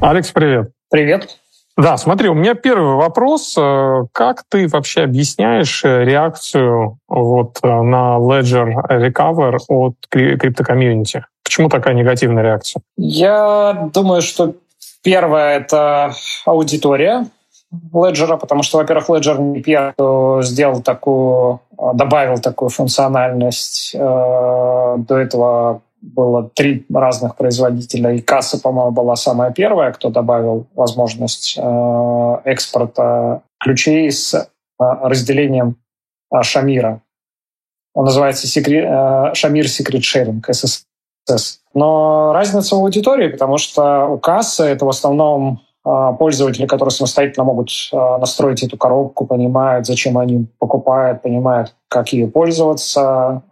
Алекс, 0.00 0.30
привет. 0.30 0.70
Привет. 0.90 1.38
Да, 1.76 1.96
смотри, 1.96 2.28
у 2.28 2.34
меня 2.34 2.54
первый 2.54 2.94
вопрос. 2.94 3.56
Э, 3.58 4.04
как 4.12 4.44
ты 4.48 4.68
вообще 4.68 5.02
объясняешь 5.02 5.84
э, 5.84 6.04
реакцию 6.04 6.98
вот 7.08 7.58
э, 7.64 7.66
на 7.66 8.16
Ledger 8.18 8.74
Recover 8.88 9.58
от 9.66 9.94
криптокомьюнити? 10.08 11.24
Почему 11.42 11.68
такая 11.68 11.94
негативная 11.94 12.44
реакция? 12.44 12.80
Я 12.96 13.90
думаю, 13.92 14.22
что 14.22 14.54
первое— 15.02 15.58
это 15.58 16.12
аудитория 16.46 17.26
Ledger, 17.92 18.38
потому 18.38 18.62
что, 18.62 18.78
во-первых, 18.78 19.10
Ledger 19.10 19.40
не 19.40 19.62
первый, 19.62 19.92
кто 19.94 20.42
сделал 20.42 20.80
такую, 20.80 21.60
добавил 21.94 22.38
такую 22.38 22.68
функциональность. 22.68 23.94
До 23.94 25.04
этого 25.08 25.82
было 26.00 26.50
три 26.54 26.86
разных 26.92 27.36
производителя, 27.36 28.12
и 28.12 28.20
касса, 28.20 28.60
по-моему, 28.60 28.92
была 28.92 29.16
самая 29.16 29.50
первая, 29.50 29.92
кто 29.92 30.10
добавил 30.10 30.66
возможность 30.74 31.58
э, 31.58 32.36
экспорта 32.44 33.42
ключей 33.60 34.10
с 34.10 34.34
э, 34.34 34.46
разделением 34.78 35.76
э, 36.32 36.42
Шамира. 36.42 37.02
Он 37.94 38.04
называется 38.04 38.46
секрет, 38.46 39.36
Шамир 39.36 39.64
Secret 39.64 40.00
Sharing, 40.00 40.40
SSS. 40.48 41.56
Но 41.74 42.32
разница 42.32 42.76
в 42.76 42.78
аудитории, 42.78 43.28
потому 43.28 43.58
что 43.58 44.06
у 44.06 44.18
кассы 44.18 44.62
это 44.62 44.84
в 44.84 44.88
основном 44.88 45.62
пользователи, 45.82 46.66
которые 46.66 46.92
самостоятельно 46.92 47.44
могут 47.44 47.70
настроить 47.92 48.62
эту 48.62 48.76
коробку, 48.76 49.26
понимают, 49.26 49.86
зачем 49.86 50.18
они 50.18 50.46
покупают, 50.58 51.22
понимают, 51.22 51.74
как 51.88 52.12
ее 52.12 52.28
пользоваться, 52.28 53.42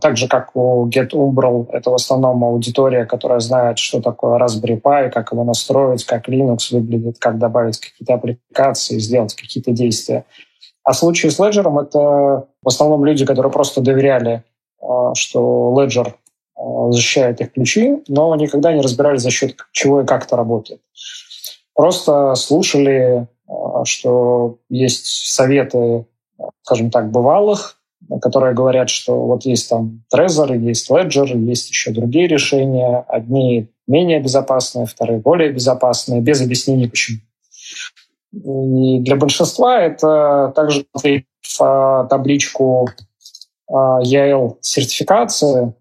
так 0.00 0.16
же, 0.16 0.28
как 0.28 0.54
у 0.54 0.88
GetUmbral, 0.88 1.68
это 1.72 1.90
в 1.90 1.94
основном 1.94 2.44
аудитория, 2.44 3.04
которая 3.04 3.40
знает, 3.40 3.78
что 3.78 4.00
такое 4.00 4.38
Raspberry 4.38 4.80
Pi, 4.80 5.10
как 5.10 5.32
его 5.32 5.44
настроить, 5.44 6.04
как 6.04 6.28
Linux 6.28 6.72
выглядит, 6.72 7.18
как 7.18 7.38
добавить 7.38 7.78
какие-то 7.78 8.14
аппликации, 8.14 8.98
сделать 8.98 9.34
какие-то 9.34 9.72
действия. 9.72 10.24
А 10.84 10.92
в 10.92 10.96
случае 10.96 11.30
с 11.30 11.38
Ledger 11.38 11.82
это 11.82 12.46
в 12.62 12.68
основном 12.68 13.04
люди, 13.04 13.24
которые 13.24 13.52
просто 13.52 13.80
доверяли, 13.80 14.42
а, 14.80 15.14
что 15.14 15.74
Ledger 15.76 16.12
а, 16.56 16.92
защищает 16.92 17.40
их 17.40 17.52
ключи, 17.52 18.02
но 18.08 18.34
никогда 18.36 18.72
не 18.72 18.80
разбирали, 18.80 19.16
за 19.16 19.30
счет 19.30 19.56
чего 19.72 20.02
и 20.02 20.06
как 20.06 20.24
это 20.24 20.36
работает. 20.36 20.80
Просто 21.74 22.34
слушали, 22.34 23.26
что 23.84 24.58
есть 24.68 25.06
советы, 25.06 26.06
скажем 26.62 26.90
так, 26.90 27.10
бывалых, 27.10 27.81
которые 28.20 28.54
говорят, 28.54 28.90
что 28.90 29.26
вот 29.26 29.44
есть 29.44 29.68
там 29.68 30.02
Trezor, 30.14 30.56
есть 30.58 30.90
Ledger, 30.90 31.36
есть 31.38 31.70
еще 31.70 31.92
другие 31.92 32.26
решения. 32.26 33.04
Одни 33.08 33.68
менее 33.86 34.20
безопасные, 34.20 34.86
вторые 34.86 35.18
более 35.18 35.52
безопасные, 35.52 36.20
без 36.20 36.40
объяснений 36.40 36.88
почему. 36.88 37.18
И 38.32 39.00
для 39.00 39.16
большинства 39.16 39.80
это 39.80 40.52
также 40.54 40.84
в 40.94 42.06
табличку 42.08 42.88
EL 43.70 44.56
сертификации, 44.60 45.74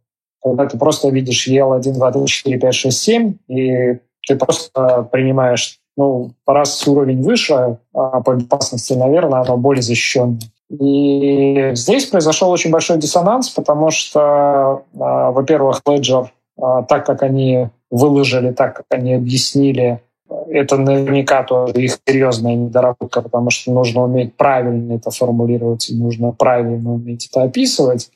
когда 0.44 0.66
ты 0.66 0.78
просто 0.78 1.10
видишь 1.10 1.48
EL 1.48 1.76
1, 1.78 1.94
2, 1.94 2.12
3, 2.12 2.26
4, 2.26 2.60
5, 2.60 2.76
6, 2.76 2.98
7, 2.98 3.34
и 3.48 4.00
ты 4.28 4.36
просто 4.36 5.08
принимаешь, 5.12 5.80
ну, 5.98 6.32
раз 6.46 6.88
уровень 6.88 7.22
выше 7.22 7.78
а 7.94 8.22
по 8.22 8.36
безопасности, 8.36 8.94
наверное, 8.94 9.42
оно 9.42 9.58
более 9.58 9.82
защищенное. 9.82 10.40
И 10.80 11.72
здесь 11.74 12.06
произошел 12.06 12.50
очень 12.50 12.72
большой 12.72 12.98
диссонанс, 12.98 13.50
потому 13.50 13.92
что, 13.92 14.84
а, 14.98 15.32
во-первых, 15.32 15.82
Ledger, 15.86 16.28
а, 16.58 16.84
так 16.84 17.06
как 17.06 17.24
они 17.24 17.68
выложили, 17.90 18.52
так 18.52 18.78
как 18.78 18.86
они 18.90 19.16
объяснили, 19.16 20.02
это 20.48 20.78
наверняка 20.78 21.44
тоже 21.44 21.74
их 21.74 22.00
серьезная 22.08 22.56
недоработка, 22.56 23.22
потому 23.22 23.50
что 23.50 23.74
нужно 23.74 24.04
уметь 24.04 24.36
правильно 24.38 24.94
это 24.94 25.12
формулировать, 25.12 25.90
и 25.90 25.96
нужно 25.96 26.32
правильно 26.32 26.94
уметь 26.94 27.28
это 27.30 27.44
описывать. 27.44 28.10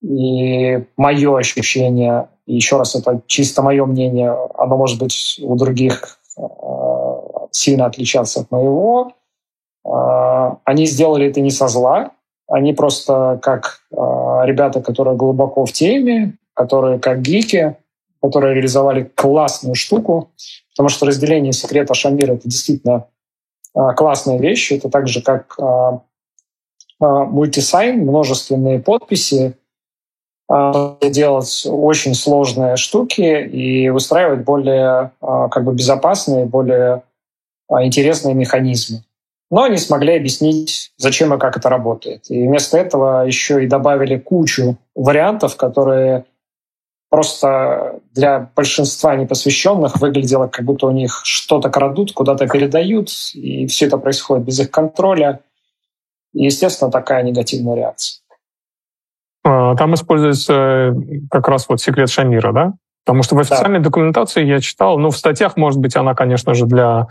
И 0.00 0.84
мое 0.96 1.38
ощущение, 1.38 2.28
еще 2.46 2.78
раз, 2.78 2.94
это 2.94 3.20
чисто 3.26 3.62
мое 3.62 3.84
мнение, 3.84 4.32
оно 4.56 4.76
может 4.76 5.00
быть 5.00 5.40
у 5.42 5.56
других 5.56 6.20
а, 6.36 7.48
сильно 7.50 7.86
отличаться 7.86 8.40
от 8.42 8.50
моего, 8.52 9.12
они 10.64 10.86
сделали 10.86 11.28
это 11.28 11.40
не 11.40 11.50
со 11.50 11.68
зла, 11.68 12.12
они 12.48 12.72
просто 12.72 13.38
как 13.42 13.82
а, 13.94 14.42
ребята, 14.44 14.80
которые 14.80 15.16
глубоко 15.16 15.66
в 15.66 15.72
теме, 15.72 16.38
которые 16.54 16.98
как 16.98 17.20
гики, 17.20 17.76
которые 18.22 18.54
реализовали 18.54 19.04
классную 19.14 19.74
штуку, 19.74 20.30
потому 20.74 20.88
что 20.88 21.06
разделение 21.06 21.52
секрета 21.52 21.94
Шамира— 21.94 22.32
это 22.34 22.48
действительно 22.48 23.06
а, 23.74 23.92
классная 23.92 24.38
вещь. 24.38 24.72
Это 24.72 24.88
так 24.88 25.08
же, 25.08 25.22
как 25.22 25.58
мультисайн, 27.00 28.00
множественные 28.00 28.80
подписи, 28.80 29.54
делать 30.48 31.64
очень 31.70 32.14
сложные 32.14 32.76
штуки 32.76 33.46
и 33.46 33.88
устраивать 33.88 34.40
более 34.40 35.12
как 35.20 35.62
бы 35.62 35.74
безопасные, 35.74 36.44
более 36.44 37.04
интересные 37.70 38.34
механизмы 38.34 39.04
но 39.50 39.66
не 39.66 39.78
смогли 39.78 40.16
объяснить, 40.16 40.92
зачем 40.96 41.32
и 41.34 41.38
как 41.38 41.56
это 41.56 41.68
работает. 41.68 42.30
И 42.30 42.46
вместо 42.46 42.78
этого 42.78 43.26
еще 43.26 43.64
и 43.64 43.66
добавили 43.66 44.18
кучу 44.18 44.76
вариантов, 44.94 45.56
которые 45.56 46.24
просто 47.10 48.00
для 48.12 48.50
большинства 48.54 49.16
непосвященных 49.16 50.00
выглядело, 50.00 50.46
как 50.48 50.64
будто 50.64 50.86
у 50.86 50.90
них 50.90 51.22
что-то 51.24 51.70
крадут, 51.70 52.12
куда-то 52.12 52.46
передают, 52.46 53.08
и 53.34 53.66
все 53.66 53.86
это 53.86 53.96
происходит 53.96 54.44
без 54.44 54.60
их 54.60 54.70
контроля. 54.70 55.40
И, 56.34 56.44
естественно, 56.44 56.90
такая 56.90 57.22
негативная 57.22 57.74
реакция. 57.74 58.20
А, 59.44 59.74
там 59.76 59.94
используется 59.94 60.52
э, 60.52 60.92
как 61.30 61.48
раз 61.48 61.66
вот 61.68 61.80
секрет 61.80 62.10
Шамира, 62.10 62.52
да? 62.52 62.74
Потому 63.06 63.22
что 63.22 63.36
в 63.36 63.38
официальной 63.38 63.78
да. 63.78 63.84
документации 63.84 64.44
я 64.44 64.60
читал, 64.60 64.98
ну, 64.98 65.08
в 65.10 65.16
статьях, 65.16 65.56
может 65.56 65.80
быть, 65.80 65.96
она, 65.96 66.14
конечно 66.14 66.52
же, 66.52 66.66
для 66.66 67.06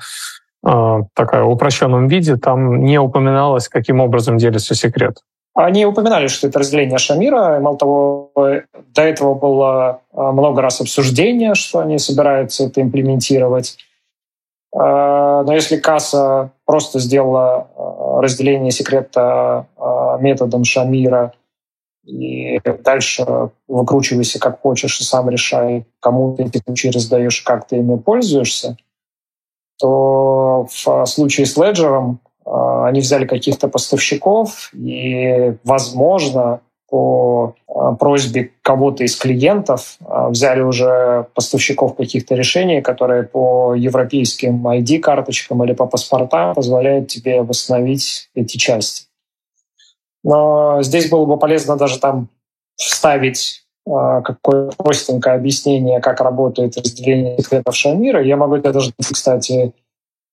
такая 1.14 1.44
в 1.44 1.50
упрощенном 1.50 2.08
виде, 2.08 2.36
там 2.36 2.84
не 2.84 3.00
упоминалось, 3.00 3.70
каким 3.70 4.02
образом 4.02 4.38
делится 4.38 4.76
секрет. 4.76 5.18
Они 5.54 5.86
упоминали, 5.86 6.28
что 6.28 6.48
это 6.48 6.60
разделение 6.60 6.98
Шамира. 6.98 7.60
Мало 7.60 7.78
того, 7.78 8.32
до 8.36 9.02
этого 9.02 9.34
было 9.34 10.02
э, 10.14 10.22
много 10.22 10.62
раз 10.62 10.82
обсуждения, 10.82 11.56
что 11.56 11.80
они 11.80 11.98
собираются 11.98 12.66
это 12.66 12.80
имплементировать. 12.82 13.78
Э, 14.76 15.44
но 15.46 15.54
если 15.54 15.78
касса 15.78 16.52
просто 16.66 17.00
сделала 17.00 17.68
разделение 18.22 18.72
секрета 18.72 19.66
методом 20.20 20.64
Шамира, 20.64 21.34
и 22.06 22.62
дальше 22.84 23.50
выкручивайся 23.68 24.40
как 24.40 24.62
хочешь 24.62 25.00
и 25.00 25.04
сам 25.04 25.30
решай, 25.30 25.86
кому 26.00 26.36
ты 26.36 26.44
эти 26.44 26.60
ключи 26.60 26.92
раздаешь, 26.92 27.42
как 27.42 27.68
ты 27.68 27.78
ими 27.78 27.98
пользуешься– 27.98 28.78
то 29.80 30.68
в 30.70 31.06
случае 31.06 31.46
с 31.46 31.58
Ledger 31.58 32.16
а, 32.46 32.88
они 32.88 33.02
взяли 33.02 33.26
каких-то 33.26 33.68
поставщиков 33.68 34.72
и, 34.74 35.56
возможно, 35.64 36.62
по 36.90 37.56
а, 37.68 37.94
просьбе 37.94 38.52
кого-то 38.62 39.04
из 39.04 39.16
клиентов 39.16 39.98
взяли 40.00 40.62
уже 40.62 41.28
поставщиков 41.34 41.96
каких-то 41.96 42.36
решений, 42.36 42.82
которые 42.82 43.24
по 43.24 43.76
европейским 43.76 44.68
ID-карточкам 44.68 45.64
или 45.64 45.74
по 45.74 45.86
паспортам 45.86 46.54
позволяют 46.54 47.08
тебе 47.08 47.42
восстановить 47.42 48.30
эти 48.34 48.58
части. 48.58 49.08
Но 50.24 50.82
здесь 50.82 51.10
было 51.10 51.26
бы 51.26 51.38
полезно 51.38 51.78
даже 51.78 52.00
там 52.00 52.30
вставить 52.76 53.67
а, 53.90 54.22
какое-то 54.22 54.76
простенькое 54.76 55.36
объяснение, 55.36 56.02
как 56.02 56.20
работает 56.20 56.78
разделение 56.78 57.38
секретов 57.38 57.76
Шамира. 57.76 58.22
Я 58.22 58.36
могу 58.36 58.58
тебе 58.58 58.72
даже, 58.72 58.92
кстати, 59.00 59.74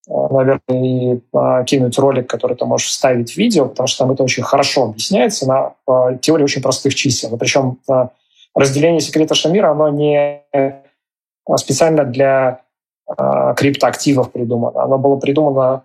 а, 0.08 0.28
наверное, 0.32 0.60
и 0.68 1.20
а, 1.32 1.62
кинуть 1.62 1.98
ролик, 1.98 2.28
который 2.28 2.56
ты 2.56 2.64
можешь 2.64 2.88
вставить 2.88 3.32
в 3.32 3.36
видео, 3.36 3.66
потому 3.66 3.86
что 3.86 4.04
там 4.04 4.12
это 4.12 4.24
очень 4.24 4.42
хорошо 4.42 4.84
объясняется 4.84 5.46
на 5.46 5.74
теории 6.18 6.42
очень 6.42 6.62
простых 6.62 6.94
чисел. 6.94 7.36
Причем 7.36 7.78
разделение 8.54 9.00
секрета 9.00 9.34
Шамира, 9.34 9.70
оно 9.70 9.88
не 9.88 10.42
специально 11.56 12.04
для 12.04 12.60
криптоактивов 13.06 14.32
придумано. 14.32 14.82
Оно 14.82 14.96
было 14.96 15.16
придумано 15.16 15.82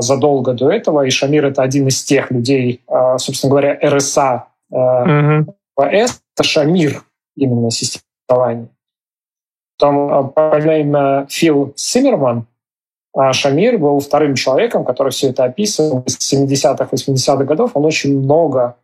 задолго 0.00 0.52
до 0.52 0.70
этого, 0.70 1.04
и 1.04 1.10
Шамир— 1.10 1.46
это 1.46 1.62
один 1.62 1.88
из 1.88 2.04
тех 2.04 2.30
людей, 2.30 2.80
собственно 3.16 3.50
говоря, 3.50 3.76
РСА, 3.82 4.44
mm-hmm. 4.72 5.52
это 5.76 6.42
Шамир, 6.42 7.02
именно 7.36 7.70
системования. 7.70 8.68
Там 9.78 10.30
параллельно 10.30 11.26
Фил 11.30 11.72
Симмерман, 11.76 12.46
а 13.12 13.32
Шамир 13.32 13.78
был 13.78 13.98
вторым 14.00 14.34
человеком, 14.34 14.84
который 14.84 15.10
все 15.10 15.30
это 15.30 15.44
описывал 15.44 16.04
с 16.06 16.32
70-х, 16.32 16.88
80-х 16.92 17.44
годов. 17.44 17.72
Он 17.74 17.84
очень 17.84 18.18
много 18.18 18.76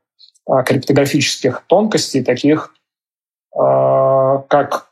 а, 0.47 0.63
криптографических 0.63 1.65
тонкостей, 1.67 2.25
таких 2.25 2.75
а, 3.55 4.39
как 4.49 4.91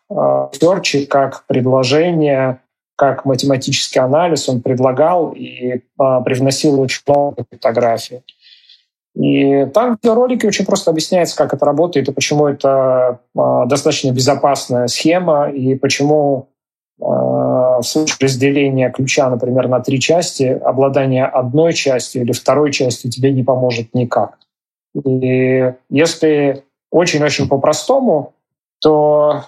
серчи, 0.52 1.06
как 1.06 1.44
предложения, 1.46 2.60
как 2.96 3.24
математический 3.24 4.00
анализ 4.00 4.48
он 4.48 4.60
предлагал 4.62 5.32
и 5.32 5.82
а, 5.98 6.20
привносил 6.20 6.80
очень 6.80 7.02
много 7.06 7.44
криптографии. 7.50 8.22
И 9.14 9.66
там 9.66 9.96
в 10.02 10.06
ролике 10.06 10.48
очень 10.48 10.66
просто 10.66 10.90
объясняется, 10.90 11.36
как 11.36 11.54
это 11.54 11.64
работает 11.64 12.08
и 12.08 12.12
почему 12.12 12.48
это 12.48 13.20
а, 13.36 13.66
достаточно 13.66 14.10
безопасная 14.10 14.88
схема 14.88 15.50
и 15.50 15.76
почему 15.76 16.48
а, 17.00 17.80
в 17.80 17.84
случае 17.84 18.16
разделения 18.20 18.90
ключа, 18.90 19.30
например, 19.30 19.68
на 19.68 19.78
три 19.80 20.00
части, 20.00 20.44
обладание 20.44 21.26
одной 21.26 21.74
частью 21.74 22.22
или 22.22 22.32
второй 22.32 22.72
частью 22.72 23.10
тебе 23.10 23.32
не 23.32 23.44
поможет 23.44 23.94
никак. 23.94 24.38
И 25.04 25.72
если 25.90 26.64
очень-очень 26.90 27.48
по-простому, 27.48 28.34
то 28.80 29.44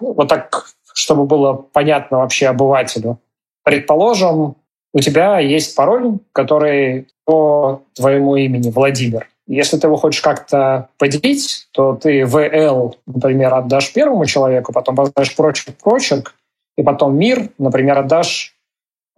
вот 0.00 0.28
так, 0.28 0.66
чтобы 0.92 1.26
было 1.26 1.54
понятно 1.54 2.18
вообще 2.18 2.46
обывателю, 2.46 3.18
предположим, 3.64 4.56
у 4.92 5.00
тебя 5.00 5.38
есть 5.38 5.74
пароль, 5.74 6.18
который 6.32 7.08
по 7.24 7.82
твоему 7.94 8.36
имени 8.36 8.70
Владимир. 8.70 9.28
Если 9.46 9.78
ты 9.78 9.86
его 9.86 9.96
хочешь 9.96 10.20
как-то 10.20 10.88
поделить, 10.98 11.68
то 11.72 11.94
ты 11.94 12.22
VL, 12.22 12.94
например, 13.06 13.54
отдашь 13.54 13.92
первому 13.92 14.26
человеку, 14.26 14.72
потом 14.72 14.94
поставишь 14.94 15.34
прочерк, 15.34 15.76
прочерк, 15.82 16.34
и 16.76 16.82
потом 16.82 17.16
мир, 17.16 17.48
например, 17.58 17.98
отдашь 17.98 18.54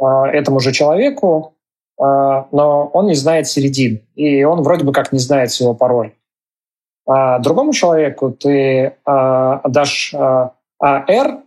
э, 0.00 0.04
этому 0.04 0.60
же 0.60 0.72
человеку, 0.72 1.54
э, 1.98 2.02
но 2.02 2.90
он 2.92 3.06
не 3.06 3.14
знает 3.14 3.48
середины, 3.48 4.02
и 4.14 4.44
он 4.44 4.62
вроде 4.62 4.84
бы 4.84 4.92
как 4.92 5.12
не 5.12 5.18
знает 5.18 5.50
своего 5.50 5.74
пароля. 5.74 6.12
А 7.06 7.40
другому 7.40 7.72
человеку 7.72 8.30
ты 8.30 8.50
э, 8.50 8.92
отдашь 9.04 10.14
э, 10.14 10.48
AR 10.80 11.42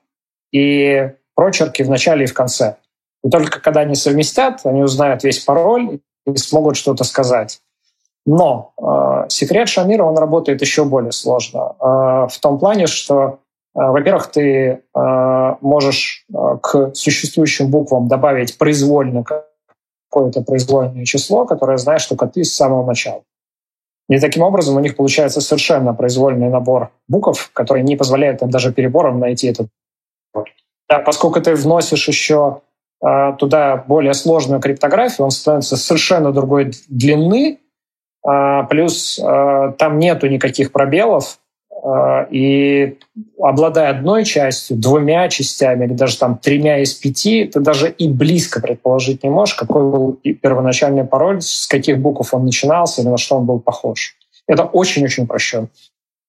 и 0.52 1.12
прочерки 1.36 1.84
в 1.84 1.90
начале 1.90 2.26
и 2.26 2.28
в 2.28 2.34
конце. 2.34 2.76
И 3.24 3.30
только 3.30 3.60
когда 3.60 3.82
они 3.82 3.96
совместят, 3.96 4.62
они 4.66 4.84
узнают 4.84 5.24
весь 5.24 5.40
пароль 5.40 6.00
и 6.26 6.38
смогут 6.38 6.76
что-то 6.76 7.04
сказать. 7.04 7.62
Но 8.26 8.74
э, 8.82 9.30
секрет 9.30 9.68
Шамира, 9.68 10.04
он 10.04 10.18
работает 10.18 10.62
еще 10.62 10.86
более 10.86 11.12
сложно. 11.12 11.76
Э, 11.80 12.28
в 12.30 12.40
том 12.42 12.60
плане, 12.60 12.88
что 12.88 13.40
Э, 13.76 13.90
во-первых, 13.90 14.28
ты 14.28 14.82
э, 14.96 15.56
можешь 15.62 16.26
э, 16.32 16.58
к 16.62 16.92
существующим 16.94 17.72
буквам 17.72 18.08
добавить 18.08 18.58
произвольно 18.58 19.24
какое-то 19.24 20.42
произвольное 20.42 21.06
число, 21.06 21.46
которое 21.46 21.78
знаешь 21.78 22.06
только 22.06 22.28
ты 22.28 22.44
с 22.44 22.54
самого 22.54 22.86
начала. 22.86 23.24
И 24.10 24.20
таким 24.20 24.44
образом 24.44 24.76
у 24.76 24.80
них 24.80 24.96
получается 24.96 25.42
совершенно 25.42 25.94
произвольный 25.94 26.50
набор 26.50 26.92
букв, 27.08 27.52
который 27.54 27.84
не 27.84 27.96
позволяет 27.96 28.42
им 28.42 28.50
даже 28.50 28.74
перебором 28.74 29.20
найти 29.20 29.48
этот 29.48 29.68
да, 30.90 31.00
поскольку 31.00 31.42
ты 31.42 31.56
вносишь 31.56 32.08
еще 32.08 32.62
туда 33.38 33.84
более 33.88 34.14
сложную 34.14 34.62
криптографию, 34.62 35.26
он 35.26 35.32
становится 35.32 35.76
совершенно 35.76 36.32
другой 36.32 36.72
длины, 36.88 37.60
э, 38.26 38.64
плюс 38.70 39.20
э, 39.20 39.74
там 39.78 40.00
нету 40.00 40.28
никаких 40.28 40.72
пробелов, 40.72 41.40
и 42.32 42.98
обладая 43.42 43.90
одной 43.90 44.24
частью, 44.24 44.78
двумя 44.78 45.28
частями 45.28 45.86
или 45.86 45.94
даже 45.94 46.18
там 46.18 46.38
тремя 46.38 46.80
из 46.80 46.94
пяти, 46.94 47.46
ты 47.46 47.60
даже 47.60 47.90
и 47.90 48.08
близко 48.08 48.62
предположить 48.62 49.24
не 49.24 49.30
можешь, 49.30 49.56
какой 49.56 49.82
был 49.82 50.14
первоначальный 50.42 51.04
пароль, 51.04 51.42
с 51.42 51.68
каких 51.68 52.00
букв 52.00 52.34
он 52.34 52.46
начинался 52.46 53.02
или 53.02 53.10
на 53.10 53.18
что 53.18 53.38
он 53.38 53.46
был 53.46 53.60
похож. 53.60 54.16
Это 54.48 54.64
очень-очень 54.64 55.24
упрощенно. 55.24 55.68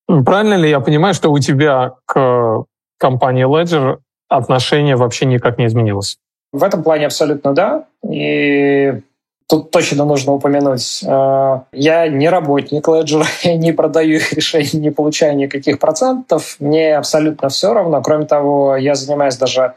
Правильно 0.06 0.54
ли 0.54 0.68
я 0.68 0.80
понимаю, 0.80 1.14
что 1.14 1.30
у 1.30 1.38
тебя 1.38 1.94
к 2.04 2.64
компании 2.98 3.46
Ledger 3.46 3.98
отношение 4.28 4.96
вообще 4.96 5.24
никак 5.24 5.58
не 5.58 5.66
изменилось? 5.66 6.18
В 6.54 6.62
этом 6.62 6.84
плане 6.84 7.06
абсолютно 7.06 7.52
да. 7.52 7.84
И 8.08 9.02
Тут 9.46 9.70
точно 9.70 10.06
нужно 10.06 10.32
упомянуть, 10.32 11.02
э, 11.06 11.60
я 11.72 12.08
не 12.08 12.30
работник 12.30 12.88
Ledger, 12.88 13.24
я 13.42 13.56
не 13.56 13.72
продаю 13.72 14.16
их 14.16 14.32
решения, 14.32 14.80
не 14.80 14.90
получаю 14.90 15.36
никаких 15.36 15.78
процентов, 15.78 16.56
мне 16.60 16.96
абсолютно 16.96 17.50
все 17.50 17.74
равно. 17.74 18.00
Кроме 18.00 18.24
того, 18.24 18.76
я 18.76 18.94
занимаюсь 18.94 19.36
даже 19.36 19.74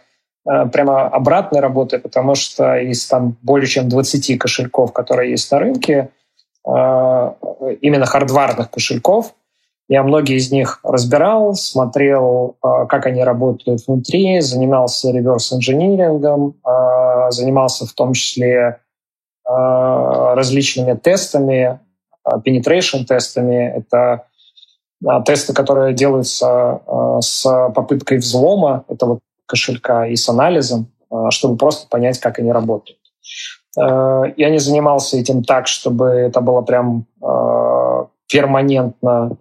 э, 0.49 0.65
прямо 0.67 1.07
обратной 1.07 1.59
работой, 1.59 1.99
потому 1.99 2.35
что 2.35 2.77
из 2.77 3.05
там 3.07 3.35
более 3.41 3.67
чем 3.67 3.89
20 3.89 4.39
кошельков, 4.39 4.93
которые 4.93 5.31
есть 5.31 5.51
на 5.51 5.59
рынке, 5.59 6.09
э, 6.65 7.33
именно 7.81 8.05
хардварных 8.05 8.71
кошельков, 8.71 9.33
я 9.87 10.03
многие 10.03 10.37
из 10.37 10.51
них 10.51 10.79
разбирал, 10.83 11.53
смотрел, 11.55 12.57
как 12.61 13.05
они 13.05 13.23
работают 13.23 13.85
внутри, 13.87 14.41
занимался 14.41 15.11
реверс-инжинирингом, 15.11 16.55
занимался 17.29 17.85
в 17.85 17.93
том 17.93 18.13
числе 18.13 18.79
Э, 19.47 20.33
различными 20.35 20.93
тестами, 20.93 21.79
э, 22.25 22.31
penetration 22.45 23.05
тестами. 23.05 23.77
Это 23.77 24.25
тесты, 25.25 25.53
которые 25.53 25.93
делаются 25.93 26.81
с 27.21 27.43
попыткой 27.75 28.17
взлома 28.17 28.83
этого 28.89 29.19
кошелька 29.45 30.07
и 30.07 30.15
с 30.15 30.27
анализом, 30.27 30.87
чтобы 31.29 31.55
просто 31.55 31.87
понять, 31.87 32.19
как 32.19 32.39
они 32.39 32.51
работают. 32.51 32.97
Я 33.75 34.49
не 34.49 34.57
занимался 34.57 35.17
этим 35.17 35.43
так, 35.43 35.67
чтобы 35.67 36.07
это 36.07 36.41
было 36.41 36.63
прям 36.63 37.05
перманентно 38.27 39.37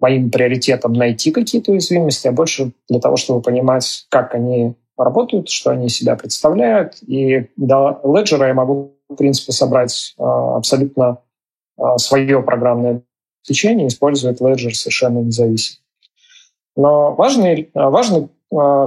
моим 0.00 0.30
приоритетом 0.30 0.92
найти 0.92 1.30
какие-то 1.30 1.72
уязвимости, 1.72 2.28
а 2.28 2.32
больше 2.32 2.72
для 2.88 3.00
того, 3.00 3.16
чтобы 3.16 3.42
понимать, 3.42 4.06
как 4.08 4.34
они 4.34 4.74
работают, 4.96 5.48
что 5.48 5.70
они 5.70 5.86
из 5.86 5.96
себя 5.96 6.16
представляют. 6.16 6.94
И 7.06 7.46
до 7.56 8.00
Ledger 8.04 8.46
я 8.46 8.54
могу 8.54 8.92
в 9.08 9.14
принципе, 9.14 9.52
собрать 9.52 10.14
а, 10.18 10.56
абсолютно 10.56 11.18
а, 11.76 11.98
свое 11.98 12.42
программное 12.42 13.02
обеспечение, 13.40 13.88
использует 13.88 14.40
Ledger 14.40 14.70
совершенно 14.70 15.18
независимо. 15.20 15.80
Но 16.76 17.14
важной, 17.14 17.70
а, 17.74 17.90
важной 17.90 18.28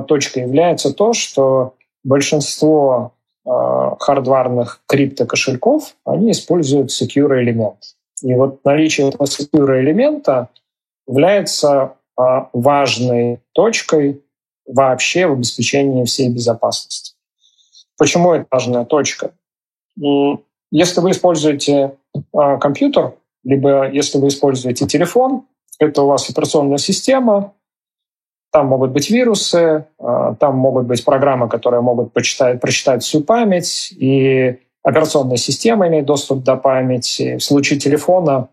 точкой 0.07 0.43
является 0.43 0.91
то, 0.91 1.13
что 1.13 1.75
большинство 2.03 3.13
хардварных 3.45 4.81
криптокошельков, 4.87 5.95
они 6.03 6.31
используют 6.31 6.89
secure 6.89 7.39
элемент. 7.39 7.77
И 8.23 8.33
вот 8.33 8.65
наличие 8.65 9.09
этого 9.09 9.25
secure 9.25 9.79
элемента 9.79 10.49
является 11.07 11.95
важной 12.53 13.39
точкой 13.53 14.21
вообще 14.67 15.27
в 15.27 15.33
обеспечении 15.33 16.05
всей 16.05 16.29
безопасности. 16.29 17.15
Почему 17.97 18.33
это 18.33 18.45
важная 18.51 18.85
точка? 18.85 19.31
Если 19.97 21.01
вы 21.01 21.11
используете 21.11 21.97
а, 22.33 22.57
компьютер, 22.57 23.13
либо 23.43 23.89
если 23.91 24.17
вы 24.17 24.29
используете 24.29 24.87
телефон, 24.87 25.45
это 25.79 26.03
у 26.03 26.07
вас 26.07 26.29
операционная 26.29 26.77
система, 26.77 27.53
там 28.51 28.67
могут 28.67 28.91
быть 28.91 29.09
вирусы, 29.09 29.85
а, 29.99 30.35
там 30.35 30.55
могут 30.57 30.85
быть 30.85 31.03
программы, 31.03 31.49
которые 31.49 31.81
могут 31.81 32.13
почитать, 32.13 32.59
прочитать 32.61 33.03
всю 33.03 33.21
память, 33.21 33.93
и 33.97 34.59
операционная 34.83 35.37
система 35.37 35.87
имеет 35.87 36.05
доступ 36.05 36.43
до 36.43 36.55
памяти. 36.55 37.37
В 37.37 37.43
случае 37.43 37.79
телефона 37.79 38.49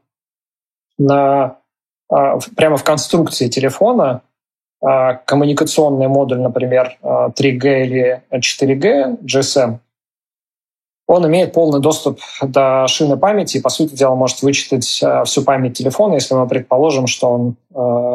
на, 0.99 1.45
а, 1.45 1.59
прямо 2.09 2.77
в 2.77 2.85
конструкции 2.85 3.49
телефона 3.49 4.23
коммуникационный 4.81 6.09
модуль, 6.09 6.41
например, 6.41 6.99
3G 7.03 7.83
или 7.85 8.23
4G, 8.33 9.19
GSM, 9.23 9.79
он 11.11 11.27
имеет 11.27 11.55
полный 11.55 11.81
доступ 11.81 12.21
до 12.43 12.87
шины 12.87 13.17
памяти 13.17 13.57
и, 13.57 13.61
по 13.63 13.71
сути 13.71 13.95
дела, 13.95 14.15
может 14.15 14.43
вычитать 14.43 14.85
всю 14.85 15.43
память 15.43 15.79
телефона, 15.79 16.15
если 16.15 16.35
мы 16.35 16.47
предположим, 16.47 17.07
что 17.07 17.31
он 17.31 17.57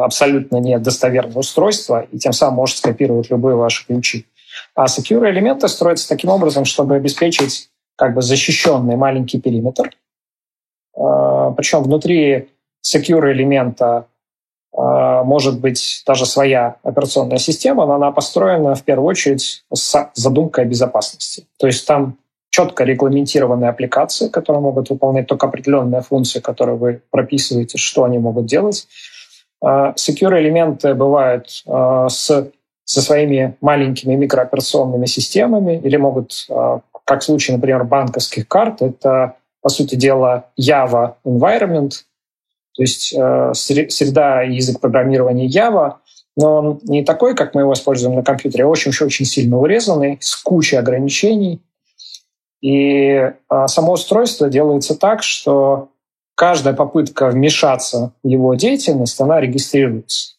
абсолютно 0.02 0.58
не 0.58 0.78
достоверное 0.78 1.38
устройство, 1.38 2.06
и 2.12 2.18
тем 2.18 2.32
самым 2.32 2.54
может 2.56 2.76
скопировать 2.78 3.30
любые 3.30 3.56
ваши 3.56 3.84
ключи. 3.84 4.26
А 4.76 4.84
secure 4.84 5.28
элементы 5.28 5.66
строятся 5.66 6.08
таким 6.08 6.30
образом, 6.30 6.64
чтобы 6.64 6.94
обеспечить 6.94 7.68
как 7.96 8.14
бы 8.14 8.22
защищенный 8.22 8.94
маленький 8.96 9.40
периметр. 9.40 9.90
Причем 10.94 11.82
внутри 11.82 12.48
secure 12.84 13.32
элемента 13.32 14.06
может 14.76 15.60
быть 15.60 16.02
даже 16.04 16.26
своя 16.26 16.76
операционная 16.82 17.38
система, 17.38 17.86
но 17.86 17.94
она 17.94 18.10
построена 18.10 18.74
в 18.74 18.82
первую 18.82 19.06
очередь 19.06 19.64
с 19.72 20.10
задумкой 20.14 20.64
безопасности. 20.64 21.46
То 21.58 21.68
есть 21.68 21.86
там 21.86 22.18
четко 22.54 22.84
регламентированные 22.84 23.70
аппликации, 23.70 24.28
которые 24.28 24.62
могут 24.62 24.88
выполнять 24.88 25.26
только 25.26 25.48
определенные 25.48 26.02
функции, 26.02 26.38
которые 26.38 26.76
вы 26.76 27.02
прописываете, 27.10 27.78
что 27.78 28.04
они 28.04 28.18
могут 28.18 28.46
делать. 28.46 28.86
А, 29.60 29.92
secure 29.96 30.38
элементы 30.38 30.94
бывают 30.94 31.64
а, 31.66 32.08
с, 32.08 32.50
со 32.84 33.02
своими 33.02 33.56
маленькими 33.60 34.14
микрооперационными 34.14 35.06
системами 35.06 35.80
или 35.82 35.96
могут, 35.96 36.46
а, 36.48 36.78
как 37.04 37.22
в 37.22 37.24
случае, 37.24 37.56
например, 37.56 37.82
банковских 37.82 38.46
карт, 38.46 38.82
это, 38.82 39.34
по 39.60 39.68
сути 39.68 39.96
дела, 39.96 40.44
Java 40.56 41.14
environment, 41.26 42.04
то 42.74 42.82
есть 42.82 43.08
среда 43.08 44.44
и 44.44 44.54
язык 44.54 44.80
программирования 44.80 45.48
Java, 45.48 45.96
но 46.36 46.56
он 46.56 46.80
не 46.82 47.04
такой, 47.04 47.34
как 47.34 47.54
мы 47.54 47.62
его 47.62 47.72
используем 47.72 48.16
на 48.16 48.22
компьютере, 48.22 48.64
а 48.64 48.68
очень-очень 48.68 49.24
сильно 49.24 49.58
урезанный, 49.58 50.18
с 50.20 50.34
кучей 50.36 50.76
ограничений. 50.76 51.62
И 52.60 53.32
а, 53.48 53.68
само 53.68 53.92
устройство 53.92 54.48
делается 54.48 54.98
так, 54.98 55.22
что 55.22 55.90
каждая 56.34 56.74
попытка 56.74 57.28
вмешаться 57.28 58.12
в 58.22 58.28
его 58.28 58.54
деятельность, 58.54 59.20
она 59.20 59.40
регистрируется. 59.40 60.34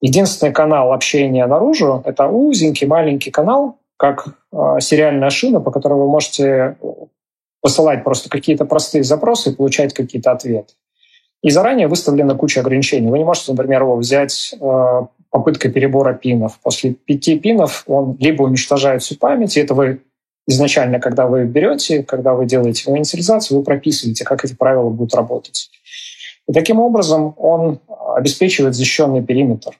Единственный 0.00 0.52
канал 0.52 0.92
общения 0.92 1.46
наружу— 1.46 2.02
это 2.04 2.28
узенький 2.28 2.86
маленький 2.86 3.30
канал, 3.30 3.78
как 3.96 4.26
э, 4.52 4.76
сериальная 4.80 5.30
шина, 5.30 5.60
по 5.60 5.70
которой 5.70 5.94
вы 5.94 6.06
можете 6.06 6.76
посылать 7.62 8.04
просто 8.04 8.28
какие-то 8.28 8.66
простые 8.66 9.02
запросы 9.02 9.50
и 9.50 9.54
получать 9.54 9.94
какие-то 9.94 10.32
ответы. 10.32 10.74
И 11.46 11.50
заранее 11.50 11.86
выставлена 11.86 12.34
куча 12.34 12.58
ограничений. 12.58 13.08
Вы 13.08 13.18
не 13.18 13.24
можете, 13.24 13.52
например, 13.52 13.82
его 13.82 13.94
взять 13.94 14.52
э, 14.60 15.00
попыткой 15.30 15.70
перебора 15.70 16.12
пинов. 16.12 16.58
После 16.60 16.90
пяти 16.94 17.38
пинов 17.38 17.84
он 17.86 18.16
либо 18.18 18.42
уничтожает 18.42 19.00
всю 19.00 19.14
память, 19.14 19.56
и 19.56 19.60
это 19.60 19.72
вы 19.74 20.00
изначально, 20.48 20.98
когда 20.98 21.28
вы 21.28 21.44
берете, 21.44 22.02
когда 22.02 22.34
вы 22.34 22.46
делаете 22.46 22.82
его 22.86 22.98
инициализацию, 22.98 23.58
вы 23.58 23.62
прописываете, 23.62 24.24
как 24.24 24.44
эти 24.44 24.54
правила 24.54 24.90
будут 24.90 25.14
работать. 25.14 25.70
И 26.48 26.52
таким 26.52 26.80
образом 26.80 27.32
он 27.36 27.78
обеспечивает 28.16 28.74
защищенный 28.74 29.22
периметр. 29.22 29.70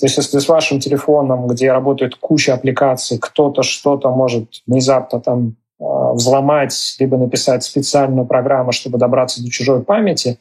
То 0.00 0.06
есть 0.06 0.16
если 0.16 0.40
с 0.40 0.48
вашим 0.48 0.80
телефоном, 0.80 1.46
где 1.46 1.70
работает 1.70 2.16
куча 2.16 2.54
аппликаций, 2.54 3.18
кто-то 3.20 3.62
что-то 3.62 4.10
может 4.10 4.62
внезапно 4.66 5.20
там 5.20 5.54
э, 5.78 5.84
взломать, 6.14 6.96
либо 6.98 7.16
написать 7.16 7.62
специальную 7.62 8.26
программу, 8.26 8.72
чтобы 8.72 8.98
добраться 8.98 9.40
до 9.40 9.48
чужой 9.48 9.84
памяти, 9.84 10.40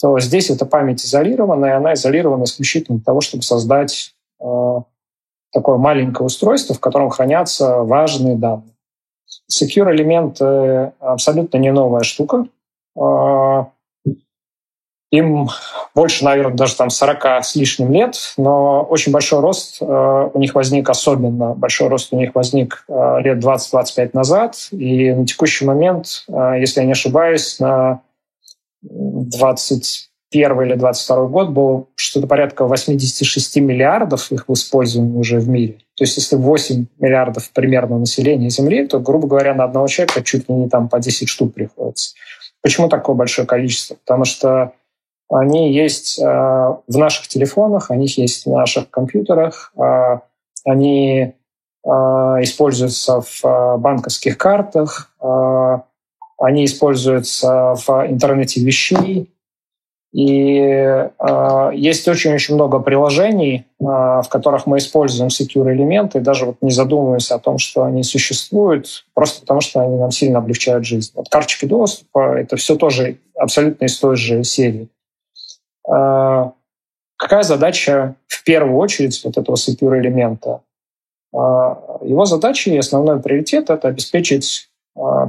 то 0.00 0.18
здесь 0.20 0.50
эта 0.50 0.64
память 0.64 1.04
изолирована, 1.04 1.66
и 1.66 1.70
она 1.70 1.94
изолирована 1.94 2.44
исключительно 2.44 2.98
для 2.98 3.04
того, 3.04 3.20
чтобы 3.20 3.42
создать 3.42 4.14
э, 4.40 4.74
такое 5.52 5.76
маленькое 5.76 6.26
устройство, 6.26 6.74
в 6.74 6.80
котором 6.80 7.10
хранятся 7.10 7.78
важные 7.78 8.36
данные. 8.36 8.74
Secure 9.50 9.92
элементы 9.92 10.92
абсолютно 11.00 11.58
не 11.58 11.72
новая 11.72 12.02
штука. 12.02 12.46
Э, 12.96 13.64
им 15.10 15.48
больше, 15.94 16.24
наверное, 16.24 16.54
даже 16.54 16.76
там 16.76 16.90
40 16.90 17.24
с 17.42 17.56
лишним 17.56 17.92
лет, 17.92 18.34
но 18.36 18.82
очень 18.82 19.10
большой 19.10 19.40
рост 19.40 19.78
э, 19.80 20.30
у 20.32 20.38
них 20.38 20.54
возник, 20.54 20.90
особенно 20.90 21.54
большой 21.54 21.88
рост 21.88 22.12
у 22.12 22.16
них 22.16 22.34
возник 22.34 22.84
э, 22.88 23.20
лет 23.20 23.42
20-25 23.42 24.10
назад. 24.12 24.68
И 24.72 25.10
на 25.12 25.26
текущий 25.26 25.64
момент, 25.64 26.24
э, 26.28 26.56
если 26.60 26.80
я 26.80 26.86
не 26.86 26.92
ошибаюсь, 26.92 27.58
на 27.58 28.02
21 28.82 30.62
или 30.62 30.74
22 30.74 31.26
год 31.26 31.50
было 31.50 31.86
что-то 31.94 32.26
порядка 32.26 32.64
86 32.64 33.56
миллиардов 33.56 34.30
их 34.32 34.48
в 34.48 34.52
использовании 34.52 35.18
уже 35.18 35.40
в 35.40 35.48
мире. 35.48 35.78
То 35.96 36.04
есть 36.04 36.16
если 36.16 36.36
8 36.36 36.86
миллиардов 36.98 37.50
примерно 37.50 37.98
населения 37.98 38.50
Земли, 38.50 38.86
то, 38.86 39.00
грубо 39.00 39.26
говоря, 39.26 39.54
на 39.54 39.64
одного 39.64 39.86
человека 39.88 40.22
чуть 40.22 40.48
ли 40.48 40.54
не 40.54 40.68
там 40.68 40.88
по 40.88 41.00
10 41.00 41.28
штук 41.28 41.54
приходится. 41.54 42.14
Почему 42.62 42.88
такое 42.88 43.16
большое 43.16 43.46
количество? 43.46 43.96
Потому 43.96 44.24
что 44.24 44.72
они 45.30 45.72
есть 45.72 46.18
э, 46.18 46.24
в 46.24 46.96
наших 46.96 47.28
телефонах, 47.28 47.90
они 47.90 48.06
есть 48.06 48.46
в 48.46 48.50
наших 48.50 48.90
компьютерах, 48.90 49.72
э, 49.76 50.18
они 50.64 51.34
э, 51.84 51.88
используются 51.88 53.20
в 53.20 53.76
банковских 53.78 54.38
картах, 54.38 55.12
они 56.38 56.64
используются 56.64 57.74
в 57.74 57.88
интернете 58.08 58.60
вещей. 58.60 59.30
И 60.10 61.04
есть 61.74 62.08
очень-очень 62.08 62.54
много 62.54 62.78
приложений, 62.78 63.66
в 63.78 64.24
которых 64.30 64.66
мы 64.66 64.78
используем 64.78 65.28
secure 65.28 65.70
элементы, 65.70 66.20
даже 66.20 66.46
вот 66.46 66.56
не 66.62 66.70
задумываясь 66.70 67.30
о 67.30 67.38
том, 67.38 67.58
что 67.58 67.84
они 67.84 68.02
существуют, 68.02 69.04
просто 69.12 69.42
потому 69.42 69.60
что 69.60 69.80
они 69.82 69.98
нам 69.98 70.10
сильно 70.10 70.38
облегчают 70.38 70.86
жизнь. 70.86 71.12
Вот 71.14 71.28
карточки 71.28 71.66
доступа— 71.66 72.38
это 72.40 72.56
все 72.56 72.76
тоже 72.76 73.18
абсолютно 73.36 73.84
из 73.84 73.98
той 73.98 74.16
же 74.16 74.44
серии. 74.44 74.88
А, 75.86 76.52
какая 77.18 77.42
задача 77.42 78.14
в 78.28 78.44
первую 78.44 78.78
очередь 78.78 79.20
вот 79.24 79.36
этого 79.36 79.56
secure 79.56 79.98
элемента? 79.98 80.62
Его 81.32 82.24
задача 82.24 82.70
и 82.70 82.78
основной 82.78 83.20
приоритет— 83.20 83.68
это 83.70 83.88
обеспечить 83.88 84.67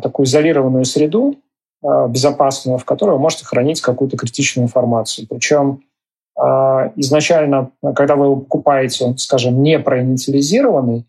такую 0.01 0.25
изолированную 0.25 0.85
среду, 0.85 1.35
безопасную, 1.81 2.77
в 2.77 2.85
которой 2.85 3.11
вы 3.11 3.19
можете 3.19 3.45
хранить 3.45 3.81
какую-то 3.81 4.17
критичную 4.17 4.65
информацию. 4.65 5.27
Причем 5.29 5.83
изначально, 6.95 7.71
когда 7.95 8.15
вы 8.15 8.35
покупаете, 8.35 9.13
скажем, 9.17 9.61
не 9.61 9.79
проинициализированный, 9.79 11.05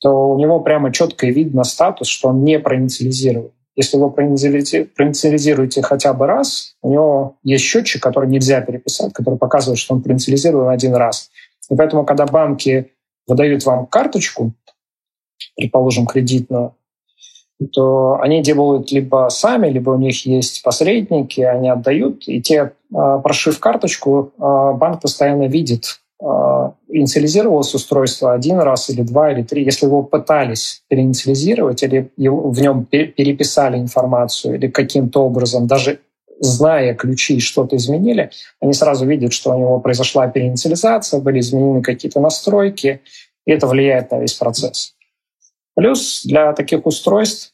то 0.00 0.30
у 0.30 0.38
него 0.38 0.60
прямо 0.60 0.90
четко 0.92 1.26
видно 1.26 1.64
статус, 1.64 2.08
что 2.08 2.28
он 2.28 2.44
не 2.44 2.58
проинициализирован. 2.58 3.50
Если 3.74 3.98
вы 3.98 4.10
проинициализируете 4.10 5.82
хотя 5.82 6.14
бы 6.14 6.26
раз, 6.26 6.76
у 6.80 6.90
него 6.90 7.36
есть 7.42 7.64
счетчик, 7.64 8.02
который 8.02 8.28
нельзя 8.28 8.62
переписать, 8.62 9.12
который 9.12 9.38
показывает, 9.38 9.78
что 9.78 9.94
он 9.94 10.02
проинициализирован 10.02 10.70
один 10.70 10.94
раз. 10.94 11.30
И 11.70 11.76
поэтому, 11.76 12.06
когда 12.06 12.24
банки 12.24 12.92
выдают 13.26 13.66
вам 13.66 13.86
карточку, 13.86 14.52
предположим, 15.56 16.06
кредитную, 16.06 16.74
то 17.72 18.18
они 18.20 18.42
делают 18.42 18.92
либо 18.92 19.28
сами, 19.30 19.68
либо 19.68 19.90
у 19.90 19.98
них 19.98 20.26
есть 20.26 20.62
посредники, 20.62 21.40
они 21.40 21.70
отдают, 21.70 22.24
и 22.26 22.40
те, 22.40 22.72
а, 22.94 23.18
прошив 23.18 23.58
карточку, 23.58 24.32
а, 24.38 24.72
банк 24.72 25.00
постоянно 25.00 25.46
видит, 25.46 26.00
а, 26.22 26.74
инициализировалось 26.88 27.74
устройство 27.74 28.34
один 28.34 28.58
раз 28.58 28.90
или 28.90 29.02
два 29.02 29.32
или 29.32 29.42
три, 29.42 29.64
если 29.64 29.86
его 29.86 30.02
пытались 30.02 30.82
переинициализировать 30.88 31.82
или 31.82 32.10
в 32.16 32.60
нем 32.60 32.84
переписали 32.84 33.78
информацию 33.78 34.56
или 34.56 34.68
каким-то 34.68 35.24
образом, 35.24 35.66
даже 35.66 36.00
зная 36.38 36.94
ключи, 36.94 37.40
что-то 37.40 37.76
изменили, 37.76 38.30
они 38.60 38.74
сразу 38.74 39.06
видят, 39.06 39.32
что 39.32 39.54
у 39.54 39.58
него 39.58 39.80
произошла 39.80 40.28
переинициализация, 40.28 41.20
были 41.20 41.40
изменены 41.40 41.80
какие-то 41.82 42.20
настройки, 42.20 43.00
и 43.46 43.50
это 43.50 43.66
влияет 43.66 44.10
на 44.10 44.18
весь 44.18 44.34
процесс. 44.34 44.95
Плюс 45.76 46.24
для 46.24 46.52
таких 46.54 46.86
устройств 46.86 47.52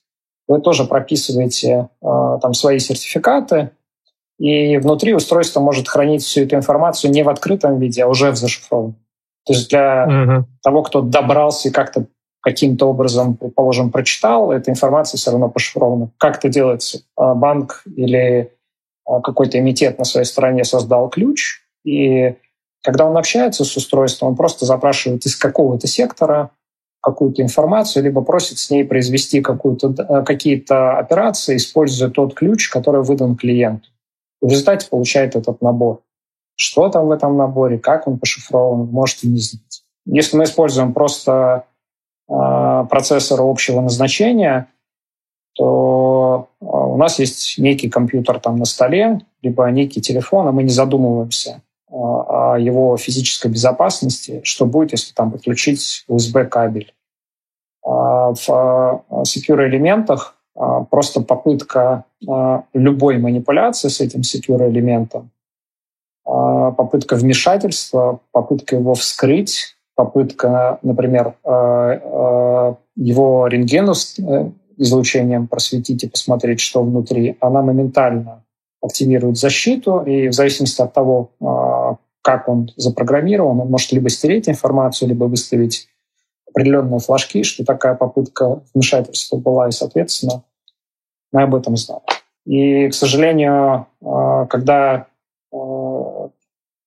вы 0.49 0.61
тоже 0.61 0.85
прописываете 0.85 1.89
э, 2.01 2.39
там 2.41 2.55
свои 2.55 2.79
сертификаты, 2.79 3.71
и 4.39 4.79
внутри 4.79 5.15
устройство 5.15 5.61
может 5.61 5.89
хранить 5.89 6.23
всю 6.23 6.43
эту 6.43 6.57
информацию 6.57 7.11
не 7.11 7.23
в 7.23 7.29
открытом 7.29 7.79
виде, 7.79 8.03
а 8.03 8.09
уже 8.09 8.31
в 8.31 8.37
зашифрованном. 8.37 8.97
То 9.45 9.53
есть 9.53 9.71
для 9.71 10.07
угу. 10.07 10.47
того, 10.63 10.83
кто 10.83 11.01
добрался 11.03 11.69
и 11.69 11.73
как-то 11.73 12.07
каким-то 12.41 12.87
образом, 12.87 13.37
предположим, 13.37 13.91
прочитал, 13.91 14.51
эта 14.51 14.71
информация 14.71 15.19
все 15.19 15.31
равно 15.31 15.49
пошифрована. 15.49 16.11
Как 16.19 16.39
это 16.39 16.49
делается? 16.49 17.03
А, 17.17 17.35
банк 17.35 17.83
или 17.87 18.53
а, 19.05 19.21
какой-то 19.21 19.59
эмитет 19.59 19.99
на 19.99 20.05
своей 20.05 20.27
стороне 20.27 20.65
создал 20.65 21.09
ключ, 21.09 21.61
и 21.85 22.35
когда 22.83 23.07
он 23.07 23.17
общается 23.17 23.65
с 23.65 23.77
устройством, 23.77 24.31
он 24.31 24.37
просто 24.37 24.67
запрашивает 24.67 25.25
из 25.25 25.37
какого-то 25.37 25.87
сектора 25.87 26.51
какую-то 27.03 27.43
информацию, 27.43 28.05
либо 28.05 28.23
просит 28.23 28.59
с 28.59 28.71
ней 28.71 28.85
произвести 28.85 29.43
какие-то 29.43 30.99
операции, 30.99 31.57
используя 31.57 32.11
тот 32.11 32.35
ключ, 32.35 32.69
который 32.69 33.03
выдан 33.03 33.37
клиенту 33.37 33.89
в 34.43 34.51
результате 34.51 34.89
получает 34.89 35.37
этот 35.37 35.63
набор. 35.63 36.03
Что 36.57 36.89
там 36.91 37.07
в 37.07 37.13
этом 37.13 37.37
наборе, 37.37 37.79
как 37.79 38.07
он 38.07 38.19
пошифрован, 38.19 38.87
можете 38.89 39.29
не 39.29 39.39
знать. 39.39 39.85
Если 40.05 40.37
мы 40.37 40.45
используем 40.45 40.93
просто 40.93 41.65
э, 42.29 42.85
процессор 42.91 43.41
общего 43.41 43.81
назначения, 43.81 44.69
то 45.55 46.49
э, 46.61 46.65
у 46.65 46.97
нас 46.97 47.19
есть 47.19 47.57
некий 47.59 47.89
компьютер 47.89 48.41
там 48.41 48.57
на 48.57 48.65
столе, 48.65 49.21
либо 49.41 49.67
некий 49.71 50.01
телефон, 50.01 50.49
а 50.49 50.53
мы 50.53 50.65
не 50.65 50.71
задумываемся 50.71 51.51
э, 51.51 51.72
о 51.93 52.57
его 52.59 52.97
физической 52.97 53.51
безопасности, 53.51 54.41
что 54.45 54.67
будет, 54.67 54.93
если 54.93 55.13
там 55.13 55.31
подключить 55.31 56.05
USB-кабель. 56.09 56.95
В 57.85 59.05
secure 59.25 59.67
элементах 59.69 60.37
а, 60.55 60.85
просто 60.85 61.23
попытка 61.23 62.05
а, 62.29 62.65
любой 62.75 63.19
манипуляции 63.19 63.89
с 63.89 64.01
этим 64.01 64.21
secure 64.21 64.69
элементом, 64.69 65.31
а, 66.25 66.73
попытка 66.73 67.17
вмешательства, 67.17 68.21
попытка 68.33 68.77
его 68.77 68.95
вскрыть, 68.95 69.77
попытка, 69.95 70.79
например, 70.83 71.35
его 72.95 73.47
рентгену 73.47 73.93
э, 73.93 74.51
излучением 74.77 75.47
просветить 75.47 76.05
и 76.05 76.09
посмотреть, 76.09 76.61
что 76.61 76.83
внутри, 76.83 77.37
она 77.41 77.63
моментально 77.63 78.43
активирует 78.83 79.39
защиту, 79.39 80.01
и 80.01 80.29
в 80.29 80.33
зависимости 80.33 80.83
от 80.83 80.93
того, 80.93 81.31
как 82.23 82.49
он 82.49 82.69
запрограммирован, 82.77 83.61
он 83.61 83.69
может 83.69 83.93
либо 83.93 84.09
стереть 84.09 84.49
информацию, 84.49 85.09
либо 85.09 85.25
выставить 85.25 85.89
определенные 86.49 87.01
флажки, 87.01 87.43
что 87.43 87.65
такая 87.65 87.95
попытка 87.95 88.63
вмешательства 88.75 89.37
была, 89.37 89.69
и, 89.69 89.73
соответственно, 89.73 90.45
мы 91.33 91.43
об 91.43 91.55
этом 91.55 91.77
знаем. 91.77 92.03
И, 92.45 92.89
к 92.89 92.95
сожалению, 92.95 93.87
э, 94.01 94.47
когда 94.51 95.07
э, 95.53 95.57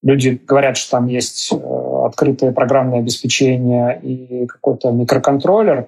люди 0.04 0.42
говорят, 0.46 0.78
что 0.78 0.92
там 0.92 1.08
есть 1.08 1.52
э, 1.52 2.06
открытое 2.06 2.52
программное 2.52 3.00
обеспечение 3.00 4.00
и 4.02 4.46
какой-то 4.46 4.92
микроконтроллер, 4.92 5.88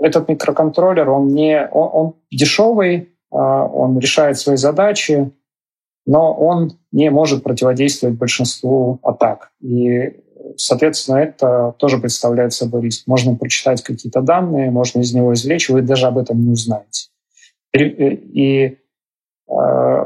этот 0.00 0.28
микроконтроллер, 0.28 1.10
он 1.10 1.28
не 1.28 1.66
он, 1.72 1.90
он 1.92 2.14
дешевый, 2.30 3.09
он 3.30 3.98
решает 3.98 4.38
свои 4.38 4.56
задачи, 4.56 5.32
но 6.06 6.32
он 6.32 6.78
не 6.92 7.10
может 7.10 7.42
противодействовать 7.42 8.16
большинству 8.16 8.98
атак. 9.02 9.52
И, 9.60 10.22
соответственно, 10.56 11.18
это 11.18 11.74
тоже 11.78 11.98
представляет 11.98 12.52
собой 12.52 12.82
риск. 12.82 13.06
Можно 13.06 13.36
прочитать 13.36 13.82
какие-то 13.82 14.20
данные, 14.20 14.70
можно 14.70 15.00
из 15.00 15.14
него 15.14 15.32
извлечь, 15.34 15.68
вы 15.68 15.82
даже 15.82 16.06
об 16.06 16.18
этом 16.18 16.42
не 16.42 16.50
узнаете. 16.50 17.10
И, 17.72 17.84
и 17.84 18.78
э, 19.48 20.04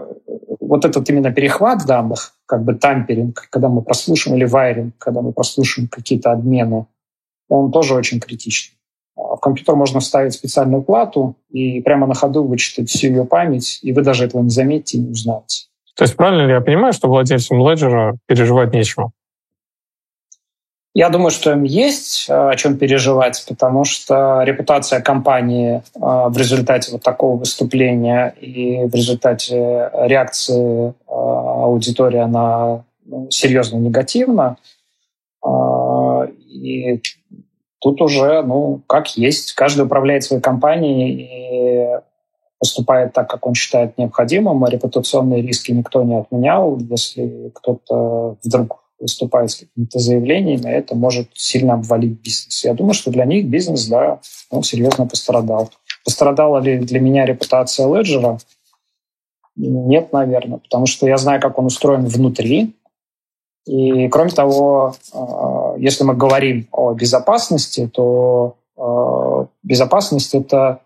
вот 0.61 0.85
этот 0.85 1.09
именно 1.09 1.33
перехват 1.33 1.87
данных, 1.87 2.35
как 2.47 2.65
бы 2.65 2.75
тамперинг, 2.75 3.49
когда 3.49 3.69
мы 3.69 3.83
прослушаем, 3.83 4.37
или 4.37 4.45
вайринг, 4.45 4.99
когда 4.99 5.23
мы 5.23 5.33
прослушаем 5.33 5.89
какие-то 5.89 6.33
обмены, 6.33 6.87
он 7.49 7.73
тоже 7.73 7.95
очень 7.95 8.21
критичный. 8.21 8.74
Компьютер 9.45 9.75
можно 9.75 10.01
вставить 10.01 10.33
специальную 10.33 10.81
плату 10.81 11.37
и 11.51 11.83
прямо 11.83 12.07
на 12.07 12.15
ходу 12.15 12.45
вычитать 12.45 12.89
всю 12.89 13.09
ее 13.09 13.27
память, 13.27 13.79
и 13.83 13.93
вы 13.93 14.01
даже 14.01 14.25
этого 14.25 14.41
не 14.41 14.49
заметите 14.49 14.97
и 14.97 15.01
не 15.03 15.11
узнаете. 15.11 15.67
То 15.95 16.05
есть 16.05 16.17
правильно 16.17 16.47
ли 16.47 16.53
я 16.55 16.63
понимаю, 16.63 16.95
что 16.95 17.09
владельцам 17.09 17.63
Ledger 17.63 18.15
переживать 18.27 18.73
нечего? 18.73 19.13
Я 20.95 21.11
думаю, 21.11 21.31
что 21.31 21.53
им 21.53 21.65
есть 21.65 22.25
э, 22.31 22.33
о 22.33 22.57
чем 22.57 22.79
переживать, 22.79 23.45
потому 23.47 23.85
что 23.85 24.43
репутация 24.45 25.03
компании 25.03 25.83
э, 25.95 26.01
в 26.01 26.39
результате 26.39 26.93
вот 26.93 27.03
такого 27.03 27.37
выступления 27.37 28.35
и 28.41 28.87
в 28.87 28.95
результате 28.95 29.91
реакции 29.93 30.89
э, 30.89 30.93
аудитории 31.07 32.21
она 32.21 32.83
ну, 33.05 33.31
серьезно 33.31 33.77
негативна. 33.77 34.57
И 36.49 37.03
тут 37.85 38.01
уже, 38.01 38.43
ну, 38.43 38.81
как 38.87 39.17
есть. 39.19 39.53
Каждый 39.53 39.85
управляет 39.85 40.25
своей 40.25 40.41
компанией 40.41 41.11
и 41.21 42.01
поступает 42.59 43.13
так, 43.13 43.29
как 43.29 43.47
он 43.47 43.53
считает 43.53 43.99
необходимым, 43.99 44.65
а 44.65 44.71
репутационные 44.71 45.43
риски 45.43 45.71
никто 45.71 46.03
не 46.03 46.17
отменял. 46.17 46.79
Если 46.79 47.53
кто-то 47.55 48.39
вдруг 48.43 48.83
выступает 48.99 49.51
с 49.51 49.57
какими-то 49.57 49.99
заявлениями, 49.99 50.71
это 50.71 50.95
может 50.95 51.29
сильно 51.35 51.75
обвалить 51.75 52.19
бизнес. 52.23 52.65
Я 52.65 52.73
думаю, 52.73 52.95
что 52.95 53.11
для 53.11 53.27
них 53.27 53.49
бизнес, 53.49 53.87
да, 53.87 54.19
ну, 54.51 54.63
серьезно 54.63 55.07
пострадал. 55.07 55.71
Пострадала 56.07 56.61
ли 56.61 56.79
для 56.79 57.01
меня 57.01 57.27
репутация 57.27 57.87
Леджера? 57.87 58.39
Нет, 59.57 60.11
наверное, 60.11 60.57
потому 60.59 60.87
что 60.87 61.07
я 61.07 61.19
знаю, 61.19 61.39
как 61.39 61.59
он 61.59 61.67
устроен 61.67 62.07
внутри. 62.07 62.75
И, 63.67 64.09
кроме 64.09 64.31
того, 64.31 64.95
а, 65.13 65.75
если 65.79 66.05
мы 66.05 66.15
говорим 66.15 66.69
о 66.71 66.93
безопасности, 66.93 67.89
то 67.93 68.57
а, 68.77 69.47
безопасность— 69.63 70.35
это 70.37 70.81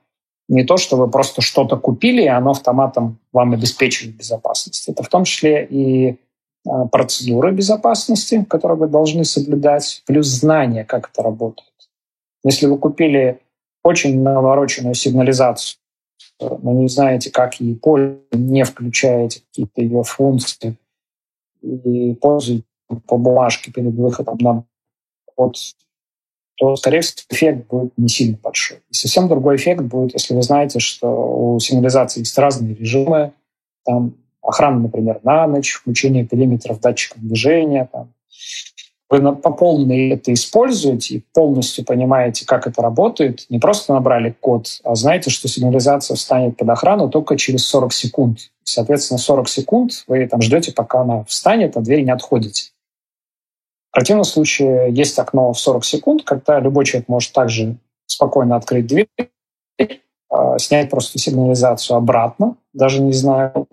не 0.49 0.65
то, 0.65 0.77
что 0.77 0.97
вы 0.97 1.11
просто 1.11 1.43
что-то 1.43 1.77
купили, 1.77 2.23
и 2.23 2.29
оно 2.29 2.53
автоматом 2.53 3.19
вам 3.33 3.53
обеспечивает 3.53 4.17
безопасность. 4.17 4.89
Это 4.89 5.03
в 5.03 5.09
том 5.09 5.25
числе 5.25 5.67
и 5.69 6.19
а, 6.67 6.87
процедуры 6.87 7.53
безопасности, 7.53 8.47
которые 8.49 8.79
вы 8.79 8.87
должны 8.87 9.25
соблюдать, 9.25 10.03
плюс 10.07 10.27
знание, 10.27 10.85
как 10.85 11.11
это 11.11 11.23
работает. 11.23 11.69
Если 12.45 12.67
вы 12.67 12.79
купили 12.79 13.41
очень 13.83 14.23
навороченную 14.23 14.95
сигнализацию, 14.95 15.79
но 16.41 16.73
не 16.73 16.89
знаете, 16.89 17.31
как 17.31 17.61
ей 17.61 17.75
пользоваться, 17.75 18.39
не 18.39 18.65
включаете 18.65 19.41
какие-то 19.41 19.81
ее 19.83 20.03
функции 20.05 20.77
и 21.63 22.15
пользуетесь 22.15 22.68
по 23.07 23.17
бумажке 23.17 23.71
перед 23.71 23.95
выходом 23.95 24.39
на 24.41 24.65
код, 25.35 25.57
то, 26.57 26.75
скорее 26.77 27.01
всего, 27.03 27.25
эффект 27.31 27.67
будет 27.69 27.93
не 27.97 28.09
сильно 28.09 28.39
большой. 28.43 28.79
И 28.91 28.95
совсем 28.95 29.29
другой 29.29 29.57
эффект 29.57 29.83
будет, 29.83 30.15
если 30.15 30.35
вы 30.35 30.43
знаете, 30.43 30.81
что 30.81 31.09
у 31.09 31.61
сигнализации 31.61 32.21
есть 32.21 32.37
разные 32.37 32.75
режимы, 32.75 33.33
там 33.85 34.15
охрана, 34.43 34.81
например, 34.81 35.21
на 35.23 35.47
ночь, 35.47 35.73
включение 35.73 36.27
периметров 36.27 36.81
датчиков 36.81 37.21
движения. 37.23 37.89
Там. 37.93 38.13
Вы 39.11 39.21
по 39.37 39.51
полной 39.51 40.11
это 40.11 40.33
используете 40.33 41.17
и 41.17 41.25
полностью 41.33 41.85
понимаете, 41.85 42.45
как 42.45 42.67
это 42.67 42.83
работает. 42.83 43.47
Не 43.49 43.59
просто 43.59 43.95
набрали 43.95 44.35
код, 44.41 44.81
а 44.85 44.95
знаете, 44.95 45.31
что 45.31 45.49
сигнализация 45.49 46.15
встанет 46.17 46.57
под 46.57 46.69
охрану 46.69 47.09
только 47.09 47.37
через 47.37 47.67
40 47.67 47.93
секунд. 47.93 48.39
Соответственно, 48.65 49.19
40 49.19 49.49
секунд 49.49 50.05
вы 50.09 50.27
там 50.27 50.43
ждете, 50.43 50.73
пока 50.73 51.03
она 51.03 51.25
встанет, 51.25 51.77
а 51.77 51.81
дверь 51.81 52.03
не 52.03 52.11
отходите. 52.11 52.73
В 53.91 53.95
противном 53.95 54.25
случае 54.25 54.93
есть 54.93 55.19
окно 55.19 55.53
в 55.53 55.59
40 55.59 55.85
секунд, 55.85 56.23
когда 56.25 56.61
любой 56.61 56.85
человек 56.85 57.09
может 57.09 57.33
также 57.33 57.77
спокойно 58.07 58.57
открыть 58.57 58.87
дверь, 58.87 59.09
а, 60.31 60.59
снять 60.59 60.91
просто 60.91 61.19
сигнализацию 61.19 61.97
обратно, 61.97 62.57
даже 62.73 63.01
не 63.01 63.13
знаю, 63.13 63.67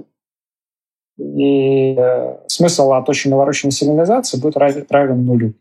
и 1.17 1.95
э, 1.97 2.37
смысл 2.47 2.91
от 2.91 3.07
очень 3.07 3.31
навороченной 3.31 3.71
сигнализации 3.71 4.37
будет 4.37 4.57
равен 4.57 5.25
нулю. 5.25 5.53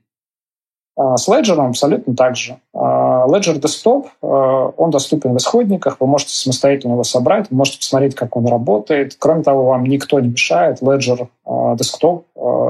А, 0.96 1.16
с 1.16 1.28
Ledger 1.28 1.60
абсолютно 1.64 2.14
так 2.14 2.36
же. 2.36 2.58
А, 2.72 3.26
Ledger 3.26 3.60
Desktop, 3.60 4.06
э, 4.22 4.72
он 4.76 4.90
доступен 4.90 5.32
в 5.32 5.36
исходниках, 5.36 5.98
вы 6.00 6.06
можете 6.06 6.34
самостоятельно 6.34 6.92
его 6.92 7.04
собрать, 7.04 7.50
вы 7.50 7.56
можете 7.56 7.78
посмотреть, 7.78 8.14
как 8.14 8.36
он 8.36 8.46
работает. 8.46 9.16
Кроме 9.18 9.42
того, 9.42 9.66
вам 9.66 9.84
никто 9.84 10.20
не 10.20 10.28
мешает 10.28 10.82
Ledger 10.82 11.28
э, 11.46 11.50
Desktop 11.50 12.24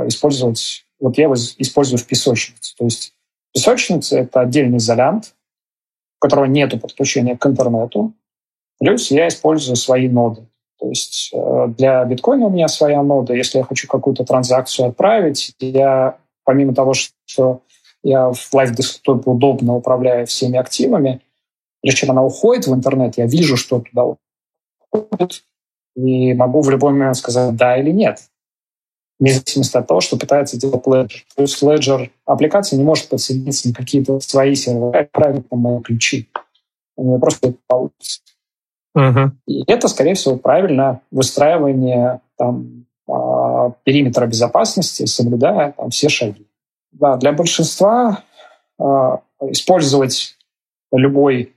использовать, 0.06 0.83
вот 1.04 1.18
я 1.18 1.24
его 1.24 1.34
использую 1.34 1.98
в 1.98 2.06
песочнице. 2.06 2.74
То 2.76 2.84
есть 2.84 3.14
песочница— 3.52 4.18
это 4.20 4.40
отдельный 4.40 4.78
изолянт, 4.78 5.34
у 6.18 6.20
которого 6.20 6.46
нет 6.46 6.80
подключения 6.80 7.36
к 7.36 7.46
интернету, 7.46 8.14
плюс 8.78 9.10
я 9.10 9.28
использую 9.28 9.76
свои 9.76 10.08
ноды. 10.08 10.46
То 10.78 10.88
есть 10.88 11.30
э, 11.34 11.66
для 11.76 12.04
биткоина 12.06 12.46
у 12.46 12.50
меня 12.50 12.68
своя 12.68 13.02
нода. 13.02 13.34
Если 13.34 13.58
я 13.58 13.64
хочу 13.64 13.86
какую-то 13.86 14.24
транзакцию 14.24 14.88
отправить, 14.88 15.54
я 15.60 16.16
помимо 16.42 16.74
того, 16.74 16.94
что 16.94 17.60
я 18.02 18.32
в 18.32 18.54
Live 18.54 18.74
Desktop 18.74 19.24
удобно 19.26 19.74
управляю 19.74 20.26
всеми 20.26 20.58
активами, 20.58 21.20
прежде 21.82 22.00
чем 22.00 22.12
она 22.12 22.24
уходит 22.24 22.66
в 22.66 22.74
интернет, 22.74 23.18
я 23.18 23.26
вижу, 23.26 23.58
что 23.58 23.80
туда 23.80 24.16
уходит, 24.90 25.44
и 25.96 26.32
могу 26.32 26.62
в 26.62 26.70
любой 26.70 26.92
момент 26.92 27.16
сказать 27.16 27.54
«да» 27.56 27.76
или 27.76 27.90
«нет», 27.90 28.20
вне 29.18 29.32
зависимости 29.32 29.76
от 29.76 29.86
того, 29.86 30.00
что 30.00 30.16
пытается 30.18 30.58
делать 30.58 30.84
Ledger. 30.86 31.22
Плюс 31.36 31.62
Ledger 31.62 32.10
аппликация 32.24 32.76
не 32.76 32.84
может 32.84 33.08
подсоединиться 33.08 33.68
на 33.68 33.74
какие-то 33.74 34.20
свои 34.20 34.54
сервера, 34.54 35.00
отправить 35.00 35.50
на 35.50 35.56
мои 35.56 35.80
ключи. 35.80 36.28
Просто 36.96 37.48
это 37.48 37.58
получится. 37.66 38.20
Угу. 38.94 39.32
И 39.46 39.64
это, 39.70 39.88
скорее 39.88 40.14
всего, 40.14 40.36
правильно 40.36 41.00
выстраивание 41.10 42.20
там, 42.36 42.86
а, 43.08 43.70
периметра 43.82 44.26
безопасности, 44.26 45.04
соблюдая 45.06 45.72
там, 45.72 45.90
все 45.90 46.08
шаги. 46.08 46.46
Да, 46.92 47.16
для 47.16 47.32
большинства 47.32 48.22
э, 48.78 48.84
использовать 49.50 50.36
любой 50.92 51.56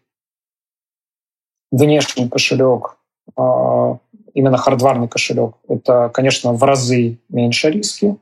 внешний 1.71 2.27
кошелек, 2.27 2.97
э, 3.37 3.97
именно 4.37 4.57
хардварный 4.57 5.07
кошелек, 5.07 5.55
это, 5.67 6.11
конечно, 6.13 6.53
в 6.53 6.63
разы 6.63 7.17
меньше 7.27 7.71
риски 7.71 8.17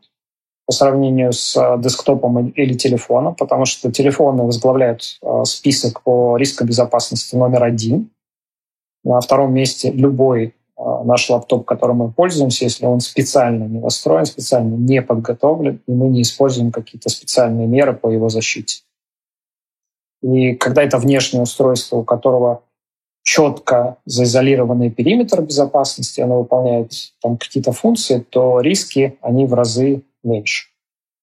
по 0.65 0.71
сравнению 0.71 1.33
с 1.33 1.77
десктопом 1.79 2.49
или 2.49 2.73
телефоном, 2.73 3.35
потому 3.35 3.65
что 3.65 3.91
телефоны 3.91 4.43
возглавляют 4.43 5.19
э, 5.21 5.43
список 5.43 6.03
по 6.03 6.37
рискам 6.37 6.67
безопасности 6.67 7.35
номер 7.35 7.65
один. 7.65 8.11
На 9.03 9.19
втором 9.19 9.53
месте 9.53 9.91
любой 9.91 10.55
а, 10.77 11.03
наш 11.03 11.29
лаптоп, 11.29 11.65
которым 11.65 11.97
мы 11.97 12.11
пользуемся, 12.11 12.63
если 12.63 12.85
он 12.85 13.01
специально 13.01 13.65
не 13.65 13.79
настроен, 13.79 14.25
специально 14.25 14.73
не 14.73 15.01
подготовлен, 15.01 15.81
и 15.85 15.91
мы 15.91 16.07
не 16.07 16.21
используем 16.21 16.71
какие-то 16.71 17.09
специальные 17.09 17.67
меры 17.67 17.93
по 17.93 18.09
его 18.09 18.29
защите. 18.29 18.83
И 20.23 20.55
когда 20.55 20.81
это 20.81 20.97
внешнее 20.97 21.43
устройство, 21.43 21.97
у 21.97 22.03
которого 22.03 22.63
четко 23.25 23.97
заизолированный 24.05 24.91
периметр 24.91 25.41
безопасности, 25.41 26.21
оно 26.21 26.39
выполняет 26.39 26.93
там 27.21 27.37
какие-то 27.37 27.73
функции, 27.73 28.19
то 28.19 28.61
риски, 28.61 29.17
они 29.21 29.47
в 29.47 29.53
разы 29.55 30.03
меньше. 30.23 30.67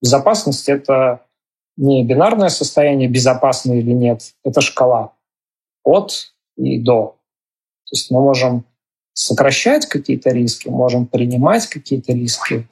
Безопасность— 0.03 0.69
это 0.69 1.25
не 1.77 2.05
бинарное 2.05 2.49
состояние, 2.49 3.09
безопасно 3.09 3.73
или 3.73 3.93
нет, 3.93 4.35
это 4.45 4.61
шкала 4.61 5.13
от 5.85 6.35
и 6.57 6.79
до. 6.81 7.17
То 7.87 7.95
есть 7.95 8.11
мы 8.11 8.21
можем 8.21 8.65
сокращать 9.15 9.87
какие-то 9.87 10.31
риски, 10.31 10.69
можем 10.69 11.07
принимать 11.07 11.69
какие-то 11.69 12.13
риски, 12.13 12.69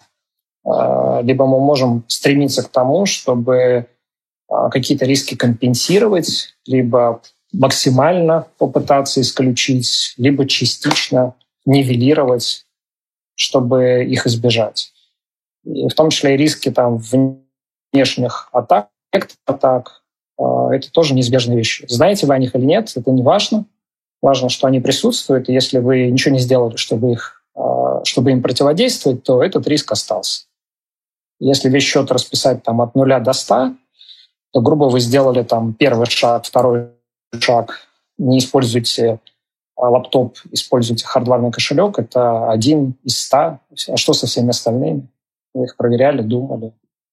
а, 0.64 1.20
либо 1.22 1.46
мы 1.46 1.60
можем 1.60 2.04
стремиться 2.08 2.64
к 2.64 2.68
тому, 2.68 3.06
чтобы 3.06 3.86
а, 4.48 4.70
какие-то 4.70 5.04
риски 5.06 5.36
компенсировать, 5.36 6.56
либо 6.66 7.22
максимально 7.52 8.46
попытаться 8.58 9.20
исключить, 9.20 10.14
либо 10.16 10.46
частично 10.46 11.34
нивелировать, 11.66 12.66
чтобы 13.34 14.04
их 14.04 14.26
избежать. 14.26 14.92
И 15.64 15.88
в 15.88 15.94
том 15.94 16.10
числе 16.10 16.34
и 16.34 16.36
риски 16.36 16.70
там, 16.70 16.98
внешних 17.92 18.48
атак, 18.52 18.88
атак. 19.46 20.02
Это 20.38 20.90
тоже 20.92 21.14
неизбежные 21.14 21.58
вещи. 21.58 21.84
Знаете 21.88 22.26
вы 22.26 22.34
о 22.34 22.38
них 22.38 22.54
или 22.54 22.64
нет, 22.64 22.92
это 22.94 23.10
не 23.10 23.22
важно. 23.22 23.66
Важно, 24.22 24.48
что 24.48 24.66
они 24.66 24.80
присутствуют, 24.80 25.48
и 25.48 25.52
если 25.52 25.78
вы 25.78 26.10
ничего 26.10 26.34
не 26.34 26.40
сделали, 26.40 26.76
чтобы, 26.76 27.12
их, 27.12 27.44
чтобы 28.04 28.32
им 28.32 28.42
противодействовать, 28.42 29.22
то 29.22 29.42
этот 29.42 29.66
риск 29.66 29.92
остался. 29.92 30.44
Если 31.40 31.68
весь 31.68 31.84
счет 31.84 32.10
расписать 32.12 32.62
там, 32.62 32.80
от 32.80 32.94
нуля 32.94 33.18
до 33.18 33.32
ста, 33.32 33.74
то, 34.52 34.60
грубо, 34.60 34.84
вы 34.84 35.00
сделали 35.00 35.42
там 35.42 35.72
первый 35.74 36.06
шаг, 36.06 36.44
второй 36.44 36.90
шаг, 37.38 37.80
не 38.18 38.38
используйте 38.38 39.20
а, 39.76 39.88
лаптоп, 39.88 40.36
используйте 40.52 41.06
хардварный 41.06 41.50
кошелек, 41.50 41.98
это 41.98 42.50
один 42.50 42.94
из 43.02 43.18
ста. 43.18 43.60
А 43.88 43.96
что 43.96 44.12
со 44.12 44.26
всеми 44.26 44.50
остальными? 44.50 45.08
Вы 45.54 45.64
их 45.64 45.76
проверяли, 45.76 46.22
думали. 46.22 46.72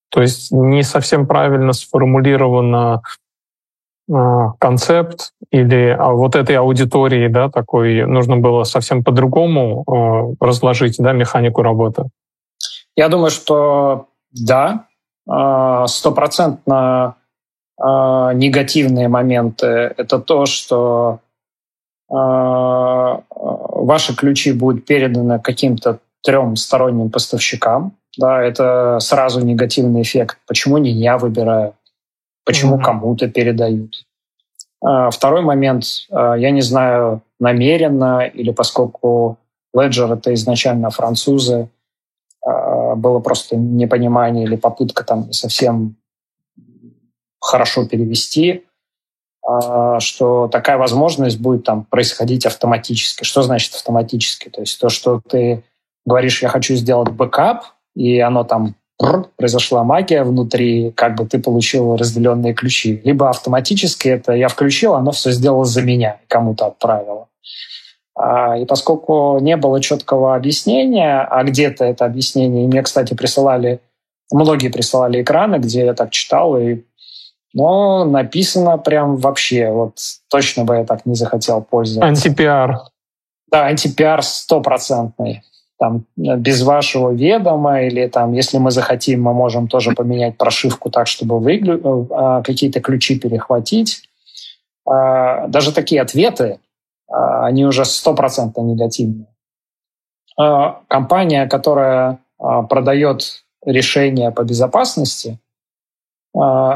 То 0.10 0.22
есть 0.22 0.52
не 0.52 0.84
совсем 0.84 1.28
правильно 1.28 1.74
сформулировано 1.74 3.02
а, 4.12 4.52
концепт 4.60 5.34
или 5.52 5.96
а 5.98 6.12
вот 6.12 6.36
этой 6.36 6.58
аудитории, 6.58 7.28
да, 7.28 7.50
такой 7.50 8.06
нужно 8.06 8.38
было 8.38 8.64
совсем 8.64 9.04
по-другому 9.04 10.36
разложить, 10.40 10.98
да, 10.98 11.14
механику 11.14 11.62
работы? 11.62 12.04
Я 12.96 13.10
думаю, 13.10 13.30
что 13.30 14.08
да, 14.32 14.88
стопроцентно 15.88 17.16
э, 17.80 18.32
негативные 18.34 19.08
моменты— 19.08 19.66
это 19.98 20.20
то, 20.20 20.46
что 20.46 21.20
э, 22.10 23.18
ваши 23.30 24.16
ключи 24.16 24.54
будут 24.54 24.86
переданы 24.86 25.40
каким-то 25.40 26.00
трем 26.24 26.56
сторонним 26.56 27.10
поставщикам. 27.10 27.94
Да, 28.18 28.42
это 28.42 28.98
сразу 29.00 29.46
негативный 29.46 30.02
эффект. 30.02 30.40
Почему 30.48 30.78
не 30.78 30.92
я 30.92 31.18
выбираю? 31.18 31.76
Почему 32.46 32.78
mm-hmm. 32.78 32.84
кому-то 32.84 33.28
передают? 33.28 34.06
Э, 34.86 35.10
второй 35.12 35.42
момент, 35.42 35.84
э, 36.10 36.36
я 36.38 36.52
не 36.52 36.62
знаю, 36.62 37.22
намеренно 37.40 38.26
или 38.26 38.52
поскольку 38.52 39.38
Ledger— 39.76 40.14
это 40.14 40.34
изначально 40.34 40.90
французы, 40.90 41.70
было 42.96 43.20
просто 43.20 43.58
непонимание 43.58 44.46
или 44.46 44.56
попытка 44.56 45.04
там 45.04 45.34
совсем 45.34 45.98
хорошо 47.40 47.86
перевести, 47.86 48.66
а, 49.48 50.00
что 50.00 50.48
такая 50.48 50.78
возможность 50.78 51.40
будет 51.40 51.64
там 51.64 51.86
происходить 51.86 52.46
автоматически. 52.46 53.24
Что 53.24 53.42
значит 53.44 53.74
автоматически? 53.76 54.50
То 54.50 54.62
есть 54.62 54.80
то, 54.80 54.90
что 54.90 55.22
ты 55.28 55.64
говоришь, 56.06 56.42
я 56.42 56.50
хочу 56.50 56.76
сделать 56.76 57.10
бэкап, 57.12 57.64
и 57.96 58.20
оно 58.20 58.44
там 58.44 58.76
произошла 59.38 59.84
магия 59.84 60.24
внутри, 60.24 60.92
как 60.92 61.16
бы 61.16 61.28
ты 61.28 61.40
получил 61.40 61.96
разделенные 61.96 62.54
ключи. 62.54 63.00
Либо 63.04 63.30
автоматически 63.30 64.08
это 64.10 64.34
я 64.34 64.48
включил, 64.48 64.96
оно 64.96 65.12
все 65.12 65.32
сделало 65.32 65.66
за 65.66 65.82
меня, 65.82 66.20
кому-то 66.28 66.68
отправило. 66.68 67.28
А, 68.16 68.58
и 68.58 68.66
поскольку 68.66 69.38
не 69.40 69.56
было 69.56 69.80
четкого 69.80 70.36
объяснения, 70.36 71.22
а 71.22 71.44
где-то 71.44 71.86
это 71.86 72.06
объяснение, 72.06 72.64
и 72.64 72.68
мне, 72.68 72.82
кстати, 72.82 73.14
присылали, 73.14 73.80
многие 74.32 74.70
присылали 74.70 75.22
экраны, 75.22 75.58
где 75.58 75.86
я 75.86 75.94
так 75.94 76.10
читал, 76.10 76.58
и 76.58 76.82
но 77.58 78.06
написано 78.06 78.78
прям 78.78 79.16
вообще, 79.18 79.72
вот 79.72 79.98
точно 80.30 80.64
бы 80.64 80.76
я 80.76 80.84
так 80.84 81.08
не 81.08 81.16
захотел 81.16 81.64
пользоваться. 81.64 82.08
Антипиар. 82.08 82.82
Да, 83.52 83.66
антипиар 83.66 84.22
стопроцентный. 84.22 85.42
Там 85.80 86.06
без 86.16 86.62
вашего 86.62 87.10
ведома 87.12 87.82
или 87.82 88.06
там, 88.10 88.34
если 88.34 88.60
мы 88.60 88.70
захотим, 88.70 89.24
мы 89.24 89.34
можем 89.34 89.68
тоже 89.68 89.94
поменять 89.94 90.38
прошивку 90.38 90.92
так, 90.92 91.08
чтобы 91.08 91.40
вы 91.40 91.60
а, 92.12 92.44
какие-то 92.44 92.80
ключи 92.80 93.18
перехватить. 93.18 94.08
А, 94.88 95.48
даже 95.48 95.74
такие 95.74 96.04
ответы, 96.04 96.60
а, 97.10 97.48
они 97.48 97.66
уже 97.66 97.86
стопроцентно 97.86 98.62
негативные. 98.62 99.28
Компания, 100.88 101.48
которая 101.48 102.20
продает 102.38 103.44
решения 103.66 104.30
по 104.30 104.44
безопасности, 104.44 105.40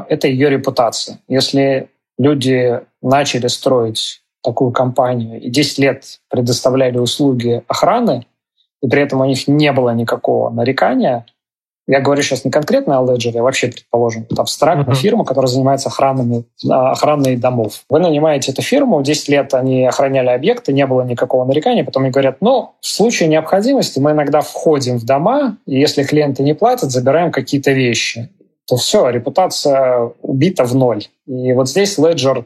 это 0.09 0.27
ее 0.27 0.49
репутация. 0.49 1.19
Если 1.27 1.89
люди 2.17 2.79
начали 3.01 3.47
строить 3.47 4.21
такую 4.43 4.71
компанию 4.71 5.39
и 5.39 5.49
10 5.49 5.79
лет 5.79 6.03
предоставляли 6.29 6.97
услуги 6.97 7.63
охраны, 7.67 8.25
и 8.81 8.87
при 8.87 9.01
этом 9.01 9.21
у 9.21 9.25
них 9.25 9.47
не 9.47 9.71
было 9.71 9.91
никакого 9.91 10.49
нарекания, 10.49 11.25
я 11.87 11.99
говорю 11.99 12.21
сейчас 12.21 12.45
не 12.45 12.51
конкретно 12.51 12.99
о 12.99 13.03
Ledger, 13.03 13.37
а 13.37 13.43
вообще, 13.43 13.67
предположим, 13.67 14.25
это 14.29 14.41
абстрактная 14.41 14.95
uh-huh. 14.95 14.97
фирма, 14.97 15.25
которая 15.25 15.49
занимается 15.49 15.89
охранами, 15.89 16.45
а, 16.69 16.91
охраной 16.91 17.35
домов. 17.35 17.83
Вы 17.89 17.99
нанимаете 17.99 18.51
эту 18.51 18.61
фирму, 18.61 19.01
10 19.01 19.29
лет 19.29 19.53
они 19.53 19.85
охраняли 19.85 20.29
объекты, 20.29 20.73
не 20.73 20.85
было 20.85 21.01
никакого 21.01 21.43
нарекания, 21.43 21.83
потом 21.83 22.03
они 22.03 22.11
говорят, 22.11 22.37
ну, 22.39 22.75
в 22.79 22.87
случае 22.87 23.29
необходимости 23.29 23.99
мы 23.99 24.11
иногда 24.11 24.41
входим 24.41 24.99
в 24.99 25.05
дома, 25.05 25.57
и 25.65 25.79
если 25.79 26.03
клиенты 26.03 26.43
не 26.43 26.53
платят, 26.53 26.91
забираем 26.91 27.31
какие-то 27.31 27.71
вещи 27.71 28.29
то 28.67 28.75
все, 28.75 29.09
репутация 29.09 30.11
убита 30.21 30.63
в 30.65 30.75
ноль. 30.75 31.05
И 31.27 31.53
вот 31.53 31.69
здесь 31.69 31.97
Ledger, 31.97 32.45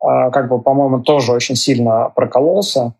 а, 0.00 0.30
как 0.30 0.48
бы, 0.48 0.60
по-моему, 0.60 1.00
тоже 1.02 1.32
очень 1.32 1.56
сильно 1.56 2.10
прокололся, 2.14 2.94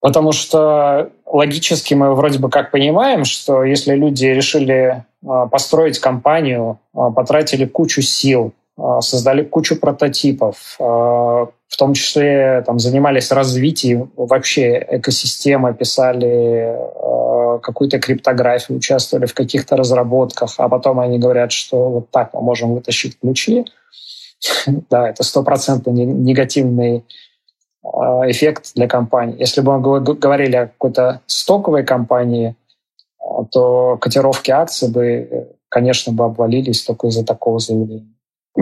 потому 0.00 0.32
что 0.32 1.10
логически 1.26 1.94
мы 1.94 2.14
вроде 2.14 2.38
бы 2.38 2.50
как 2.50 2.70
понимаем, 2.70 3.24
что 3.24 3.64
если 3.64 3.94
люди 3.94 4.26
решили 4.26 5.04
а, 5.26 5.46
построить 5.46 5.98
компанию, 5.98 6.78
а, 6.94 7.10
потратили 7.10 7.66
кучу 7.66 8.02
сил, 8.02 8.52
создали 9.00 9.44
кучу 9.44 9.78
прототипов, 9.78 10.78
в 11.70 11.76
том 11.76 11.94
числе 11.94 12.62
там, 12.66 12.78
занимались 12.80 13.30
развитием 13.30 14.10
вообще 14.16 14.84
экосистемы, 14.90 15.72
писали 15.72 16.76
какую-то 17.62 18.00
криптографию, 18.00 18.78
участвовали 18.78 19.26
в 19.26 19.34
каких-то 19.34 19.76
разработках, 19.76 20.54
а 20.58 20.68
потом 20.68 20.98
они 20.98 21.18
говорят, 21.18 21.52
что 21.52 21.90
вот 21.90 22.10
так 22.10 22.34
мы 22.34 22.42
можем 22.42 22.74
вытащить 22.74 23.18
ключи. 23.20 23.64
Да, 24.90 25.10
это 25.10 25.22
стопроцентно 25.22 25.90
негативный 25.90 27.04
а, 27.84 28.28
эффект 28.30 28.72
для 28.74 28.88
компании. 28.88 29.36
Если 29.38 29.60
бы 29.60 29.78
мы 29.78 30.00
говорили 30.00 30.56
о 30.56 30.66
какой-то 30.66 31.20
стоковой 31.26 31.84
компании, 31.84 32.56
а, 33.18 33.44
то 33.44 33.98
котировки 33.98 34.50
акций 34.50 34.90
бы, 34.90 35.48
конечно, 35.68 36.12
бы 36.12 36.24
обвалились 36.24 36.82
только 36.82 37.08
из-за 37.08 37.24
такого 37.24 37.58
заявления. 37.58 38.14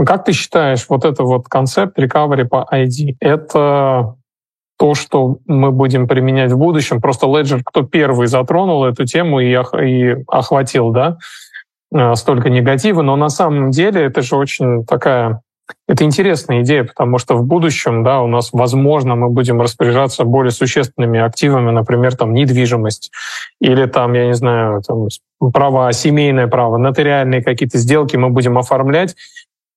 Как 0.07 0.25
ты 0.25 0.33
считаешь, 0.33 0.87
вот 0.89 1.05
это 1.05 1.25
вот 1.25 1.49
концепт 1.49 1.99
recovery 1.99 2.45
по 2.45 2.67
ID, 2.73 3.17
это 3.21 4.15
то, 4.79 4.95
что 4.95 5.39
мы 5.47 5.73
будем 5.73 6.07
применять 6.07 6.53
в 6.53 6.59
будущем. 6.59 7.01
Просто 7.01 7.27
Ledger, 7.27 7.63
кто 7.65 7.83
первый 7.83 8.29
затронул 8.29 8.85
эту 8.85 9.05
тему 9.05 9.41
и, 9.41 9.55
ох, 9.57 9.75
и 9.75 10.25
охватил, 10.29 10.91
да, 10.91 11.19
э, 11.93 12.15
столько 12.15 12.49
негатива, 12.49 13.03
но 13.03 13.17
на 13.17 13.29
самом 13.29 13.71
деле 13.71 14.03
это 14.03 14.23
же 14.23 14.37
очень 14.37 14.85
такая 14.85 15.43
это 15.87 16.05
интересная 16.05 16.63
идея, 16.63 16.85
потому 16.85 17.19
что 17.19 17.35
в 17.35 17.45
будущем, 17.45 18.05
да, 18.05 18.21
у 18.23 18.27
нас, 18.27 18.51
возможно, 18.53 19.17
мы 19.17 19.31
будем 19.31 19.61
распоряжаться 19.61 20.25
более 20.25 20.51
существенными 20.51 21.21
активами, 21.21 21.71
например, 21.71 22.17
там 22.17 22.33
недвижимость 22.35 23.11
или 23.61 23.87
там, 23.87 24.13
я 24.15 24.27
не 24.27 24.35
знаю, 24.35 24.83
там, 24.83 25.09
права, 25.53 25.93
семейное 25.93 26.47
право, 26.47 26.77
нотариальные 26.77 27.43
какие-то 27.43 27.79
сделки 27.79 28.17
мы 28.17 28.31
будем 28.31 28.59
оформлять, 28.59 29.17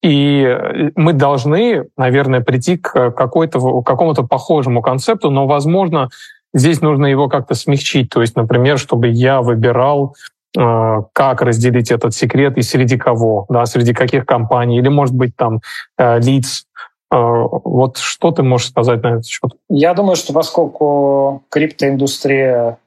и 0.02 0.44
э, 0.44 0.92
мы 0.96 1.14
должны, 1.14 1.86
наверное, 1.96 2.42
прийти 2.42 2.78
к 2.78 3.12
какой-то, 3.12 3.82
какому-то 3.82 4.24
похожему 4.24 4.82
концепту, 4.82 5.30
но, 5.30 5.46
возможно, 5.46 6.10
здесь 6.54 6.82
нужно 6.82 7.06
его 7.06 7.30
как-то 7.30 7.54
смягчить. 7.54 8.10
То 8.10 8.22
есть, 8.22 8.36
например, 8.36 8.80
чтобы 8.80 9.10
я 9.10 9.42
выбирал, 9.42 10.16
э, 10.58 10.98
как 11.14 11.42
разделить 11.42 11.92
этот 11.92 12.16
секрет 12.16 12.58
и 12.58 12.64
среди 12.64 12.98
кого, 12.98 13.46
да, 13.50 13.66
среди 13.66 13.94
каких 13.94 14.26
компаний, 14.26 14.80
или, 14.80 14.90
может 14.90 15.16
быть, 15.16 15.36
там 15.36 15.62
э, 15.98 16.20
лиц. 16.20 16.66
Вот 17.14 17.98
что 17.98 18.32
ты 18.32 18.42
можешь 18.42 18.70
сказать 18.70 19.04
на 19.04 19.08
этот 19.08 19.26
счет? 19.26 19.52
Я 19.68 19.94
думаю, 19.94 20.16
что 20.16 20.32
поскольку 20.32 21.44
криптоиндустрия 21.50 22.78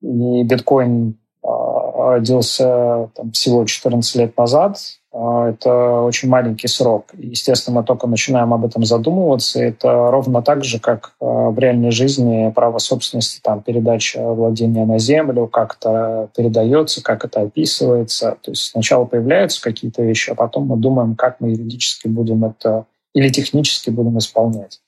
и 0.00 0.44
биткоин 0.44 1.16
родился 1.42 3.10
там, 3.16 3.32
всего 3.32 3.64
14 3.64 4.14
лет 4.14 4.36
назад, 4.36 4.76
это 5.12 6.00
очень 6.00 6.30
маленький 6.30 6.68
срок. 6.68 7.08
Естественно, 7.12 7.80
мы 7.80 7.84
только 7.84 8.06
начинаем 8.06 8.54
об 8.54 8.64
этом 8.64 8.84
задумываться. 8.84 9.62
Это 9.62 10.10
ровно 10.10 10.40
так 10.40 10.64
же, 10.64 10.80
как 10.80 11.12
а, 11.20 11.50
в 11.50 11.58
реальной 11.58 11.90
жизни 11.90 12.50
право 12.50 12.78
собственности, 12.78 13.38
там, 13.42 13.62
передача 13.62 14.22
владения 14.22 14.86
на 14.86 14.98
землю, 14.98 15.48
как 15.48 15.76
это 15.78 16.30
передается, 16.34 17.02
как 17.02 17.26
это 17.26 17.42
описывается. 17.42 18.38
То 18.40 18.52
есть 18.52 18.70
сначала 18.70 19.04
появляются 19.04 19.60
какие-то 19.60 20.02
вещи, 20.02 20.30
а 20.30 20.34
потом 20.34 20.66
мы 20.66 20.78
думаем, 20.78 21.14
как 21.14 21.40
мы 21.40 21.50
юридически 21.50 22.08
будем 22.08 22.46
это 22.46 22.86
или 23.12 23.28
технически 23.28 23.90
будем 23.90 24.16
исполнять. 24.16 24.80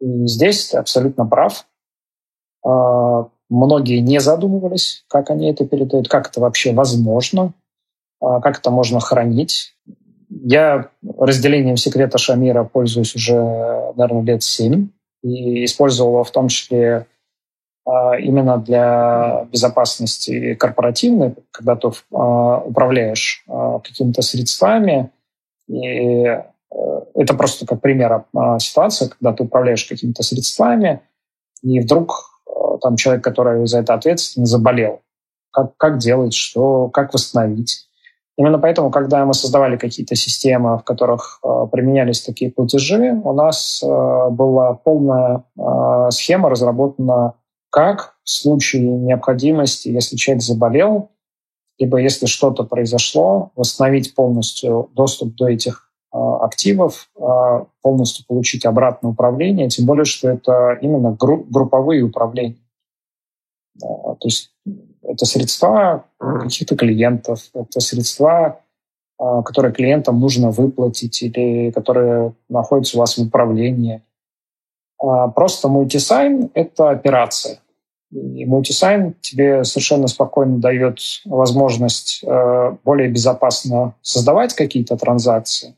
И 0.00 0.26
здесь 0.26 0.68
ты 0.68 0.76
абсолютно 0.76 1.24
прав. 1.24 1.66
А, 2.62 3.28
многие 3.48 4.00
не 4.00 4.20
задумывались, 4.20 5.04
как 5.08 5.30
они 5.30 5.50
это 5.50 5.64
передают, 5.64 6.08
как 6.08 6.28
это 6.28 6.40
вообще 6.40 6.74
возможно, 6.74 7.44
а, 7.44 7.65
как 8.20 8.58
это 8.58 8.70
можно 8.70 9.00
хранить. 9.00 9.74
Я 10.28 10.90
разделением 11.18 11.76
секрета 11.76 12.18
Шамира 12.18 12.64
пользуюсь 12.64 13.14
уже, 13.14 13.34
наверное, 13.96 14.22
лет 14.22 14.42
семь 14.42 14.88
и 15.22 15.64
использовал 15.64 16.12
его 16.12 16.24
в 16.24 16.30
том 16.30 16.48
числе 16.48 17.06
а, 17.86 18.16
именно 18.18 18.58
для 18.58 19.46
безопасности 19.52 20.54
корпоративной, 20.54 21.36
когда 21.52 21.76
ты 21.76 21.90
а, 22.12 22.58
управляешь 22.58 23.44
какими-то 23.46 24.22
средствами. 24.22 25.10
И 25.68 25.84
э, 25.84 26.42
это 27.14 27.34
просто 27.34 27.66
как 27.66 27.80
пример 27.80 28.24
ситуации, 28.60 29.08
когда 29.08 29.32
ты 29.32 29.42
управляешь 29.42 29.84
какими-то 29.84 30.22
средствами, 30.22 31.00
и 31.62 31.80
вдруг 31.80 32.40
там 32.80 32.96
человек, 32.96 33.24
который 33.24 33.66
за 33.66 33.80
это 33.80 33.94
ответственен, 33.94 34.46
заболел. 34.46 35.00
Как, 35.50 35.76
как 35.76 35.98
делать, 35.98 36.34
что, 36.34 36.88
как 36.88 37.14
восстановить. 37.14 37.85
Именно 38.38 38.58
поэтому, 38.58 38.90
когда 38.90 39.24
мы 39.24 39.32
создавали 39.32 39.76
какие-то 39.76 40.14
системы, 40.14 40.78
в 40.78 40.84
которых 40.84 41.40
э, 41.42 41.66
применялись 41.72 42.20
такие 42.20 42.50
платежи, 42.50 43.18
у 43.24 43.32
нас 43.32 43.82
э, 43.82 44.30
была 44.30 44.74
полная 44.74 45.44
э, 45.56 46.10
схема 46.10 46.50
разработана, 46.50 47.34
как 47.70 48.16
в 48.24 48.30
случае 48.30 48.90
необходимости, 48.90 49.88
если 49.88 50.16
человек 50.16 50.42
заболел, 50.42 51.10
либо 51.78 51.98
если 51.98 52.26
что-то 52.26 52.64
произошло, 52.64 53.52
восстановить 53.54 54.14
полностью 54.14 54.90
доступ 54.94 55.34
до 55.36 55.48
этих 55.48 55.90
э, 56.12 56.18
активов, 56.18 57.08
э, 57.18 57.64
полностью 57.80 58.26
получить 58.26 58.66
обратное 58.66 59.12
управление, 59.12 59.68
тем 59.70 59.86
более, 59.86 60.04
что 60.04 60.28
это 60.28 60.78
именно 60.82 61.12
гру- 61.12 61.44
групповые 61.44 62.02
управления. 62.02 62.66
Э, 63.82 63.86
то 64.20 64.24
есть 64.24 64.55
это 65.08 65.24
средства 65.24 66.04
каких-то 66.18 66.76
клиентов, 66.76 67.40
это 67.54 67.80
средства, 67.80 68.60
а, 69.18 69.42
которые 69.42 69.72
клиентам 69.72 70.20
нужно 70.20 70.50
выплатить 70.50 71.22
или 71.22 71.70
которые 71.70 72.34
находятся 72.48 72.96
у 72.96 73.00
вас 73.00 73.16
в 73.16 73.22
управлении. 73.22 74.02
А, 74.98 75.28
просто 75.28 75.68
мультисайн— 75.68 76.50
это 76.54 76.90
операция. 76.90 77.60
И 78.12 78.44
мультисайн 78.44 79.14
тебе 79.20 79.64
совершенно 79.64 80.06
спокойно 80.06 80.58
дает 80.58 80.98
возможность 81.24 82.22
э, 82.22 82.76
более 82.84 83.10
безопасно 83.10 83.96
создавать 84.00 84.54
какие-то 84.54 84.96
транзакции. 84.96 85.74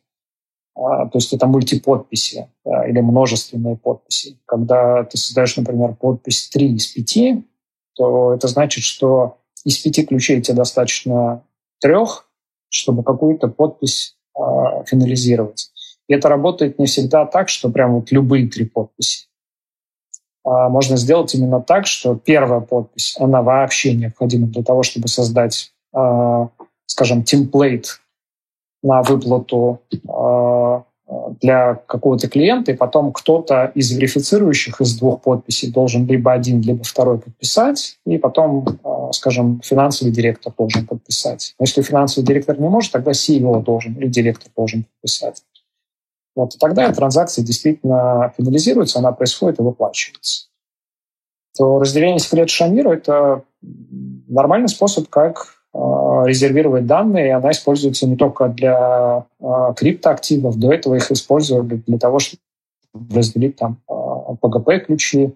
А, 0.77 1.07
то 1.07 1.17
есть 1.17 1.33
это 1.33 1.47
мультиподписи 1.47 2.49
или 2.87 3.01
множественные 3.01 3.77
подписи. 3.77 4.39
Когда 4.45 5.05
ты 5.05 5.17
создаешь, 5.17 5.57
например, 5.57 5.95
подпись 5.95 6.51
3 6.51 6.75
из 6.75 6.89
5, 6.89 7.45
то 7.99 8.33
это 8.33 8.47
значит, 8.49 8.85
что 8.85 9.39
из 9.65 9.77
пяти 9.79 10.07
ключей 10.07 10.41
тебе 10.41 10.57
достаточно 10.57 11.43
трех, 11.81 12.29
чтобы 12.71 13.03
какую-то 13.03 13.49
подпись 13.49 14.17
э, 14.37 14.41
финализировать. 14.87 15.71
И 16.09 16.15
это 16.15 16.29
работает 16.29 16.79
не 16.79 16.87
всегда 16.87 17.27
так, 17.27 17.49
что 17.49 17.71
прям 17.71 17.95
вот 17.95 18.13
любые 18.13 18.49
три 18.49 18.65
подписи. 18.65 19.27
А 20.45 20.69
можно 20.69 20.97
сделать 20.97 21.35
именно 21.35 21.61
так, 21.61 21.87
что 21.87 22.15
первая 22.15 22.61
подпись, 22.61 23.17
она 23.19 23.43
вообще 23.43 23.95
необходима 23.95 24.47
для 24.47 24.63
того, 24.63 24.83
чтобы 24.83 25.09
создать, 25.09 25.73
э, 25.93 26.47
скажем, 26.87 27.25
темплейт 27.25 28.01
на 28.83 29.03
выплату 29.03 29.83
э, 29.93 30.83
для 31.41 31.75
какого-то 31.87 32.29
клиента, 32.29 32.73
и 32.73 32.77
потом 32.77 33.13
кто-то 33.13 33.73
из 33.75 33.91
верифицирующих 33.93 34.81
из 34.81 34.99
двух 34.99 35.23
подписей 35.23 35.71
должен 35.71 36.07
либо 36.07 36.33
один, 36.33 36.61
либо 36.61 36.85
второй 36.85 37.19
подписать, 37.19 37.99
и 38.05 38.19
потом, 38.19 38.79
а, 38.85 39.13
скажем, 39.13 39.61
финансовый 39.65 40.11
директор 40.11 40.53
должен 40.57 40.87
подписать. 40.87 41.55
Но 41.59 41.65
если 41.65 41.83
финансовый 41.83 42.25
директор 42.25 42.61
не 42.61 42.69
может, 42.69 42.93
тогда 42.93 43.13
CEO 43.13 43.63
должен 43.63 43.95
или 43.95 44.09
директор 44.09 44.51
должен 44.55 44.85
подписать. 44.85 45.43
Вот, 46.37 46.55
и 46.55 46.59
тогда 46.59 46.93
транзакция 46.93 47.45
действительно 47.45 48.33
финализируется, 48.37 48.99
она 48.99 49.13
происходит 49.13 49.59
и 49.59 49.63
выплачивается. 49.63 50.49
То 51.57 51.79
разделение 51.81 52.21
секрета 52.21 52.49
Шамира— 52.49 52.93
это 52.93 53.43
нормальный 54.29 54.69
способ, 54.69 55.09
как 55.09 55.58
резервировать 56.27 56.87
данные, 56.87 57.29
и 57.29 57.31
она 57.31 57.51
используется 57.51 58.07
не 58.09 58.17
только 58.17 58.49
для 58.49 59.27
э, 59.41 59.75
криптоактивов, 59.77 60.59
до 60.59 60.73
этого 60.73 60.95
их 60.95 61.11
использовали 61.11 61.83
для 61.87 61.99
того, 61.99 62.19
чтобы 62.19 62.43
разделить 63.15 63.57
там 63.57 63.79
PGP-ключи, 63.89 65.35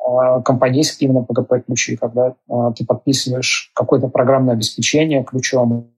э, 0.00 0.42
компанейские 0.44 1.08
именно 1.08 1.24
PGP-ключи, 1.24 1.96
когда 1.96 2.34
ты 2.76 2.84
подписываешь 2.84 3.70
какое-то 3.74 4.08
программное 4.08 4.54
обеспечение 4.54 5.24
ключом, 5.24 5.90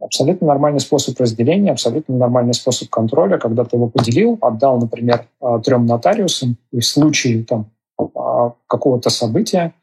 Абсолютно 0.00 0.48
нормальный 0.48 0.80
способ 0.80 1.20
разделения, 1.20 1.70
абсолютно 1.70 2.16
нормальный 2.16 2.54
способ 2.54 2.88
контроля, 2.88 3.38
когда 3.38 3.64
ты 3.64 3.76
его 3.76 3.88
поделил, 3.88 4.36
отдал, 4.40 4.80
например, 4.80 5.28
трем 5.62 5.86
нотариусам, 5.86 6.56
и 6.72 6.80
в 6.80 6.84
случае 6.84 7.44
там, 7.44 7.70
какого-то 8.66 9.10
события 9.10 9.74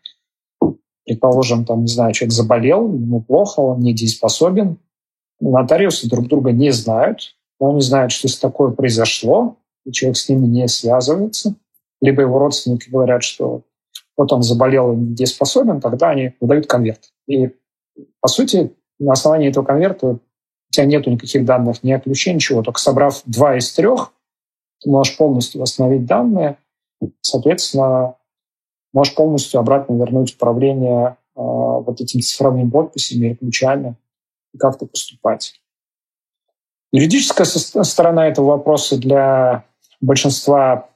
предположим, 1.09 1.65
там, 1.65 1.81
не 1.81 1.87
знаю, 1.87 2.13
человек 2.13 2.33
заболел, 2.33 2.93
ему 2.93 3.19
плохо, 3.19 3.61
он 3.61 3.79
недееспособен, 3.79 4.77
нотариусы 5.39 6.07
друг 6.07 6.27
друга 6.27 6.51
не 6.51 6.71
знают, 6.71 7.35
но 7.59 7.71
они 7.71 7.81
знают, 7.81 8.11
что 8.11 8.27
такое 8.39 8.69
произошло, 8.69 9.57
и 9.85 9.91
человек 9.91 10.17
с 10.17 10.29
ними 10.29 10.45
не 10.45 10.67
связывается, 10.67 11.55
либо 11.99 12.21
его 12.21 12.37
родственники 12.37 12.91
говорят, 12.91 13.23
что 13.23 13.63
вот 14.15 14.31
он 14.31 14.43
заболел 14.43 14.93
и 14.93 14.97
недееспособен, 14.97 15.81
тогда 15.81 16.11
они 16.11 16.33
выдают 16.39 16.67
конверт. 16.67 17.11
И, 17.27 17.49
по 18.21 18.27
сути, 18.27 18.71
на 18.99 19.13
основании 19.13 19.49
этого 19.49 19.65
конверта 19.65 20.07
у 20.07 20.19
тебя 20.69 20.85
нет 20.85 21.07
никаких 21.07 21.43
данных 21.43 21.81
ни 21.81 21.91
о 21.91 21.99
ключе, 21.99 22.35
ничего. 22.35 22.61
Только 22.61 22.79
собрав 22.79 23.23
два 23.25 23.57
из 23.57 23.73
трех, 23.73 24.13
ты 24.79 24.91
можешь 24.91 25.17
полностью 25.17 25.59
восстановить 25.59 26.05
данные. 26.05 26.57
Соответственно, 27.21 28.13
можешь 28.93 29.15
полностью 29.15 29.59
обратно 29.59 29.93
вернуть 29.95 30.35
управление 30.35 31.09
э, 31.09 31.13
вот 31.35 32.01
этими 32.01 32.21
цифровыми 32.21 32.69
подписями 32.69 33.31
и 33.31 33.35
ключами 33.35 33.95
и 34.53 34.57
как-то 34.57 34.85
поступать. 34.85 35.59
Юридическая 36.91 37.45
сторона 37.45 38.27
этого 38.27 38.47
вопроса 38.47 38.97
для 38.97 39.65
большинства 40.01 40.89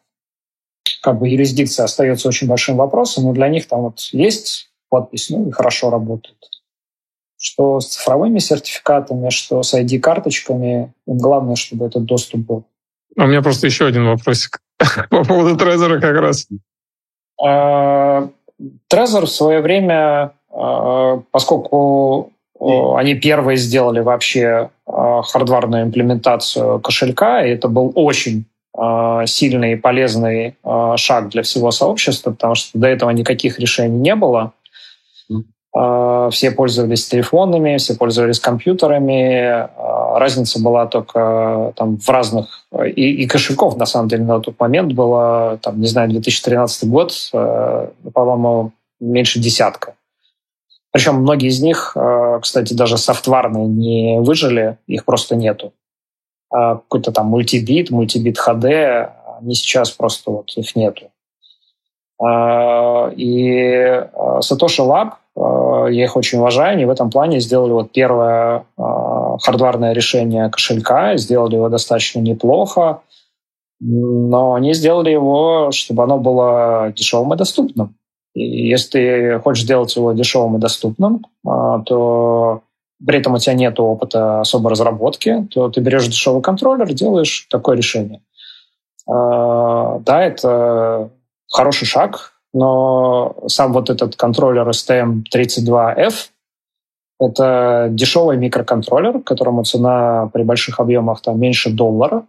как 1.01 1.19
бы 1.19 1.29
юрисдикции 1.29 1.83
остается 1.83 2.27
очень 2.27 2.47
большим 2.47 2.77
вопросом, 2.77 3.25
но 3.25 3.33
для 3.33 3.47
них 3.49 3.67
там 3.67 3.81
вот 3.81 3.99
есть 4.11 4.69
подпись, 4.89 5.29
ну 5.29 5.49
и 5.49 5.51
хорошо 5.51 5.89
работает. 5.89 6.37
Что 7.37 7.79
с 7.79 7.89
цифровыми 7.89 8.39
сертификатами, 8.39 9.29
что 9.29 9.61
с 9.63 9.73
ID-карточками, 9.73 10.93
главное, 11.05 11.55
чтобы 11.55 11.85
этот 11.85 12.05
доступ 12.05 12.41
был. 12.41 12.65
А 13.17 13.25
у 13.25 13.27
меня 13.27 13.41
просто 13.41 13.67
еще 13.67 13.85
один 13.85 14.05
вопросик 14.05 14.61
по 15.09 15.23
поводу 15.23 15.57
Трезора 15.57 15.99
как 15.99 16.15
раз. 16.15 16.47
Trezor 17.43 19.25
в 19.25 19.29
свое 19.29 19.61
время, 19.61 20.31
а, 20.53 21.21
поскольку 21.31 22.31
они 22.59 23.15
первые 23.15 23.57
сделали 23.57 23.99
вообще 23.99 24.69
а, 24.85 25.21
хардварную 25.23 25.83
имплементацию 25.83 26.79
кошелька, 26.79 27.45
и 27.45 27.51
это 27.51 27.67
был 27.67 27.91
очень 27.95 28.45
а, 28.77 29.25
сильный 29.25 29.73
и 29.73 29.75
полезный 29.75 30.55
шаг 30.95 31.29
для 31.29 31.41
всего 31.43 31.71
сообщества, 31.71 32.31
потому 32.31 32.55
что 32.55 32.77
до 32.77 32.87
этого 32.87 33.09
никаких 33.09 33.59
решений 33.59 33.97
не 33.97 34.15
было. 34.15 34.53
Все 35.73 36.51
пользовались 36.51 37.07
телефонами, 37.07 37.77
все 37.77 37.95
пользовались 37.95 38.39
компьютерами, 38.39 39.67
разница 40.19 40.61
была 40.61 40.85
только 40.87 41.73
там 41.75 41.97
в 41.97 42.09
разных... 42.09 42.65
И, 42.85 43.23
и 43.23 43.27
кошельков, 43.27 43.77
на 43.77 43.85
самом 43.85 44.07
деле, 44.07 44.23
на 44.23 44.39
тот 44.39 44.59
момент 44.59 44.93
было, 44.93 45.59
там, 45.61 45.79
не 45.79 45.87
знаю, 45.87 46.09
2013 46.09 46.89
год, 46.89 47.13
э, 47.33 47.89
по-моему, 48.13 48.71
меньше 48.99 49.39
десятка. 49.39 49.95
Причем 50.91 51.15
многие 51.15 51.49
из 51.49 51.61
них, 51.61 51.93
э, 51.95 52.39
кстати, 52.41 52.73
даже 52.73 52.97
софтварные 52.97 53.67
не 53.67 54.19
выжили, 54.19 54.77
их 54.87 55.05
просто 55.05 55.35
нету. 55.35 55.73
Какой-то 56.51 57.11
там 57.11 57.27
мультибит, 57.27 57.89
мультибит 57.89 58.37
HD, 58.37 59.09
они 59.39 59.55
сейчас 59.55 59.89
просто 59.89 60.29
вот 60.29 60.51
их 60.55 60.75
нету. 60.75 61.09
И 63.17 63.55
э, 63.57 64.09
Satoshi 64.13 64.85
Lab, 64.85 65.13
я 65.35 66.03
их 66.03 66.15
очень 66.15 66.39
уважаю, 66.39 66.73
они 66.73 66.85
в 66.85 66.89
этом 66.89 67.09
плане 67.09 67.39
сделали 67.39 67.71
вот 67.71 67.91
первое 67.91 68.65
хардварное 68.77 69.93
решение 69.93 70.49
кошелька, 70.49 71.17
сделали 71.17 71.55
его 71.55 71.69
достаточно 71.69 72.19
неплохо, 72.19 73.01
но 73.79 74.53
они 74.53 74.73
сделали 74.73 75.09
его, 75.09 75.71
чтобы 75.71 76.03
оно 76.03 76.17
было 76.17 76.93
дешевым 76.95 77.33
и 77.33 77.37
доступным. 77.37 77.95
И 78.33 78.67
если 78.67 78.89
ты 78.91 79.39
хочешь 79.39 79.63
сделать 79.63 79.95
его 79.95 80.13
дешевым 80.13 80.57
и 80.57 80.59
доступным, 80.59 81.25
а, 81.45 81.79
то 81.79 82.61
при 83.05 83.19
этом 83.19 83.33
у 83.33 83.37
тебя 83.37 83.53
нет 83.53 83.79
опыта 83.79 84.41
особой 84.41 84.71
разработки, 84.71 85.47
то 85.51 85.69
ты 85.69 85.81
берешь 85.81 86.07
дешевый 86.07 86.41
контроллер 86.41 86.91
делаешь 86.93 87.47
такое 87.49 87.75
решение. 87.75 88.21
Да, 89.05 90.23
это 90.23 91.09
хороший 91.51 91.85
шаг, 91.85 92.32
но 92.53 93.35
сам 93.47 93.73
вот 93.73 93.89
этот 93.89 94.15
контроллер 94.15 94.67
STM32F— 94.69 96.13
это 97.19 97.87
дешевый 97.91 98.37
микроконтроллер, 98.37 99.21
которому 99.21 99.63
цена 99.63 100.29
при 100.33 100.43
больших 100.43 100.79
объемах 100.79 101.21
там 101.21 101.39
меньше 101.39 101.71
доллара, 101.71 102.25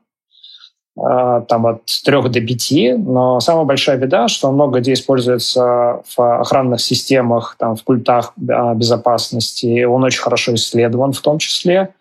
а, 0.96 1.40
там 1.42 1.66
от 1.66 1.84
3 2.04 2.28
до 2.28 2.40
5, 2.40 2.98
но 2.98 3.40
самая 3.40 3.64
большая 3.64 3.98
беда, 3.98 4.28
что 4.28 4.48
он 4.48 4.54
много 4.54 4.80
где 4.80 4.92
используется 4.92 6.02
в 6.16 6.40
охранных 6.40 6.80
системах, 6.80 7.56
там, 7.58 7.74
в 7.74 7.82
пультах 7.84 8.32
безопасности, 8.36 9.84
он 9.84 10.04
очень 10.04 10.22
хорошо 10.22 10.54
исследован 10.54 11.12
в 11.12 11.20
том 11.20 11.38
числе, 11.38 11.94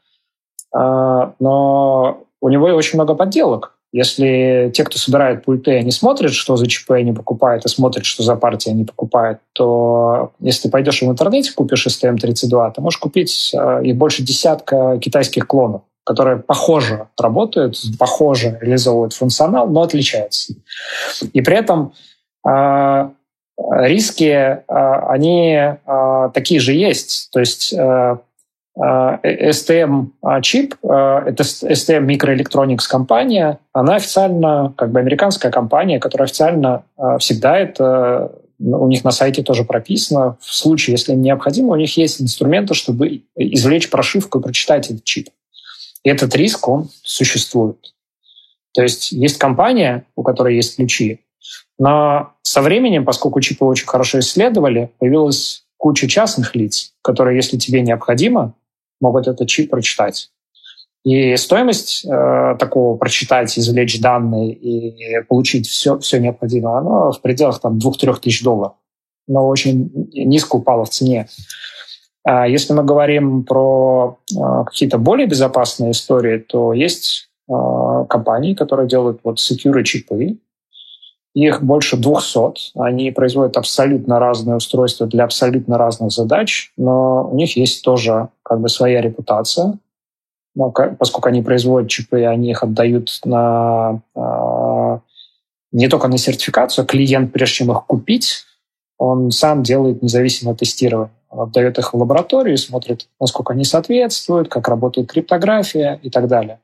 а, 0.71 1.33
но 1.39 2.19
у 2.41 2.49
него 2.49 2.67
очень 2.67 2.97
много 2.97 3.15
подделок. 3.15 3.75
Если 3.93 4.71
те, 4.73 4.83
кто 4.83 4.97
собирает 4.97 5.45
пульты, 5.45 5.77
они 5.77 5.91
смотрят, 5.91 6.33
что 6.33 6.55
за 6.55 6.65
ЧП 6.65 6.91
они 6.91 7.13
покупают, 7.13 7.63
и 7.63 7.69
смотрят, 7.69 8.05
что 8.05 8.23
за 8.23 8.35
партии 8.35 8.71
они 8.71 8.85
покупают, 8.85 9.39
то 9.53 10.33
если 10.39 10.63
ты 10.63 10.69
пойдешь 10.71 11.03
в 11.03 11.05
интернете, 11.05 11.53
купишь 11.53 11.85
STM32, 11.85 12.73
ты 12.73 12.81
можешь 12.81 12.99
купить 12.99 13.51
э, 13.53 13.81
их 13.83 13.95
больше 13.95 14.23
десятка 14.23 14.97
китайских 14.97 15.45
клонов, 15.45 15.83
которые 16.03 16.37
похоже 16.37 17.07
работают, 17.19 17.79
похоже 17.99 18.57
реализовывают 18.61 19.13
функционал, 19.13 19.69
но 19.69 19.83
отличаются. 19.83 20.55
И 21.31 21.41
при 21.41 21.55
этом 21.55 21.93
э, 22.47 23.09
риски, 23.57 24.23
э, 24.23 24.59
они 24.67 25.53
э, 25.55 26.29
такие 26.33 26.59
же 26.59 26.73
есть. 26.73 27.29
То 27.31 27.39
есть 27.39 27.71
э, 27.71 28.17
STM-чип, 28.75 30.75
а, 30.83 31.19
а, 31.19 31.29
это 31.29 31.43
STM 31.43 32.07
Microelectronics 32.07 32.87
компания, 32.89 33.59
она 33.71 33.95
официально, 33.95 34.73
как 34.75 34.91
бы 34.91 34.99
американская 34.99 35.51
компания, 35.51 35.99
которая 35.99 36.25
официально 36.25 36.83
а, 36.97 37.19
всегда 37.19 37.59
это 37.59 38.31
у 38.59 38.87
них 38.87 39.03
на 39.03 39.11
сайте 39.11 39.43
тоже 39.43 39.65
прописано. 39.65 40.37
В 40.39 40.53
случае, 40.53 40.93
если 40.93 41.13
им 41.13 41.21
необходимо, 41.21 41.73
у 41.73 41.75
них 41.75 41.97
есть 41.97 42.21
инструменты, 42.21 42.75
чтобы 42.75 43.23
извлечь 43.35 43.89
прошивку 43.89 44.39
и 44.39 44.41
прочитать 44.41 44.89
этот 44.89 45.03
чип. 45.03 45.29
И 46.03 46.09
этот 46.09 46.33
риск, 46.35 46.67
он 46.67 46.89
существует. 47.03 47.93
То 48.73 48.81
есть 48.81 49.11
есть 49.11 49.37
компания, 49.37 50.05
у 50.15 50.23
которой 50.23 50.55
есть 50.55 50.77
ключи, 50.77 51.19
но 51.77 52.33
со 52.41 52.61
временем, 52.61 53.05
поскольку 53.05 53.41
чипы 53.41 53.65
очень 53.65 53.87
хорошо 53.87 54.19
исследовали, 54.19 54.91
появилась 54.99 55.65
куча 55.77 56.07
частных 56.07 56.55
лиц, 56.55 56.93
которые, 57.01 57.35
если 57.35 57.57
тебе 57.57 57.81
необходимо, 57.81 58.53
могут 59.03 59.27
этот 59.27 59.47
чип 59.47 59.69
прочитать. 59.69 60.31
И 61.03 61.35
стоимость 61.35 62.05
э, 62.05 62.55
такого 62.57 62.97
прочитать, 62.97 63.59
извлечь 63.59 63.99
данные 63.99 64.53
и 64.53 65.21
получить 65.27 65.67
все, 65.67 65.99
все 65.99 66.19
необходимое, 66.19 66.77
оно 66.77 67.11
в 67.11 67.21
пределах 67.21 67.59
там, 67.59 67.77
2-3 67.77 68.21
тысяч 68.21 68.41
долларов. 68.41 68.73
Но 69.27 69.47
очень 69.47 69.91
низко 70.13 70.55
упало 70.55 70.85
в 70.85 70.89
цене. 70.89 71.27
А 72.23 72.47
если 72.47 72.73
мы 72.73 72.85
говорим 72.85 73.43
про 73.43 74.17
э, 74.31 74.63
какие-то 74.65 74.97
более 74.97 75.27
безопасные 75.27 75.91
истории, 75.91 76.37
то 76.37 76.71
есть 76.71 77.29
э, 77.49 77.53
компании, 78.09 78.53
которые 78.53 78.87
делают 78.87 79.19
вот 79.23 79.39
secure 79.39 79.83
чипы, 79.83 80.37
их 81.33 81.63
больше 81.63 81.97
200. 81.97 82.79
Они 82.79 83.11
производят 83.11 83.57
абсолютно 83.57 84.19
разные 84.19 84.57
устройства 84.57 85.07
для 85.07 85.23
абсолютно 85.23 85.77
разных 85.77 86.11
задач, 86.11 86.71
но 86.77 87.29
у 87.29 87.35
них 87.35 87.57
есть 87.57 87.83
тоже 87.83 88.29
как 88.43 88.61
бы 88.61 88.69
своя 88.69 89.01
репутация. 89.01 89.77
Но, 90.55 90.71
поскольку 90.71 91.29
они 91.29 91.41
производят 91.41 91.89
чипы, 91.89 92.23
они 92.25 92.51
их 92.51 92.61
отдают 92.61 93.19
на, 93.25 94.01
э, 94.15 94.99
не 95.71 95.87
только 95.87 96.07
на 96.07 96.19
сертификацию, 96.19 96.85
клиент, 96.85 97.33
прежде 97.33 97.55
чем 97.55 97.71
их 97.71 97.85
купить, 97.87 98.45
он 98.99 99.31
сам 99.31 99.63
делает 99.63 100.03
независимое 100.03 100.53
тестирование. 100.53 101.11
Он 101.29 101.41
отдает 101.41 101.79
их 101.79 101.93
в 101.93 101.97
лабораторию, 101.97 102.57
смотрит, 102.59 103.07
насколько 103.19 103.53
они 103.53 103.63
соответствуют, 103.63 104.49
как 104.49 104.67
работает 104.67 105.11
криптография 105.11 105.99
и 106.03 106.11
так 106.11 106.27
далее. 106.27 106.59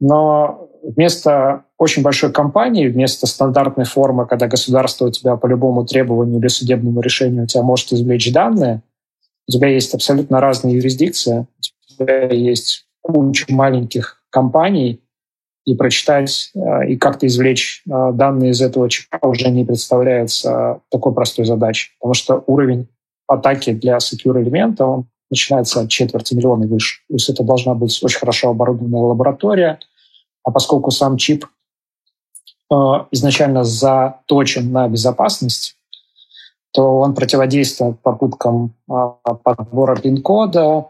Но 0.00 0.70
вместо 0.82 1.64
очень 1.82 2.02
большой 2.02 2.32
компании, 2.32 2.86
вместо 2.86 3.26
стандартной 3.26 3.84
формы, 3.84 4.26
когда 4.26 4.46
государство 4.46 5.06
у 5.06 5.10
тебя 5.10 5.36
по 5.36 5.46
любому 5.46 5.84
требованию 5.84 6.38
или 6.38 6.46
судебному 6.46 7.00
решению 7.00 7.44
у 7.44 7.46
тебя 7.46 7.62
может 7.62 7.92
извлечь 7.92 8.32
данные, 8.32 8.82
у 9.48 9.52
тебя 9.52 9.66
есть 9.66 9.92
абсолютно 9.92 10.40
разные 10.40 10.76
юрисдикции, 10.76 11.46
у 11.58 11.94
тебя 11.94 12.28
есть 12.28 12.86
куча 13.00 13.46
маленьких 13.48 14.22
компаний, 14.30 15.00
и 15.64 15.76
прочитать 15.76 16.50
э, 16.56 16.88
и 16.88 16.96
как-то 16.96 17.24
извлечь 17.26 17.84
э, 17.86 18.10
данные 18.14 18.50
из 18.50 18.60
этого 18.60 18.90
чипа 18.90 19.18
уже 19.22 19.48
не 19.48 19.64
представляется 19.64 20.80
такой 20.90 21.14
простой 21.14 21.44
задачей, 21.44 21.92
потому 22.00 22.14
что 22.14 22.42
уровень 22.48 22.88
атаки 23.28 23.72
для 23.72 23.98
secure 23.98 24.42
элемента 24.42 24.84
он 24.86 25.06
начинается 25.30 25.80
от 25.80 25.88
четверти 25.88 26.34
миллиона 26.34 26.64
и 26.64 26.66
выше. 26.66 27.02
То 27.08 27.14
есть 27.14 27.28
это 27.28 27.44
должна 27.44 27.74
быть 27.74 27.96
очень 28.02 28.18
хорошо 28.18 28.50
оборудованная 28.50 29.02
лаборатория– 29.02 29.78
а 30.44 30.50
поскольку 30.50 30.90
сам 30.90 31.16
чип 31.16 31.46
изначально 33.10 33.64
заточен 33.64 34.72
на 34.72 34.88
безопасность, 34.88 35.76
то 36.72 36.98
он 37.00 37.14
противодействует 37.14 38.00
попыткам 38.00 38.74
э, 38.90 38.94
подбора 39.42 39.96
пин-кода. 39.96 40.86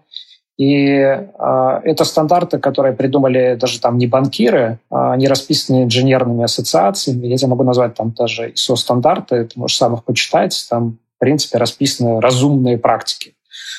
И 0.57 0.87
э, 0.87 1.81
это 1.85 2.05
стандарты, 2.05 2.59
которые 2.59 2.95
придумали 2.95 3.57
даже 3.61 3.81
там 3.81 3.99
не 3.99 4.07
банкиры, 4.07 4.79
а 4.91 5.13
они 5.13 5.27
расписаны 5.27 5.85
инженерными 5.85 6.45
ассоциациями. 6.45 7.27
Я 7.27 7.37
тебе 7.37 7.49
могу 7.49 7.65
назвать 7.65 7.95
там 7.95 8.13
даже 8.13 8.51
ISO-стандарты, 8.51 9.45
ты 9.45 9.59
можешь 9.59 9.77
сам 9.77 9.95
их 9.95 10.05
почитать. 10.05 10.67
Там, 10.71 10.99
в 11.17 11.19
принципе, 11.19 11.59
расписаны 11.59 12.21
разумные 12.21 12.79
практики 12.79 13.35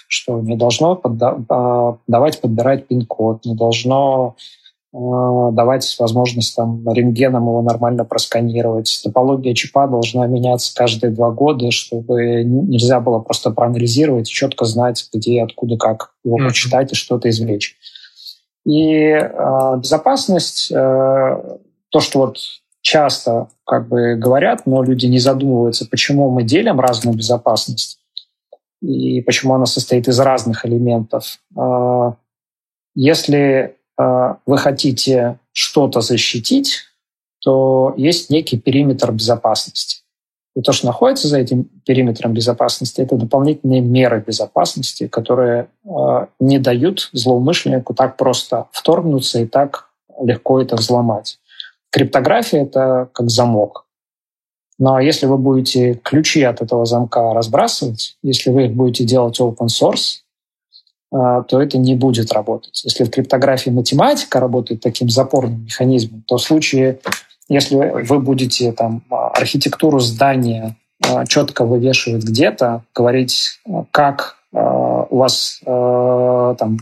что 0.07 0.39
не 0.41 0.55
должно 0.55 0.93
подда- 0.93 1.97
давать 2.05 2.39
подбирать 2.39 2.87
пин-код, 2.87 3.45
не 3.45 3.55
должно 3.55 4.35
Э, 4.35 4.62
давать 4.93 5.95
возможность 5.97 6.55
там 6.55 6.87
рентгеном 6.87 7.47
его 7.47 7.63
нормально 7.63 8.05
просканировать. 8.05 9.01
Топология 9.03 9.55
чипа 9.55 9.87
должна 9.87 10.27
меняться 10.27 10.73
каждые 10.75 11.11
два 11.11 11.31
года, 11.31 11.71
чтобы 11.71 12.43
нельзя 12.43 12.99
было 12.99 13.19
просто 13.19 13.49
проанализировать 13.49 14.29
и 14.29 14.33
четко 14.33 14.65
знать, 14.65 15.07
где, 15.11 15.41
откуда, 15.41 15.77
как 15.77 16.13
его 16.23 16.37
mm-hmm. 16.37 16.43
прочитать 16.43 16.91
и 16.91 16.95
что-то 16.95 17.27
извлечь. 17.29 17.75
И 18.65 18.91
э, 19.07 19.77
безопасность, 19.77 20.71
э, 20.71 20.75
то, 20.75 21.99
что 21.99 22.19
вот 22.19 22.37
часто 22.81 23.47
как 23.65 23.89
бы 23.89 24.15
говорят, 24.15 24.67
но 24.67 24.83
люди 24.83 25.07
не 25.07 25.19
задумываются, 25.19 25.87
почему 25.89 26.29
мы 26.29 26.43
делим 26.43 26.79
разную 26.79 27.17
безопасность 27.17 27.99
и 28.81 29.21
почему 29.21 29.55
она 29.55 29.65
состоит 29.65 30.07
из 30.07 30.19
разных 30.19 30.67
элементов. 30.67 31.39
Э, 31.57 32.11
если 32.95 33.75
а, 33.75 33.82
вы 34.45 34.57
хотите 34.57 35.39
что-то 35.51 36.01
защитить, 36.01 36.83
то 37.39 37.93
есть 37.97 38.29
некий 38.29 38.57
периметр 38.57 39.11
безопасности. 39.11 40.03
И 40.55 40.61
то, 40.61 40.71
что 40.71 40.85
находится 40.85 41.27
за 41.27 41.39
этим 41.39 41.65
периметром 41.85 42.33
безопасности, 42.33 43.01
это 43.01 43.15
дополнительные 43.15 43.81
меры 43.81 44.23
безопасности, 44.25 45.07
которые 45.07 45.67
э, 45.83 46.27
не 46.39 46.59
дают 46.59 47.09
злоумышленнику 47.11 47.95
так 47.95 48.17
просто 48.17 48.67
вторгнуться 48.71 49.39
и 49.39 49.47
так 49.47 49.89
легко 50.21 50.61
это 50.61 50.75
взломать. 50.75 51.39
Криптография— 51.89 52.63
это 52.63 53.09
как 53.13 53.29
замок. 53.29 53.85
Но 54.77 54.99
если 54.99 55.25
вы 55.25 55.37
будете 55.37 55.95
ключи 55.95 56.43
от 56.43 56.61
этого 56.61 56.85
замка 56.85 57.33
разбрасывать, 57.33 58.17
если 58.21 58.49
вы 58.49 58.65
их 58.65 58.73
будете 58.73 59.05
делать 59.05 59.39
open 59.39 59.67
source, 59.67 60.22
то 61.13 61.61
это 61.61 61.77
не 61.77 61.95
будет 61.95 62.33
работать. 62.33 62.81
Если 62.83 63.03
в 63.03 63.11
криптографии 63.11 63.69
математика 63.69 64.39
работает 64.39 64.81
таким 64.81 65.09
запорным 65.09 65.65
механизмом, 65.65 66.23
то 66.27 66.37
в 66.37 66.41
случае, 66.41 66.99
если 67.47 67.75
вы 67.75 68.19
будете 68.19 68.71
там, 68.71 69.03
архитектуру 69.09 69.99
здания 69.99 70.75
а, 71.07 71.25
четко 71.27 71.65
вывешивать 71.65 72.23
где-то, 72.23 72.83
говорить, 72.95 73.59
как 73.91 74.37
а, 74.53 75.05
у 75.07 75.17
вас 75.17 75.61
там, 75.63 76.79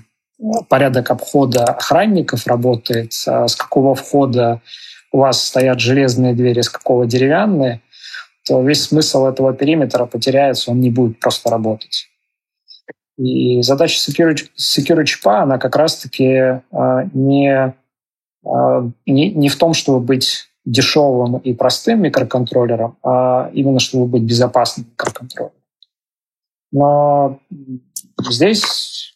порядок 0.70 1.12
обхода 1.12 1.66
охранников 1.66 2.48
работает, 2.48 3.12
с 3.12 3.56
какого 3.58 3.96
входа 3.96 4.62
у 5.12 5.18
вас 5.18 5.44
стоят 5.44 5.82
железные 5.82 6.34
двери, 6.34 6.62
с 6.62 6.70
какого 6.70 7.06
деревянные, 7.06 7.82
то 8.46 8.62
весь 8.62 8.84
смысл 8.84 9.26
этого 9.26 9.54
периметра 9.54 10.06
потеряется, 10.06 10.72
он 10.72 10.80
не 10.80 10.90
будет 10.90 11.20
просто 11.20 11.50
работать. 11.50 12.11
И 13.22 13.62
задача 13.62 14.00
security, 14.00 14.50
security 14.58 15.14
она 15.26 15.60
как 15.60 15.76
раз-таки 15.76 16.62
а, 16.72 17.04
не, 17.14 17.76
а, 18.44 18.90
не, 19.06 19.32
не 19.32 19.50
в 19.50 19.58
том, 19.58 19.76
чтобы 19.76 20.00
быть 20.00 20.50
дешевым 20.66 21.38
и 21.38 21.54
простым 21.54 22.02
микроконтроллером, 22.02 22.98
а 23.04 23.52
именно 23.54 23.80
чтобы 23.80 24.08
быть 24.08 24.24
безопасным 24.24 24.88
микроконтроллером. 24.88 25.54
Но 26.72 27.40
здесь 28.28 29.16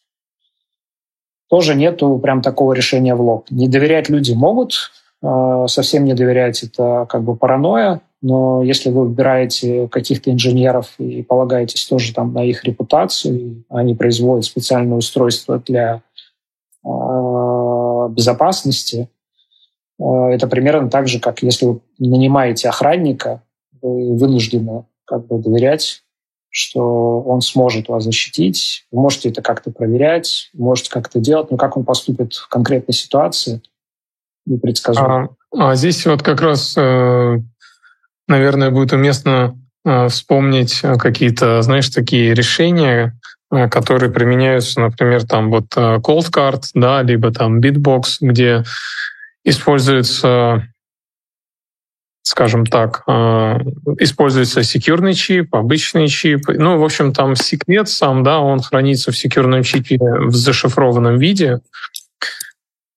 тоже 1.50 1.74
нету 1.74 2.20
прям 2.20 2.44
такого 2.44 2.74
решения 2.74 3.16
в 3.16 3.22
лоб. 3.22 3.50
Не 3.50 3.68
доверять 3.68 4.10
люди 4.10 4.34
могут, 4.34 4.92
э, 5.24 5.66
совсем 5.68 6.04
не 6.04 6.14
доверять 6.14 6.62
это 6.62 7.08
как 7.10 7.24
бы 7.24 7.36
паранойя, 7.36 8.02
но 8.28 8.64
если 8.64 8.90
вы 8.90 9.06
выбираете 9.06 9.88
каких-то 9.88 10.32
инженеров 10.32 10.96
и 10.98 11.22
полагаетесь 11.22 11.86
тоже 11.86 12.12
там 12.12 12.34
на 12.34 12.44
их 12.44 12.64
репутацию, 12.64 13.64
они 13.70 13.94
производят 13.94 14.46
специальное 14.46 14.98
устройство 14.98 15.60
для 15.60 16.02
э, 16.84 18.10
безопасности, 18.10 19.10
э, 20.00 20.04
это 20.04 20.48
примерно 20.48 20.90
так 20.90 21.08
же, 21.08 21.20
как 21.20 21.44
если 21.44 21.68
вы 21.68 21.82
нанимаете 22.00 22.68
охранника, 22.68 23.44
вы 23.84 24.18
вынуждены 24.18 24.86
как 25.06 25.28
бы 25.28 25.38
доверять 25.38 26.02
что 26.58 27.20
он 27.20 27.42
сможет 27.42 27.90
вас 27.90 28.06
защитить. 28.06 28.86
Вы 28.90 29.02
можете 29.02 29.28
это 29.28 29.42
как-то 29.42 29.72
проверять, 29.72 30.52
можете 30.54 30.90
как-то 30.90 31.20
делать, 31.20 31.52
но 31.52 31.58
как 31.58 31.76
он 31.76 31.84
поступит 31.84 32.34
в 32.34 32.48
конкретной 32.48 32.94
ситуации, 32.94 33.62
непредсказуемо. 34.46 35.36
А, 35.52 35.72
а 35.72 35.76
здесь 35.76 36.06
вот 36.06 36.22
как 36.22 36.42
раз, 36.42 36.76
э, 36.78 37.40
наверное, 38.28 38.72
будет 38.72 38.94
уместно 38.94 39.58
э, 39.84 40.08
вспомнить 40.08 40.82
какие-то, 41.00 41.62
знаешь, 41.62 41.90
такие 41.90 42.34
решения, 42.34 43.20
э, 43.52 43.70
которые 43.70 44.12
применяются, 44.12 44.80
например, 44.80 45.26
там 45.26 45.52
вот 45.52 45.76
Cold 45.76 46.32
Card, 46.32 46.64
да, 46.74 47.02
либо 47.02 47.32
там 47.32 47.60
Bitbox, 47.60 48.18
где 48.22 48.64
используется 49.44 50.68
скажем 52.28 52.66
так, 52.66 53.04
э, 53.08 53.60
используется 54.00 54.64
секьюрный 54.64 55.14
чип, 55.14 55.54
обычный 55.54 56.08
чип. 56.08 56.48
Ну, 56.48 56.80
в 56.80 56.84
общем, 56.84 57.14
там 57.14 57.36
секрет 57.36 57.88
сам, 57.88 58.24
да, 58.24 58.40
он 58.40 58.62
хранится 58.62 59.12
в 59.12 59.18
секьюрном 59.18 59.62
чипе 59.62 60.00
в 60.00 60.34
зашифрованном 60.34 61.20
виде. 61.20 61.60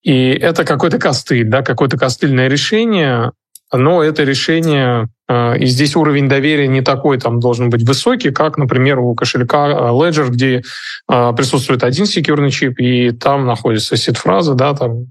И 0.03 0.31
это 0.31 0.65
какой-то 0.65 0.99
костыль, 0.99 1.45
да, 1.45 1.63
какое-то 1.63 1.99
костыльное 1.99 2.49
решение, 2.49 3.33
но 3.71 4.03
это 4.03 4.25
решение, 4.25 5.05
э, 5.05 5.09
и 5.31 5.67
здесь 5.67 5.95
уровень 5.95 6.29
доверия 6.29 6.69
не 6.69 6.81
такой 6.81 7.19
там 7.19 7.39
должен 7.39 7.69
быть 7.69 7.83
высокий, 7.83 8.31
как, 8.31 8.57
например, 8.57 8.99
у 8.99 9.15
кошелька 9.15 9.69
э, 9.69 9.73
Ledger, 9.91 10.29
где 10.29 10.63
присутствует 11.07 11.85
один 11.85 12.07
секьюрный 12.07 12.51
чип, 12.51 12.79
и 12.79 13.11
там 13.11 13.47
находится 13.47 13.97
сид-фраза, 13.97 14.55
да, 14.55 14.75
там 14.75 15.07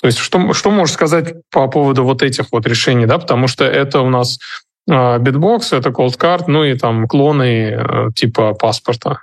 то 0.00 0.06
есть 0.06 0.18
что, 0.18 0.52
что 0.52 0.70
можешь 0.72 0.94
сказать 0.94 1.32
по 1.50 1.68
поводу 1.68 2.02
вот 2.02 2.22
этих 2.22 2.46
вот 2.50 2.66
решений, 2.66 3.06
да, 3.06 3.18
потому 3.18 3.46
что 3.46 3.64
это 3.64 4.00
у 4.00 4.10
нас 4.10 4.38
а, 4.90 5.18
это 5.18 5.90
Cold 5.90 6.18
Card, 6.18 6.44
ну 6.48 6.64
и 6.64 6.76
там 6.76 7.06
клоны 7.06 7.70
э, 7.70 8.08
типа 8.14 8.54
паспорта. 8.54 9.20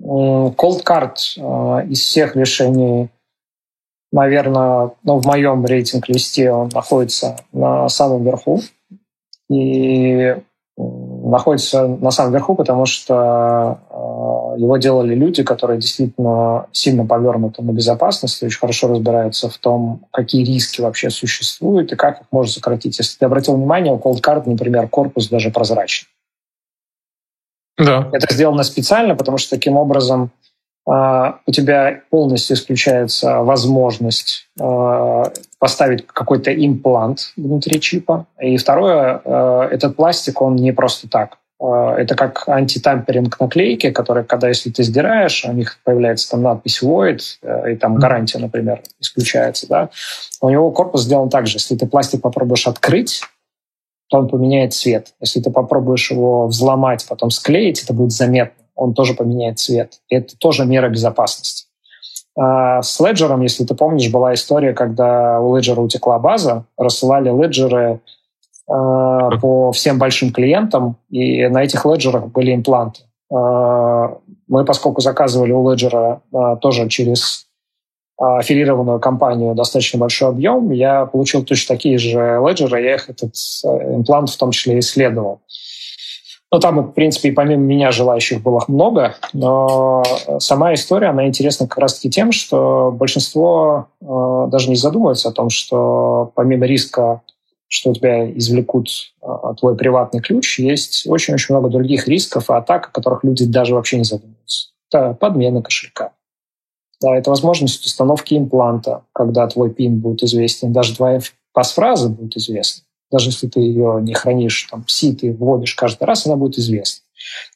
Cold 0.00 0.84
Card 0.84 1.16
э, 1.36 1.88
из 1.88 2.00
всех 2.00 2.36
решений, 2.36 3.10
наверное, 4.16 4.90
ну, 5.04 5.18
в 5.18 5.26
моем 5.26 5.64
рейтинг-листе 5.64 6.50
он 6.50 6.70
находится 6.74 7.36
на 7.52 7.88
самом 7.88 8.24
верху. 8.24 8.60
И 9.48 10.34
находится 10.76 11.86
на 11.86 12.10
самом 12.10 12.32
верху, 12.32 12.54
потому 12.54 12.84
что 12.86 13.78
э, 13.90 14.60
его 14.60 14.76
делали 14.76 15.14
люди, 15.14 15.42
которые 15.42 15.80
действительно 15.80 16.66
сильно 16.72 17.06
повернуты 17.06 17.62
на 17.62 17.70
безопасность, 17.72 18.42
очень 18.42 18.58
хорошо 18.58 18.88
разбираются 18.88 19.48
в 19.48 19.56
том, 19.56 20.06
какие 20.12 20.44
риски 20.44 20.80
вообще 20.80 21.10
существуют 21.10 21.92
и 21.92 21.96
как 21.96 22.20
их 22.20 22.26
можно 22.30 22.52
сократить. 22.52 22.98
Если 22.98 23.18
ты 23.18 23.24
обратил 23.24 23.56
внимание, 23.56 23.92
у 23.92 23.98
Cold 23.98 24.20
Card, 24.20 24.42
например, 24.46 24.88
корпус 24.88 25.28
даже 25.28 25.50
прозрачный. 25.50 26.08
Да. 27.78 28.08
Это 28.12 28.32
сделано 28.32 28.62
специально, 28.62 29.14
потому 29.14 29.38
что 29.38 29.56
таким 29.56 29.76
образом 29.76 30.30
у 30.86 31.50
тебя 31.50 32.02
полностью 32.10 32.54
исключается 32.56 33.40
возможность 33.42 34.48
а, 34.60 35.32
поставить 35.58 36.06
какой-то 36.06 36.54
имплант 36.54 37.32
внутри 37.36 37.80
чипа. 37.80 38.26
И 38.40 38.56
второе, 38.56 39.20
а, 39.24 39.68
этот 39.68 39.96
пластик, 39.96 40.40
он 40.40 40.54
не 40.56 40.72
просто 40.72 41.08
так. 41.08 41.38
Это 41.58 42.14
как 42.14 42.46
антитамперинг 42.50 43.40
наклейки, 43.40 43.90
которые, 43.90 44.24
когда 44.24 44.48
если 44.48 44.68
ты 44.68 44.82
сдираешь, 44.82 45.42
у 45.46 45.52
них 45.52 45.78
появляется 45.84 46.30
там 46.30 46.42
надпись 46.42 46.82
void, 46.82 47.20
и 47.72 47.76
там 47.76 47.94
гарантия, 47.96 48.38
например, 48.38 48.82
исключается. 49.00 49.66
Да? 49.66 49.88
У 50.42 50.50
него 50.50 50.70
корпус 50.70 51.04
сделан 51.04 51.30
так 51.30 51.46
же. 51.46 51.56
Если 51.56 51.74
ты 51.74 51.86
пластик 51.86 52.20
попробуешь 52.20 52.66
открыть, 52.66 53.22
то 54.08 54.18
он 54.18 54.28
поменяет 54.28 54.74
цвет. 54.74 55.14
Если 55.18 55.40
ты 55.40 55.50
попробуешь 55.50 56.10
его 56.10 56.46
взломать, 56.46 57.06
потом 57.08 57.30
склеить, 57.30 57.82
это 57.82 57.94
будет 57.94 58.12
заметно 58.12 58.65
он 58.76 58.94
тоже 58.94 59.14
поменяет 59.14 59.58
цвет. 59.58 60.00
Это 60.08 60.36
тоже 60.38 60.64
мера 60.64 60.88
безопасности. 60.88 61.66
А 62.38 62.82
с 62.82 63.00
Ledger, 63.00 63.42
если 63.42 63.64
ты 63.64 63.74
помнишь, 63.74 64.10
была 64.10 64.34
история, 64.34 64.74
когда 64.74 65.40
у 65.40 65.56
Ledger 65.56 65.80
утекла 65.80 66.18
база, 66.18 66.66
рассылали 66.76 67.30
леджеры 67.30 68.00
а, 68.68 69.30
по 69.38 69.72
всем 69.72 69.98
большим 69.98 70.32
клиентам, 70.32 70.96
и 71.10 71.48
на 71.48 71.64
этих 71.64 71.84
леджерах 71.86 72.26
были 72.26 72.54
импланты. 72.54 73.00
А, 73.32 74.18
мы, 74.46 74.64
поскольку 74.64 75.00
заказывали 75.00 75.52
у 75.52 75.72
Ledger 75.72 76.20
тоже 76.60 76.88
через 76.88 77.46
аффилированную 78.18 78.98
компанию 78.98 79.54
достаточно 79.54 79.98
большой 79.98 80.30
объем, 80.30 80.70
я 80.72 81.06
получил 81.06 81.44
точно 81.44 81.74
такие 81.74 81.98
же 81.98 82.40
леджеры, 82.46 82.82
я 82.82 82.94
их 82.94 83.10
этот 83.10 83.34
э, 83.64 83.94
имплант 83.94 84.30
в 84.30 84.36
том 84.38 84.52
числе 84.52 84.78
исследовал. 84.78 85.40
Ну, 86.56 86.60
там, 86.60 86.80
в 86.80 86.92
принципе, 86.92 87.28
и 87.28 87.32
помимо 87.32 87.62
меня 87.64 87.90
желающих 87.92 88.42
было 88.42 88.64
много, 88.66 89.16
но 89.34 90.02
сама 90.38 90.72
история, 90.72 91.08
она 91.08 91.26
интересна 91.26 91.68
как 91.68 91.76
раз-таки 91.76 92.08
тем, 92.08 92.32
что 92.32 92.90
большинство 92.98 93.88
э, 94.00 94.48
даже 94.50 94.70
не 94.70 94.76
задумывается 94.76 95.28
о 95.28 95.32
том, 95.32 95.50
что 95.50 96.32
помимо 96.34 96.64
риска, 96.64 97.20
что 97.68 97.90
у 97.90 97.92
тебя 97.92 98.26
извлекут 98.38 98.88
э, 99.20 99.26
твой 99.60 99.76
приватный 99.76 100.22
ключ, 100.22 100.58
есть 100.58 101.06
очень-очень 101.06 101.54
много 101.54 101.68
других 101.68 102.08
рисков 102.08 102.48
и 102.48 102.54
атак, 102.54 102.88
о 102.88 102.90
которых 102.90 103.22
люди 103.22 103.44
даже 103.44 103.74
вообще 103.74 103.98
не 103.98 104.04
задумываются. 104.04 104.70
Это 104.90 105.12
подмена 105.12 105.60
кошелька. 105.60 106.12
Да, 107.02 107.14
это 107.14 107.28
возможность 107.28 107.84
установки 107.84 108.32
импланта, 108.32 109.02
когда 109.12 109.46
твой 109.46 109.68
пин 109.68 109.98
будет 109.98 110.22
известен, 110.22 110.72
даже 110.72 110.96
твоя 110.96 111.20
пасфраза 111.52 112.08
будет 112.08 112.38
известна 112.38 112.85
даже 113.16 113.30
если 113.30 113.46
ты 113.46 113.60
ее 113.60 113.98
не 114.02 114.12
хранишь, 114.12 114.68
там, 114.70 114.82
пси 114.82 115.14
ты 115.14 115.32
вводишь 115.32 115.74
каждый 115.74 116.04
раз, 116.04 116.26
она 116.26 116.36
будет 116.36 116.58
известна. 116.58 117.02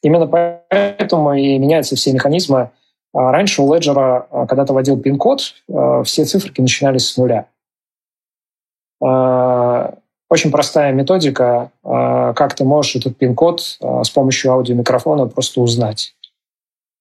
Именно 0.00 0.26
поэтому 0.26 1.34
и 1.34 1.58
меняются 1.58 1.96
все 1.96 2.14
механизмы. 2.14 2.70
А 3.12 3.30
раньше 3.30 3.61
у 3.61 3.70
Ledger, 3.70 3.94
а, 3.94 4.46
когда 4.46 4.64
ты 4.64 4.72
вводил 4.72 4.98
пин-код, 4.98 5.54
а, 5.68 6.02
все 6.02 6.24
циферки 6.24 6.62
начинались 6.62 7.08
с 7.08 7.16
нуля. 7.18 7.46
Очень 10.30 10.50
простая 10.50 10.92
методика, 10.92 11.72
как 11.82 12.54
ты 12.54 12.64
можешь 12.64 12.96
этот 12.96 13.16
пин-код 13.16 13.61
с 13.61 14.11
помощью 14.11 14.52
аудиомикрофона 14.52 15.26
просто 15.26 15.61
узнать. 15.61 16.14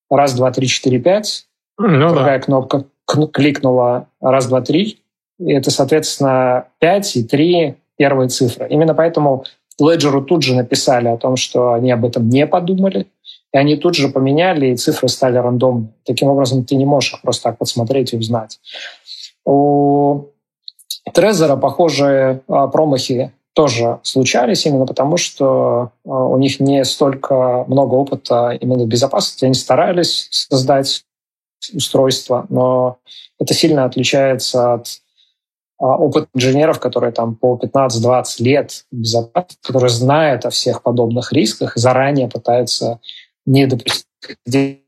Раз, 0.09 0.33
два, 0.33 0.51
три, 0.51 0.65
четыре, 0.67 0.99
пять. 0.99 1.45
Ну, 1.77 2.09
Другая 2.09 2.39
да. 2.39 2.45
кнопка 2.45 2.85
кликнула 3.05 4.07
раз, 4.21 4.47
два, 4.47 4.61
три. 4.61 5.01
И 5.39 5.51
это, 5.51 5.71
соответственно, 5.71 6.67
пять 6.79 7.15
и 7.17 7.23
три 7.23 7.75
первые 7.99 8.29
цифры. 8.29 8.65
Именно 8.69 8.95
поэтому 8.95 9.43
Леджеру 9.77 10.21
тут 10.23 10.41
же 10.41 10.55
написали 10.55 11.09
о 11.09 11.17
том, 11.17 11.35
что 11.35 11.73
они 11.73 11.91
об 11.91 12.05
этом 12.05 12.29
не 12.29 12.47
подумали, 12.47 13.07
и 13.53 13.57
они 13.57 13.75
тут 13.75 13.95
же 13.95 14.07
поменяли, 14.07 14.67
и 14.67 14.75
цифры 14.77 15.09
стали 15.09 15.37
рандомными. 15.37 15.93
Таким 16.05 16.29
образом, 16.29 16.63
ты 16.63 16.75
не 16.75 16.85
можешь 16.85 17.13
их 17.13 17.21
просто 17.21 17.43
так 17.43 17.57
подсмотреть 17.57 18.13
и 18.13 18.17
узнать. 18.17 18.59
У 19.45 20.27
Трезора 21.13 21.57
похожие 21.57 22.41
а, 22.47 22.67
промахи 22.67 23.31
тоже 23.53 23.99
случались 24.03 24.65
именно 24.65 24.85
потому, 24.85 25.17
что 25.17 25.91
а, 26.05 26.09
у 26.09 26.37
них 26.37 26.61
не 26.61 26.85
столько 26.85 27.65
много 27.67 27.95
опыта 27.95 28.57
именно 28.61 28.85
в 28.85 28.87
безопасности. 28.87 29.45
Они 29.45 29.55
старались 29.55 30.27
создать 30.31 31.03
устройство, 31.73 32.45
но 32.49 32.97
это 33.39 33.53
сильно 33.53 33.83
отличается 33.83 34.75
от 34.75 35.01
опыт 35.79 36.27
инженеров, 36.33 36.79
которые 36.79 37.11
там 37.11 37.35
по 37.35 37.57
15-20 37.57 38.23
лет 38.39 38.85
безопасности, 38.91 39.65
которые 39.65 39.89
знают 39.89 40.45
о 40.45 40.49
всех 40.49 40.83
подобных 40.83 41.31
рисках 41.31 41.77
и 41.77 41.79
заранее 41.79 42.27
пытаются 42.27 42.99
не 43.45 43.65
допустить 43.65 44.83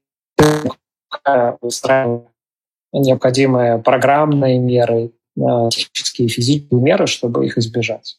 необходимые 2.93 3.79
программные 3.79 4.59
меры, 4.59 5.11
а, 5.39 5.69
технические 5.69 6.27
и 6.27 6.29
физические 6.29 6.81
меры, 6.81 7.07
чтобы 7.07 7.45
их 7.45 7.57
избежать. 7.57 8.17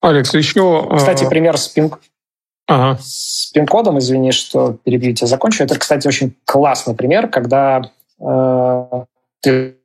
Алекс, 0.00 0.32
еще... 0.34 0.86
А, 0.88 0.96
кстати, 0.96 1.28
пример 1.28 1.58
с 1.58 1.68
пин... 1.68 1.92
Ага. 2.66 2.98
С 3.02 3.50
пин-кодом, 3.52 3.98
извини, 3.98 4.30
что 4.30 4.74
перебью 4.84 5.14
тебя, 5.14 5.26
закончу. 5.26 5.64
Это, 5.64 5.78
кстати, 5.78 6.06
очень 6.06 6.36
классный 6.44 6.94
пример, 6.94 7.28
когда 7.28 7.90
э, 8.20 9.04
ты 9.40 9.78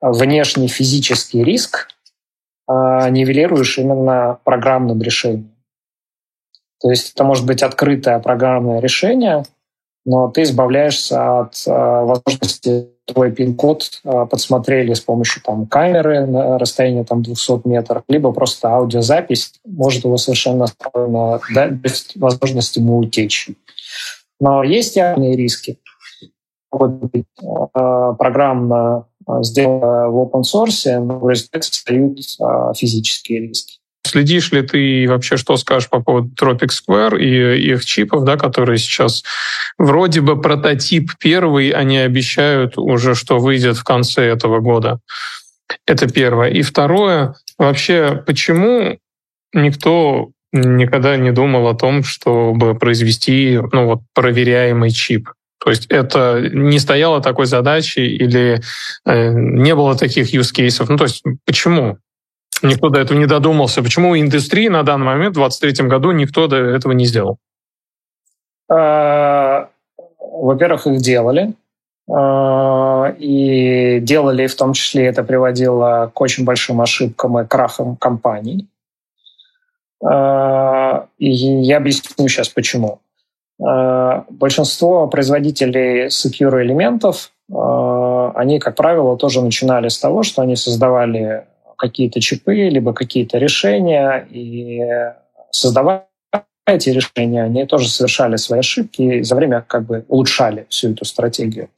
внешний 0.00 0.68
физический 0.68 1.42
риск 1.42 1.88
а, 2.66 3.08
нивелируешь 3.10 3.78
именно 3.78 4.38
программным 4.44 5.00
решением. 5.02 5.52
То 6.80 6.90
есть 6.90 7.12
это 7.14 7.24
может 7.24 7.46
быть 7.46 7.62
открытое 7.62 8.18
программное 8.18 8.80
решение, 8.80 9.44
но 10.04 10.28
ты 10.28 10.42
избавляешься 10.42 11.40
от 11.40 11.62
э, 11.66 11.70
возможности 11.70 12.90
твой 13.06 13.32
пин-код 13.32 14.00
э, 14.04 14.26
подсмотрели 14.30 14.92
с 14.92 15.00
помощью 15.00 15.42
там, 15.42 15.66
камеры 15.66 16.26
на 16.26 16.58
расстоянии 16.58 17.02
там, 17.02 17.22
200 17.22 17.66
метров, 17.66 18.04
либо 18.08 18.32
просто 18.32 18.68
аудиозапись 18.68 19.54
может 19.64 20.04
его 20.04 20.16
совершенно 20.16 20.66
спокойно 20.66 21.40
да, 21.54 21.68
без 21.68 22.14
возможности 22.14 22.78
ему 22.78 22.98
утечь. 22.98 23.48
Но 24.38 24.62
есть 24.62 24.96
явные 24.96 25.34
риски. 25.34 25.78
Вот, 26.70 27.00
э, 27.14 28.14
программно 28.18 29.06
сделано 29.42 30.08
в 30.08 30.16
open 30.16 30.42
source, 30.42 30.98
но 30.98 31.18
в 31.18 31.28
результате 31.28 31.70
встают 31.70 32.18
физические 32.76 33.48
риски. 33.48 33.78
Следишь 34.06 34.52
ли 34.52 34.62
ты 34.62 35.06
вообще, 35.08 35.36
что 35.36 35.56
скажешь 35.56 35.90
по 35.90 36.00
поводу 36.00 36.30
Tropic 36.40 36.68
Square 36.68 37.18
и 37.18 37.72
их 37.72 37.84
чипов, 37.84 38.24
да, 38.24 38.36
которые 38.36 38.78
сейчас 38.78 39.24
вроде 39.78 40.20
бы 40.20 40.40
прототип 40.40 41.12
первый, 41.18 41.70
они 41.70 41.98
обещают 41.98 42.78
уже, 42.78 43.14
что 43.14 43.38
выйдет 43.38 43.76
в 43.76 43.84
конце 43.84 44.22
этого 44.22 44.60
года. 44.60 45.00
Это 45.86 46.08
первое. 46.08 46.50
И 46.50 46.62
второе, 46.62 47.34
вообще, 47.58 48.22
почему 48.24 48.98
никто 49.52 50.30
никогда 50.52 51.16
не 51.16 51.32
думал 51.32 51.66
о 51.66 51.74
том, 51.74 52.04
чтобы 52.04 52.78
произвести 52.78 53.58
ну, 53.72 53.86
вот, 53.86 54.00
проверяемый 54.14 54.90
чип? 54.90 55.30
То 55.66 55.70
есть 55.70 55.86
это 55.86 56.48
не 56.52 56.78
стояло 56.78 57.20
такой 57.20 57.46
задачи 57.46 57.98
или 57.98 58.60
э, 59.04 59.30
не 59.30 59.74
было 59.74 59.96
таких 59.96 60.32
use 60.32 60.54
cases. 60.56 60.86
Ну, 60.88 60.96
то 60.96 61.02
есть 61.02 61.24
почему? 61.44 61.98
Никто 62.62 62.88
до 62.88 63.00
этого 63.00 63.18
не 63.18 63.26
додумался. 63.26 63.82
Почему 63.82 64.16
индустрии 64.16 64.68
на 64.68 64.84
данный 64.84 65.06
момент, 65.06 65.36
в 65.36 65.40
2023 65.40 65.88
году, 65.88 66.12
никто 66.12 66.46
до 66.46 66.54
этого 66.54 66.92
не 66.92 67.04
сделал? 67.04 67.38
А, 68.70 69.68
во-первых, 70.20 70.86
их 70.86 70.98
делали. 70.98 71.52
А, 72.08 73.12
и 73.18 73.98
делали, 73.98 74.46
в 74.46 74.54
том 74.54 74.72
числе, 74.72 75.06
это 75.06 75.24
приводило 75.24 76.12
к 76.14 76.20
очень 76.20 76.44
большим 76.44 76.80
ошибкам 76.80 77.40
и 77.40 77.44
крахам 77.44 77.96
компаний. 77.96 78.68
А, 80.00 81.08
и 81.18 81.28
я 81.28 81.78
объясню 81.78 82.28
сейчас, 82.28 82.50
почему. 82.50 83.00
Большинство 83.58 85.06
производителей 85.08 86.06
secure 86.08 86.62
элементов, 86.62 87.32
они, 87.48 88.58
как 88.58 88.76
правило, 88.76 89.16
тоже 89.16 89.40
начинали 89.40 89.88
с 89.88 89.98
того, 89.98 90.22
что 90.22 90.42
они 90.42 90.56
создавали 90.56 91.46
какие-то 91.78 92.20
чипы, 92.20 92.54
либо 92.54 92.92
какие-то 92.92 93.38
решения, 93.38 94.26
и 94.30 94.82
создавая 95.50 96.06
эти 96.66 96.90
решения, 96.90 97.44
они 97.44 97.64
тоже 97.64 97.88
совершали 97.88 98.36
свои 98.36 98.60
ошибки 98.60 99.02
и 99.02 99.22
за 99.22 99.36
время 99.36 99.64
как 99.66 99.86
бы 99.86 100.04
улучшали 100.08 100.66
всю 100.68 100.90
эту 100.90 101.04
стратегию. 101.04 101.68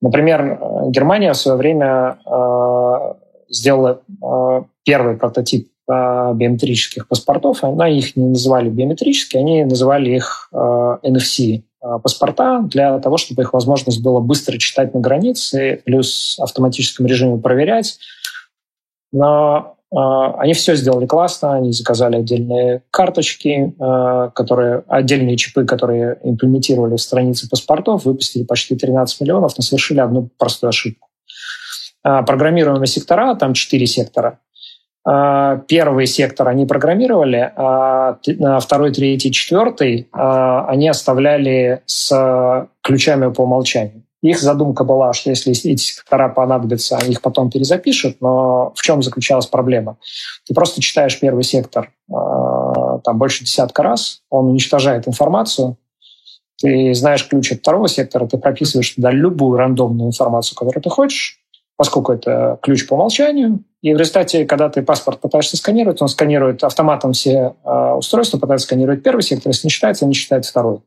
Например, 0.00 0.58
Германия 0.88 1.32
в 1.32 1.36
свое 1.36 1.56
время 1.56 2.18
э, 2.26 3.14
сделала 3.48 4.00
э, 4.20 4.62
первый 4.84 5.16
прототип 5.16 5.68
э, 5.68 5.81
биометрических 5.88 7.08
паспортов. 7.08 7.64
Она 7.64 7.88
их 7.88 8.16
не 8.16 8.28
называли 8.28 8.68
биометрические, 8.68 9.40
они 9.40 9.64
называли 9.64 10.16
их 10.16 10.48
э, 10.52 10.56
NFC 10.56 11.62
э, 11.82 11.98
паспорта 12.02 12.62
для 12.62 12.98
того, 13.00 13.16
чтобы 13.16 13.42
их 13.42 13.52
возможность 13.52 14.02
было 14.02 14.20
быстро 14.20 14.58
читать 14.58 14.94
на 14.94 15.00
границе, 15.00 15.82
плюс 15.84 16.38
автоматическом 16.40 17.06
режиме 17.06 17.38
проверять, 17.38 17.98
но 19.12 19.76
э, 19.92 19.96
они 20.38 20.54
все 20.54 20.74
сделали 20.74 21.06
классно, 21.06 21.54
они 21.54 21.72
заказали 21.72 22.16
отдельные 22.16 22.82
карточки, 22.90 23.74
э, 23.78 24.30
которые, 24.34 24.84
отдельные 24.88 25.36
чипы, 25.36 25.64
которые 25.64 26.18
имплементировали 26.22 26.96
в 26.96 27.00
страницы 27.00 27.48
паспортов, 27.48 28.04
выпустили 28.04 28.44
почти 28.44 28.76
13 28.76 29.20
миллионов, 29.20 29.52
но 29.58 29.62
совершили 29.62 30.00
одну 30.00 30.30
простую 30.38 30.68
ошибку. 30.68 31.08
Э, 32.04 32.22
программируемые 32.26 32.86
сектора, 32.86 33.34
там 33.34 33.52
4 33.52 33.86
сектора, 33.86 34.38
Первый 35.04 36.06
сектор 36.06 36.48
они 36.48 36.64
программировали, 36.64 37.52
а 37.56 38.18
второй, 38.60 38.92
третий, 38.92 39.32
четвертый 39.32 40.08
они 40.12 40.88
оставляли 40.88 41.82
с 41.86 42.68
ключами 42.82 43.32
по 43.32 43.42
умолчанию. 43.42 44.04
Их 44.22 44.40
задумка 44.40 44.84
была, 44.84 45.12
что 45.12 45.30
если 45.30 45.50
эти 45.50 45.82
сектора 45.82 46.28
понадобятся, 46.28 46.96
они 46.96 47.10
их 47.10 47.22
потом 47.22 47.50
перезапишут, 47.50 48.18
но 48.20 48.72
в 48.76 48.80
чем 48.80 49.02
заключалась 49.02 49.46
проблема? 49.46 49.96
Ты 50.46 50.54
просто 50.54 50.80
читаешь 50.80 51.18
первый 51.18 51.42
сектор 51.42 51.90
э, 52.08 52.14
там 53.02 53.18
больше 53.18 53.42
десятка 53.42 53.82
раз, 53.82 54.22
он 54.30 54.50
уничтожает 54.50 55.08
информацию, 55.08 55.76
ты 56.60 56.94
знаешь 56.94 57.26
ключ 57.26 57.50
от 57.50 57.58
второго 57.58 57.88
сектора, 57.88 58.28
ты 58.28 58.38
прописываешь 58.38 58.90
туда 58.90 59.10
любую 59.10 59.58
рандомную 59.58 60.10
информацию, 60.10 60.56
которую 60.56 60.84
ты 60.84 60.90
хочешь, 60.90 61.40
поскольку 61.76 62.12
это 62.12 62.60
ключ 62.62 62.86
по 62.86 62.94
умолчанию. 62.94 63.64
И 63.82 63.92
в 63.92 63.98
результате, 63.98 64.44
когда 64.46 64.68
ты 64.68 64.82
паспорт 64.82 65.20
пытаешься 65.20 65.56
сканировать, 65.56 66.00
он 66.00 66.08
сканирует 66.08 66.62
автоматом 66.62 67.12
все 67.12 67.56
э, 67.64 67.92
устройства, 67.94 68.38
пытается 68.38 68.66
сканировать 68.66 69.02
первый 69.02 69.22
сектор, 69.22 69.50
если 69.50 69.66
не 69.66 69.70
считается, 69.70 70.06
не 70.06 70.14
считает 70.14 70.46
второй. 70.46 70.82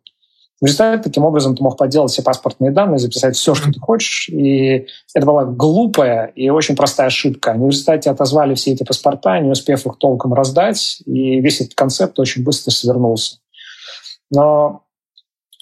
В 0.62 0.66
результате 0.66 1.04
таким 1.04 1.26
образом 1.26 1.58
ты 1.58 1.62
мог 1.62 1.78
подделать 1.78 2.12
все 2.12 2.24
паспортные 2.24 2.72
данные, 2.72 2.98
записать 2.98 3.36
все, 3.36 3.54
что 3.54 3.72
ты 3.74 3.80
хочешь. 3.80 4.30
И 4.30 4.88
это 5.14 5.26
была 5.26 5.44
глупая 5.44 6.28
и 6.28 6.50
очень 6.50 6.78
простая 6.78 7.08
ошибка. 7.08 7.52
Они 7.52 7.66
в 7.66 7.72
результате 7.72 8.10
отозвали 8.10 8.56
все 8.56 8.72
эти 8.72 8.84
паспорта, 8.84 9.40
не 9.42 9.52
успев 9.52 9.86
их 9.86 9.98
толком 9.98 10.34
раздать, 10.34 11.02
и 11.06 11.42
весь 11.42 11.60
этот 11.60 11.76
концепт 11.76 12.18
очень 12.20 12.46
быстро 12.46 12.72
свернулся. 12.72 13.40
Но 14.32 14.84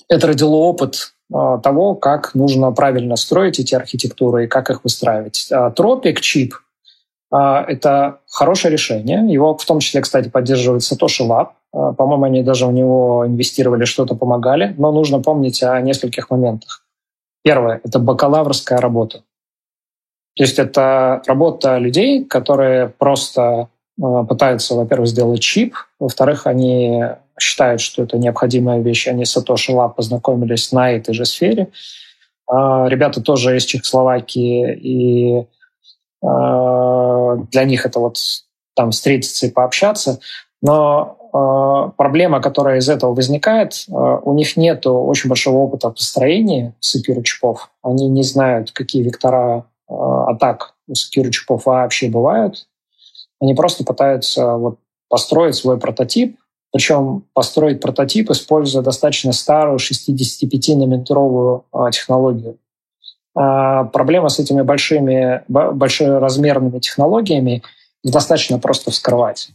это 0.07 0.27
родило 0.27 0.57
опыт 0.57 1.15
а, 1.33 1.57
того, 1.57 1.95
как 1.95 2.35
нужно 2.35 2.71
правильно 2.71 3.15
строить 3.15 3.59
эти 3.59 3.73
архитектуры 3.73 4.45
и 4.45 4.47
как 4.47 4.69
их 4.69 4.83
выстраивать. 4.83 5.49
Тропик 5.75 6.21
чип 6.21 6.53
а, 6.53 6.62
это 7.33 8.19
хорошее 8.29 8.71
решение. 8.71 9.25
Его 9.27 9.57
в 9.57 9.65
том 9.65 9.79
числе, 9.79 10.01
кстати, 10.01 10.29
поддерживает 10.29 10.83
Satoshi 10.83 11.27
Lab. 11.27 11.49
А, 11.73 11.93
по-моему, 11.93 12.25
они 12.25 12.43
даже 12.43 12.67
в 12.67 12.73
него 12.73 13.25
инвестировали, 13.25 13.85
что-то 13.85 14.15
помогали. 14.15 14.75
Но 14.77 14.91
нужно 14.91 15.19
помнить 15.19 15.63
о 15.63 15.81
нескольких 15.81 16.29
моментах. 16.29 16.85
Первое– 17.43 17.81
это 17.83 17.97
бакалаврская 17.97 18.79
работа. 18.79 19.23
То 20.35 20.43
есть 20.43 20.59
это 20.59 21.21
работа 21.25 21.77
людей, 21.79 22.23
которые 22.23 22.89
просто 22.89 23.69
а, 24.01 24.23
пытаются, 24.23 24.75
во-первых, 24.75 25.07
сделать 25.07 25.41
чип, 25.41 25.75
во-вторых, 25.99 26.45
они 26.45 27.03
считают, 27.39 27.81
что 27.81 28.03
это 28.03 28.19
необходимая 28.19 28.79
вещь, 28.79 29.07
они 29.07 29.25
с 29.25 29.35
Satoshi 29.35 29.73
Lab 29.73 29.95
познакомились 29.95 30.71
на 30.71 30.91
этой 30.91 31.15
же 31.15 31.25
сфере. 31.25 31.69
Ребята 32.47 33.21
тоже 33.21 33.57
из 33.57 33.65
Чехословакии, 33.65 34.73
и 34.75 35.47
для 37.35 37.65
них 37.65 37.85
это 37.85 37.99
вот 37.99 38.17
там 38.75 38.91
встретиться 38.91 39.47
и 39.47 39.51
пообщаться. 39.51 40.19
Но 40.61 41.17
э, 41.33 41.91
проблема, 41.97 42.41
которая 42.41 42.79
из 42.79 42.89
этого 42.89 43.13
возникает, 43.13 43.85
э, 43.87 43.91
у 43.91 44.33
них 44.33 44.55
нет 44.57 44.87
очень 44.87 45.29
большого 45.29 45.57
опыта 45.57 45.89
построения 45.89 46.73
секьюр-чипов. 46.79 47.69
Они 47.81 48.07
не 48.07 48.23
знают, 48.23 48.71
какие 48.71 49.03
вектора 49.03 49.65
э, 49.89 49.93
атак 49.93 50.75
у 50.87 50.95
секьюр-чипов 50.95 51.65
вообще 51.65 52.09
бывают. 52.09 52.67
Они 53.41 53.53
просто 53.53 53.83
пытаются 53.83 54.55
вот, 54.55 54.79
построить 55.09 55.55
свой 55.55 55.77
прототип, 55.77 56.37
причем 56.71 57.25
построить 57.33 57.81
прототип, 57.81 58.31
используя 58.31 58.81
достаточно 58.81 59.31
старую 59.33 59.77
65-нанометровую 59.77 61.65
э, 61.73 61.91
технологию. 61.91 62.57
А 63.35 63.85
проблема 63.85 64.29
с 64.29 64.39
этими 64.39 64.61
большими, 64.61 65.43
большеразмерными 65.47 66.79
технологиями 66.79 67.63
достаточно 68.03 68.59
просто 68.59 68.91
вскрывать. 68.91 69.49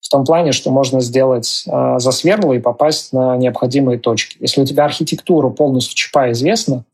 В 0.00 0.08
том 0.08 0.24
плане, 0.24 0.52
что 0.52 0.70
можно 0.70 1.00
сделать 1.00 1.64
э, 1.66 1.98
засверло 1.98 2.52
и 2.52 2.58
попасть 2.58 3.12
на 3.12 3.36
необходимые 3.36 3.98
точки. 3.98 4.38
Если 4.40 4.60
у 4.60 4.64
тебя 4.64 4.84
архитектура 4.84 5.50
полностью 5.50 5.94
чипа 5.94 6.30
известна, 6.32 6.84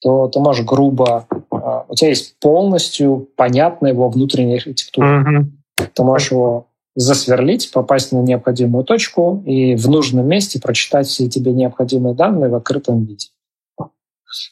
то 0.00 0.28
ты 0.28 0.38
можешь 0.38 0.64
грубо... 0.64 1.26
Э, 1.50 1.82
у 1.88 1.94
тебя 1.94 2.10
есть 2.10 2.36
полностью 2.38 3.28
понятная 3.36 3.92
его 3.92 4.08
внутренняя 4.08 4.56
архитектура. 4.56 5.24
Mm-hmm. 5.24 5.86
Ты 5.94 6.02
можешь 6.02 6.30
его 6.30 6.66
засверлить, 6.94 7.70
попасть 7.72 8.12
на 8.12 8.18
необходимую 8.18 8.84
точку 8.84 9.42
и 9.46 9.74
в 9.74 9.88
нужном 9.88 10.26
месте 10.26 10.60
прочитать 10.60 11.06
все 11.06 11.28
тебе 11.28 11.52
необходимые 11.52 12.14
данные 12.14 12.50
в 12.50 12.54
открытом 12.54 13.04
виде. 13.04 13.28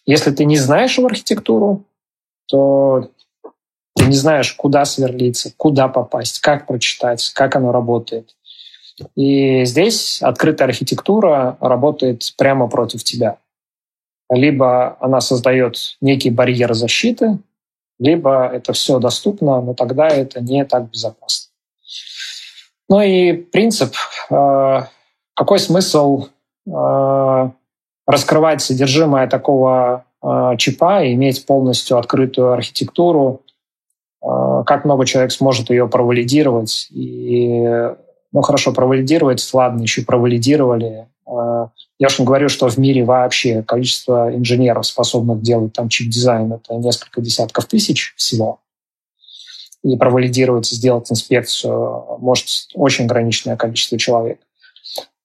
Если 0.07 0.31
ты 0.31 0.45
не 0.45 0.57
знаешь 0.57 0.97
его 0.99 1.07
архитектуру, 1.07 1.85
то 2.47 3.11
ты 3.97 4.07
не 4.07 4.15
знаешь, 4.15 4.53
куда 4.55 4.85
сверлиться, 4.85 5.53
куда 5.57 5.89
попасть, 5.89 6.41
как 6.41 6.67
прочитать, 6.67 7.31
как 7.35 7.57
оно 7.57 7.73
работает. 7.73 8.35
И 9.17 9.65
здесь 9.65 10.21
открытая 10.23 10.69
архитектура 10.69 11.57
работает 11.61 12.33
прямо 12.37 12.69
против 12.69 13.05
тебя. 13.05 13.39
Либо 14.31 14.97
она 15.01 15.21
создает 15.21 15.97
некий 16.01 16.31
барьер 16.31 16.75
защиты, 16.75 17.39
либо 17.99 18.47
это 18.47 18.73
все 18.73 18.99
доступно, 18.99 19.61
но 19.61 19.75
тогда 19.75 20.09
это 20.09 20.41
не 20.41 20.65
так 20.65 20.91
безопасно. 20.91 21.51
Ну 22.89 23.01
и 23.01 23.33
принцип, 23.33 23.95
э, 24.31 24.81
какой 25.35 25.59
смысл 25.59 26.29
э, 26.67 27.51
раскрывать 28.11 28.61
содержимое 28.63 29.29
такого 29.29 30.05
э, 30.23 30.55
чипа 30.59 31.05
и 31.05 31.15
иметь 31.15 31.47
полностью 31.47 31.99
открытую 31.99 32.53
архитектуру, 32.53 33.43
э, 34.23 34.63
как 34.67 34.85
много 34.85 35.07
человек 35.07 35.33
сможет 35.33 35.71
ее 35.71 35.89
провалидировать. 35.89 36.89
И, 36.91 37.63
ну 38.33 38.43
хорошо, 38.43 38.73
провалидировать, 38.73 39.49
ладно, 39.53 39.83
еще 39.83 40.03
провалидировали. 40.03 41.07
Э, 41.27 41.69
я 41.99 42.07
уж 42.07 42.19
не 42.19 42.25
говорю, 42.25 42.49
что 42.49 42.69
в 42.69 42.79
мире 42.79 43.05
вообще 43.05 43.63
количество 43.63 44.35
инженеров, 44.35 44.87
способных 44.87 45.43
делать 45.43 45.73
там 45.73 45.89
чип-дизайн, 45.89 46.53
это 46.53 46.75
несколько 46.75 47.21
десятков 47.21 47.67
тысяч 47.67 48.15
всего. 48.17 48.61
И 49.83 49.97
провалидировать, 49.97 50.67
сделать 50.67 51.11
инспекцию 51.11 52.19
может 52.19 52.47
очень 52.75 53.07
ограниченное 53.07 53.57
количество 53.57 53.99
человек. 53.99 54.41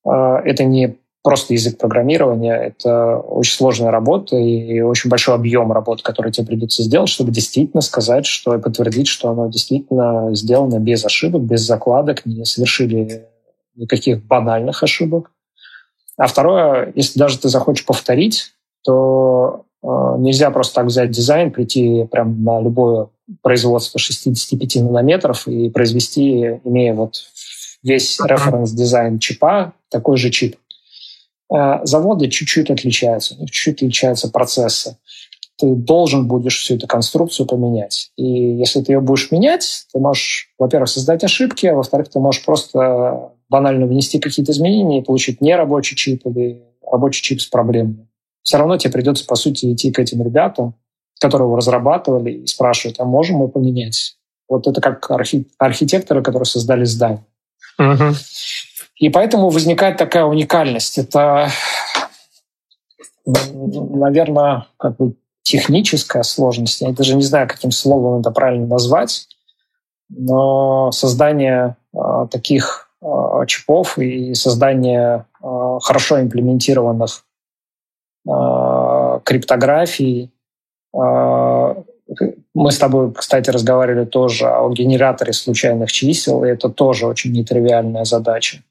Э, 0.06 0.38
это 0.46 0.64
не 0.64 0.98
просто 1.26 1.56
язык 1.56 1.80
программирования, 1.80 2.54
это 2.54 3.18
очень 3.18 3.56
сложная 3.56 3.90
работа 3.90 4.38
и 4.38 4.82
очень 4.82 5.10
большой 5.10 5.34
объем 5.34 5.72
работы, 5.72 6.04
который 6.04 6.32
тебе 6.32 6.46
придется 6.46 6.84
сделать, 6.84 7.10
чтобы 7.10 7.32
действительно 7.32 7.82
сказать, 7.82 8.28
что 8.28 8.54
и 8.54 8.62
подтвердить, 8.62 9.08
что 9.08 9.32
оно 9.32 9.48
действительно 9.48 10.36
сделано 10.36 10.78
без 10.78 11.04
ошибок, 11.04 11.42
без 11.42 11.62
закладок, 11.62 12.28
не 12.28 12.46
совершили 12.46 13.26
никаких 13.74 14.24
банальных 14.24 14.84
ошибок. 14.84 15.32
А 16.16 16.28
второе, 16.28 16.94
если 16.94 17.18
даже 17.18 17.40
ты 17.40 17.50
захочешь 17.50 17.88
повторить, 17.88 18.52
то 18.84 19.66
э, 19.82 19.88
нельзя 20.20 20.52
просто 20.52 20.76
так 20.76 20.86
взять 20.86 21.10
дизайн, 21.10 21.50
прийти 21.50 22.06
прям 22.06 22.44
на 22.44 22.62
любое 22.62 23.08
производство 23.42 23.98
65 23.98 24.76
нанометров 24.84 25.48
и 25.48 25.72
произвести, 25.72 26.60
имея 26.64 26.94
вот 26.94 27.16
весь 27.82 28.20
референс-дизайн 28.20 29.18
чипа, 29.18 29.74
такой 29.90 30.18
же 30.18 30.30
чип. 30.30 30.58
Э, 31.54 31.80
заводы 31.84 32.30
чуть-чуть 32.30 32.72
отличаются, 32.72 33.36
чуть-чуть 33.46 33.76
отличаются 33.76 34.30
процессы. 34.30 34.98
Ты 35.58 35.74
должен 35.74 36.28
будешь 36.28 36.60
всю 36.60 36.76
эту 36.76 36.88
конструкцию 36.88 37.46
поменять. 37.46 38.12
И 38.18 38.26
если 38.26 38.82
ты 38.82 38.94
ее 38.94 39.00
будешь 39.00 39.32
менять, 39.32 39.86
ты 39.94 40.00
можешь, 40.00 40.50
во-первых, 40.60 40.90
создать 40.90 41.24
ошибки, 41.24 41.66
а 41.68 41.76
во-вторых, 41.76 42.10
ты 42.10 42.20
можешь 42.20 42.44
просто 42.44 43.32
банально 43.48 43.86
внести 43.86 44.20
какие-то 44.20 44.52
изменения 44.52 45.00
и 45.00 45.04
получить 45.04 45.40
нерабочий 45.40 45.96
чип 45.96 46.26
или 46.26 46.62
рабочий 46.86 47.22
чип 47.22 47.42
с 47.42 47.46
проблемами. 47.46 48.08
Все 48.42 48.58
равно 48.58 48.78
тебе 48.78 48.92
придется, 48.92 49.26
по 49.26 49.36
сути, 49.36 49.72
идти 49.72 49.92
к 49.92 50.00
этим 50.00 50.22
ребятам, 50.24 50.76
которые 51.20 51.46
его 51.48 51.56
разрабатывали, 51.56 52.32
и 52.32 52.48
спрашивать, 52.48 53.00
а 53.00 53.06
можем 53.06 53.38
мы 53.38 53.48
поменять? 53.48 54.18
Вот 54.50 54.68
это 54.68 54.82
как 54.82 55.10
архи- 55.10 55.48
архитекторы, 55.58 56.22
которые 56.22 56.46
создали 56.46 56.84
здание. 56.84 57.26
Uh-huh. 57.80 58.14
И 58.98 59.10
поэтому 59.10 59.50
возникает 59.50 59.98
такая 59.98 60.26
уникальность. 60.26 60.98
Это, 60.98 61.50
наверное, 63.26 64.68
как 64.78 64.96
бы 64.98 65.16
техническая 65.42 66.24
сложность. 66.24 66.82
Я 66.82 66.92
даже 66.92 67.16
не 67.16 67.24
знаю, 67.24 67.48
каким 67.48 67.72
словом 67.72 68.22
это 68.22 68.32
правильно 68.32 68.68
назвать, 68.68 69.28
но 70.10 70.92
создание 70.92 71.76
э, 71.94 72.28
таких 72.32 72.90
э, 73.02 73.08
чипов 73.48 73.98
и 74.00 74.34
создание 74.34 75.26
э, 75.44 75.80
хорошо 75.82 76.22
имплементированных 76.22 77.26
э, 78.28 79.20
криптографий. 79.24 80.32
Э, 80.96 81.76
мы 82.54 82.72
с 82.72 82.78
тобой, 82.78 83.12
кстати, 83.14 83.50
разговаривали 83.50 84.06
тоже 84.06 84.48
о 84.48 84.70
генераторе 84.70 85.34
случайных 85.34 85.92
чисел, 85.92 86.44
и 86.44 86.50
это 86.50 86.70
тоже 86.70 87.08
очень 87.08 87.34
нетривиальная 87.34 88.06
задача. 88.06 88.64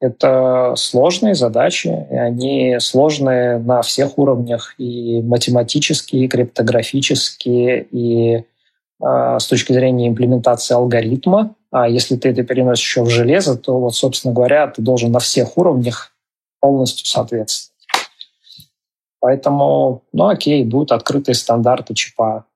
Это 0.00 0.74
сложные 0.76 1.34
задачи, 1.34 2.06
и 2.10 2.16
они 2.16 2.78
сложные 2.80 3.58
на 3.58 3.82
всех 3.82 4.16
уровнях, 4.16 4.74
и 4.78 5.20
математические, 5.20 6.24
и 6.24 6.28
криптографические, 6.28 7.86
и 7.90 8.34
э, 8.36 8.42
с 9.38 9.46
точки 9.46 9.74
зрения 9.74 10.08
имплементации 10.08 10.74
алгоритма. 10.74 11.54
А 11.70 11.86
если 11.86 12.16
ты 12.16 12.30
это 12.30 12.42
переносишь 12.44 12.84
еще 12.84 13.02
в 13.02 13.10
железо, 13.10 13.58
то, 13.58 13.78
вот, 13.78 13.94
собственно 13.94 14.32
говоря, 14.32 14.68
ты 14.68 14.80
должен 14.80 15.12
на 15.12 15.18
всех 15.18 15.58
уровнях 15.58 16.12
полностью 16.60 17.06
соответствовать. 17.06 17.70
Поэтому, 19.20 20.02
ну 20.14 20.28
окей, 20.28 20.64
будут 20.64 20.92
открытые 20.92 21.34
стандарты 21.34 21.92
чипа. 21.92 22.46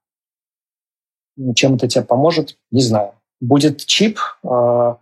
Чем 1.55 1.75
это 1.75 1.89
тебе 1.89 2.05
поможет, 2.05 2.57
не 2.71 2.81
знаю. 2.81 3.13
Будет 3.41 3.85
чип, 3.85 4.19
э, 4.43 4.95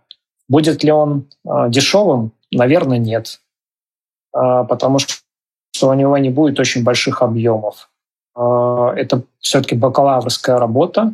Будет 0.47 0.83
ли 0.83 0.91
он 0.91 1.29
а, 1.45 1.69
дешевым? 1.69 2.31
Наверное, 2.51 2.97
нет. 2.97 3.41
А, 4.33 4.63
потому 4.63 4.99
что 4.99 5.89
у 5.89 5.93
него 5.93 6.17
не 6.17 6.29
будет 6.29 6.59
очень 6.59 6.83
больших 6.83 7.21
объемов. 7.21 7.89
А, 8.35 8.93
это 8.95 9.23
все-таки 9.39 9.75
бакалаврская 9.75 10.57
работа. 10.57 11.13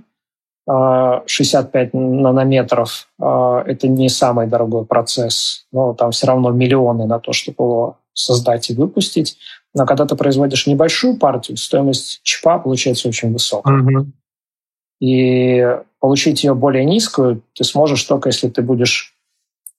65 0.67 1.95
нанометров– 1.95 3.09
это 3.17 3.87
не 3.87 4.07
самый 4.07 4.45
дорогой 4.45 4.85
процесс, 4.85 5.65
но 5.71 5.95
там 5.95 6.11
все 6.11 6.27
равно 6.27 6.51
миллионы 6.51 7.07
на 7.07 7.19
то, 7.19 7.33
чтобы 7.33 7.63
его 7.63 7.97
создать 8.13 8.69
и 8.69 8.75
выпустить. 8.75 9.37
Но 9.73 9.87
когда 9.87 10.05
ты 10.05 10.15
производишь 10.15 10.67
небольшую 10.67 11.17
партию, 11.17 11.57
стоимость 11.57 12.21
чипа 12.21 12.59
получается 12.59 13.07
очень 13.07 13.33
высокая. 13.33 13.81
Mm-hmm. 13.81 14.05
И 14.99 15.77
получить 15.99 16.43
ее 16.43 16.53
более 16.53 16.85
низкую 16.85 17.41
ты 17.53 17.63
сможешь 17.63 18.03
только, 18.03 18.29
если 18.29 18.49
ты 18.49 18.61
будешь 18.61 19.15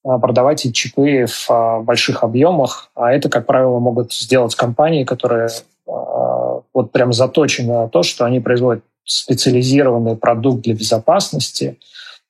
продавать 0.03 0.65
эти 0.65 0.73
чипы 0.73 1.27
в 1.27 1.51
а, 1.51 1.81
больших 1.81 2.25
объемах, 2.25 2.91
а 2.95 3.13
это, 3.13 3.29
как 3.29 3.47
правило, 3.47 3.79
могут 3.79 4.13
сделать 4.13 4.55
компании, 4.55 5.05
которые 5.05 5.49
а, 5.87 6.63
вот 6.73 6.93
прям 6.93 7.13
заточены 7.13 7.73
на 7.73 7.89
то, 7.89 8.03
что 8.03 8.25
они 8.25 8.41
производят 8.41 8.85
специализированный 9.05 10.17
продукт 10.17 10.63
для 10.63 10.75
безопасности, 10.75 11.79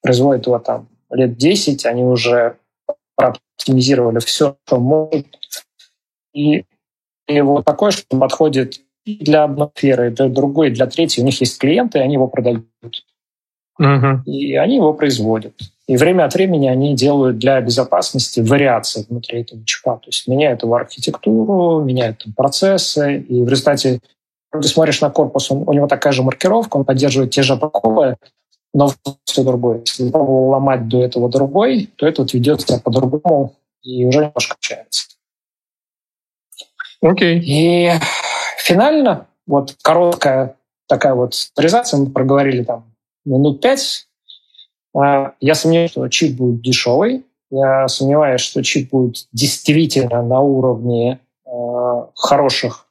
производят 0.03 0.47
его 0.47 0.59
там 0.59 0.89
лет 1.11 1.37
10, 1.37 1.87
они 1.87 2.05
уже 2.05 2.57
оптимизировали 3.17 4.19
все, 4.21 4.57
что 4.67 4.81
могут. 4.81 5.27
И, 6.33 6.65
и 7.27 7.41
вот 7.41 7.65
такое, 7.65 7.91
что 7.91 8.19
подходит 8.19 8.81
и 9.05 9.25
для 9.25 9.45
одной 9.45 9.69
сферы, 9.75 10.09
и 10.09 10.11
для 10.11 10.29
другой, 10.29 10.69
и 10.69 10.73
для 10.73 10.87
третьей. 10.87 11.23
У 11.23 11.27
них 11.27 11.41
есть 11.41 11.59
клиенты, 11.59 11.99
и 11.99 12.03
они 12.03 12.15
его 12.15 12.29
продают. 12.29 12.67
Uh-huh. 13.81 14.23
И 14.25 14.57
они 14.57 14.77
его 14.77 14.93
производят. 14.93 15.55
И 15.91 15.97
время 15.97 16.25
от 16.25 16.35
времени 16.35 16.69
они 16.69 16.95
делают 16.95 17.39
для 17.39 17.61
безопасности 17.61 18.39
вариации 18.39 19.05
внутри 19.09 19.41
этого 19.41 19.65
чипа. 19.65 19.97
То 19.97 20.07
есть 20.07 20.29
меняют 20.29 20.63
его 20.63 20.77
архитектуру, 20.77 21.83
меняют 21.83 22.23
там 22.23 22.33
процессы. 22.33 23.19
И 23.19 23.43
в 23.43 23.49
результате, 23.49 23.99
ты 24.53 24.69
смотришь 24.69 25.01
на 25.01 25.11
корпус, 25.11 25.51
он, 25.51 25.65
у 25.67 25.73
него 25.73 25.89
такая 25.89 26.13
же 26.13 26.23
маркировка, 26.23 26.77
он 26.77 26.85
поддерживает 26.85 27.33
те 27.33 27.43
же 27.43 27.57
покои, 27.57 28.15
но 28.73 28.93
все 29.25 29.43
другое. 29.43 29.81
Если 29.85 30.09
пробовал 30.11 30.51
ломать 30.51 30.87
до 30.87 31.03
этого 31.03 31.29
другой, 31.29 31.91
то 31.97 32.07
этот 32.07 32.35
ведет 32.35 32.61
себя 32.61 32.79
по-другому 32.79 33.57
и 33.83 34.05
уже 34.05 34.27
немножко 34.27 34.55
общается. 34.55 35.09
Окей. 37.03 37.41
Okay. 37.41 37.43
И 37.43 37.91
финально, 38.59 39.27
вот 39.45 39.75
короткая 39.83 40.55
такая 40.87 41.15
вот 41.15 41.35
реализация, 41.57 41.99
мы 41.99 42.11
проговорили 42.13 42.63
там 42.63 42.85
минут 43.25 43.61
пять, 43.61 44.07
я 44.95 45.55
сомневаюсь, 45.55 45.91
что 45.91 46.09
чип 46.09 46.37
будет 46.37 46.63
дешевый. 46.63 47.25
Я 47.51 47.89
сомневаюсь, 47.89 48.41
что 48.41 48.63
чип 48.63 48.91
будет 48.91 49.27
действительно 49.33 50.23
на 50.23 50.41
уровне 50.41 51.21
э, 51.47 51.51
хороших 52.15 52.87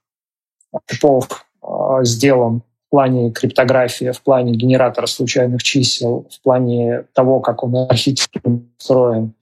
чипов 0.88 1.46
э, 1.62 1.68
сделан 2.04 2.62
в 2.88 2.90
плане 2.90 3.32
криптографии, 3.32 4.12
в 4.12 4.22
плане 4.22 4.54
генератора 4.54 5.06
случайных 5.06 5.64
чисел, 5.64 6.28
в 6.30 6.42
плане 6.42 7.06
того, 7.14 7.40
как 7.40 7.64
он 7.64 7.76
архитектурно 7.76 8.64
устроен, 8.78 9.34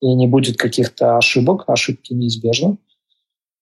и 0.00 0.14
не 0.14 0.26
будет 0.26 0.56
каких-то 0.56 1.18
ошибок, 1.18 1.64
ошибки 1.66 2.12
неизбежны. 2.12 2.78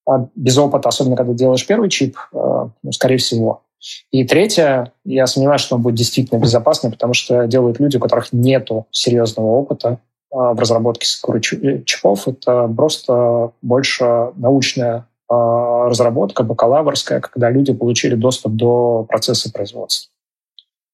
А 0.09 0.29
без 0.37 0.57
опыта, 0.57 0.89
особенно 0.89 1.17
когда 1.17 1.33
делаешь 1.33 1.67
первый 1.67 1.91
чип, 1.91 2.17
ну, 2.33 2.93
скорее 2.93 3.17
всего, 3.17 3.65
и 4.11 4.25
третье, 4.25 4.93
я 5.05 5.27
сомневаюсь, 5.27 5.61
что 5.61 5.77
он 5.77 5.83
будет 5.83 5.95
действительно 5.95 6.39
безопасный, 6.39 6.91
потому 6.91 7.15
что 7.15 7.47
делают 7.47 7.81
люди, 7.81 7.97
у 7.97 8.01
которых 8.01 8.33
нет 8.33 8.69
серьезного 8.91 9.47
опыта 9.47 10.01
а, 10.33 10.55
в 10.55 10.61
разработке 10.61 11.07
э, 11.07 11.83
чипов. 11.85 12.29
Это 12.29 12.69
просто 12.69 13.53
больше 13.63 14.33
научная 14.37 15.07
а, 15.29 15.89
разработка, 15.89 16.43
бакалаврская, 16.43 17.21
когда 17.21 17.51
люди 17.51 17.73
получили 17.73 18.15
доступ 18.15 18.53
до 18.53 19.05
процесса 19.09 19.53
производства. 19.53 20.13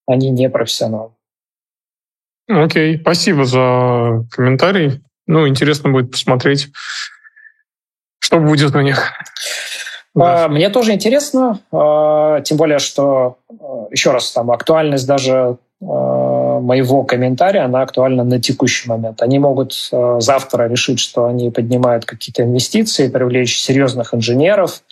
Они 0.06 0.30
не 0.30 0.48
профессионалы. 0.48 1.10
Окей, 2.48 2.98
спасибо 2.98 3.44
за 3.44 4.26
комментарий. 4.30 5.02
Ну, 5.26 5.46
интересно 5.46 5.90
будет 5.90 6.10
посмотреть, 6.10 6.68
что 8.18 8.38
будет 8.40 8.74
у 8.74 8.80
них. 8.80 9.12
Да. 10.14 10.48
Мне 10.48 10.68
тоже 10.68 10.92
интересно, 10.92 11.60
а, 11.72 12.40
тем 12.42 12.58
более, 12.58 12.78
что, 12.78 13.36
а, 13.48 13.86
еще 13.90 14.10
раз, 14.10 14.30
там 14.32 14.50
актуальность 14.50 15.06
даже 15.06 15.56
а, 15.80 16.60
моего 16.60 17.02
комментария, 17.04 17.64
она 17.64 17.80
актуальна 17.80 18.22
на 18.22 18.40
текущий 18.40 18.88
момент. 18.88 19.22
Они 19.22 19.38
могут 19.38 19.74
завтра 20.18 20.68
решить, 20.68 21.00
что 21.00 21.26
они 21.26 21.50
поднимают 21.50 22.04
какие-то 22.04 22.42
инвестиции, 22.42 23.08
привлечь 23.08 23.58
серьезных 23.58 24.14
инженеров, 24.14 24.82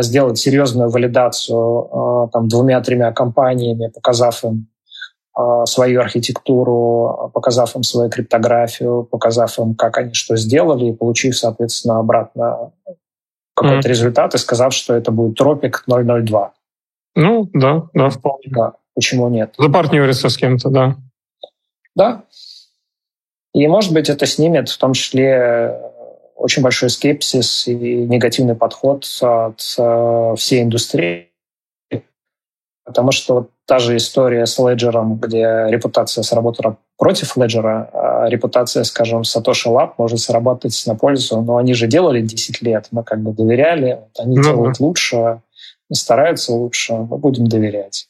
сделать 0.00 0.38
серьезную 0.38 0.88
валидацию 0.88 2.28
там, 2.32 2.46
двумя-тремя 2.46 3.10
компаниями, 3.12 3.88
показав 3.88 4.44
им 4.44 4.68
свою 5.64 6.00
архитектуру, 6.00 7.32
показав 7.34 7.74
им 7.74 7.82
свою 7.82 8.08
криптографию, 8.08 9.02
показав 9.10 9.58
им, 9.58 9.74
как 9.74 9.98
они 9.98 10.14
что 10.14 10.36
сделали, 10.36 10.90
и 10.90 10.92
получив, 10.92 11.36
соответственно, 11.36 11.98
обратно 11.98 12.70
какой-то 13.54 13.88
mm. 13.88 13.90
результат 13.90 14.34
и 14.34 14.38
сказав, 14.38 14.74
что 14.74 14.94
это 14.94 15.10
будет 15.10 15.36
тропик 15.36 15.84
002. 15.86 16.52
Ну, 17.16 17.48
да, 17.52 17.86
да, 17.94 18.10
вполне. 18.10 18.44
Да, 18.46 18.72
почему 18.94 19.28
нет? 19.28 19.54
Запартнериться 19.56 20.28
с 20.28 20.36
кем-то, 20.36 20.68
да. 20.70 20.96
Да. 21.94 22.24
И, 23.54 23.66
может 23.68 23.92
быть, 23.92 24.10
это 24.10 24.26
снимет 24.26 24.68
в 24.68 24.78
том 24.78 24.94
числе 24.94 25.80
очень 26.34 26.62
большой 26.62 26.90
скепсис 26.90 27.68
и 27.68 27.74
негативный 27.74 28.56
подход 28.56 29.06
от 29.22 29.62
э, 29.78 30.34
всей 30.36 30.62
индустрии. 30.62 31.30
Потому 32.84 33.12
что 33.12 33.48
та 33.66 33.78
же 33.78 33.96
история 33.96 34.44
с 34.44 34.58
Леджером, 34.58 35.16
где 35.16 35.66
репутация 35.68 36.22
сработала 36.22 36.76
против 36.96 37.36
Леджера, 37.36 37.90
а 37.92 38.28
репутация, 38.28 38.84
скажем, 38.84 39.22
Satoshi 39.22 39.68
Lab 39.68 39.92
может 39.98 40.20
срабатывать 40.20 40.82
на 40.86 40.94
пользу, 40.94 41.40
но 41.40 41.56
они 41.56 41.74
же 41.74 41.86
делали 41.86 42.20
10 42.20 42.62
лет, 42.62 42.88
мы 42.90 43.02
как 43.02 43.20
бы 43.20 43.32
доверяли, 43.32 44.00
они 44.18 44.36
ну, 44.36 44.42
делают 44.42 44.80
лучше, 44.80 45.40
стараются 45.92 46.52
лучше, 46.52 46.94
мы 46.94 47.18
будем 47.18 47.46
доверять. 47.46 48.08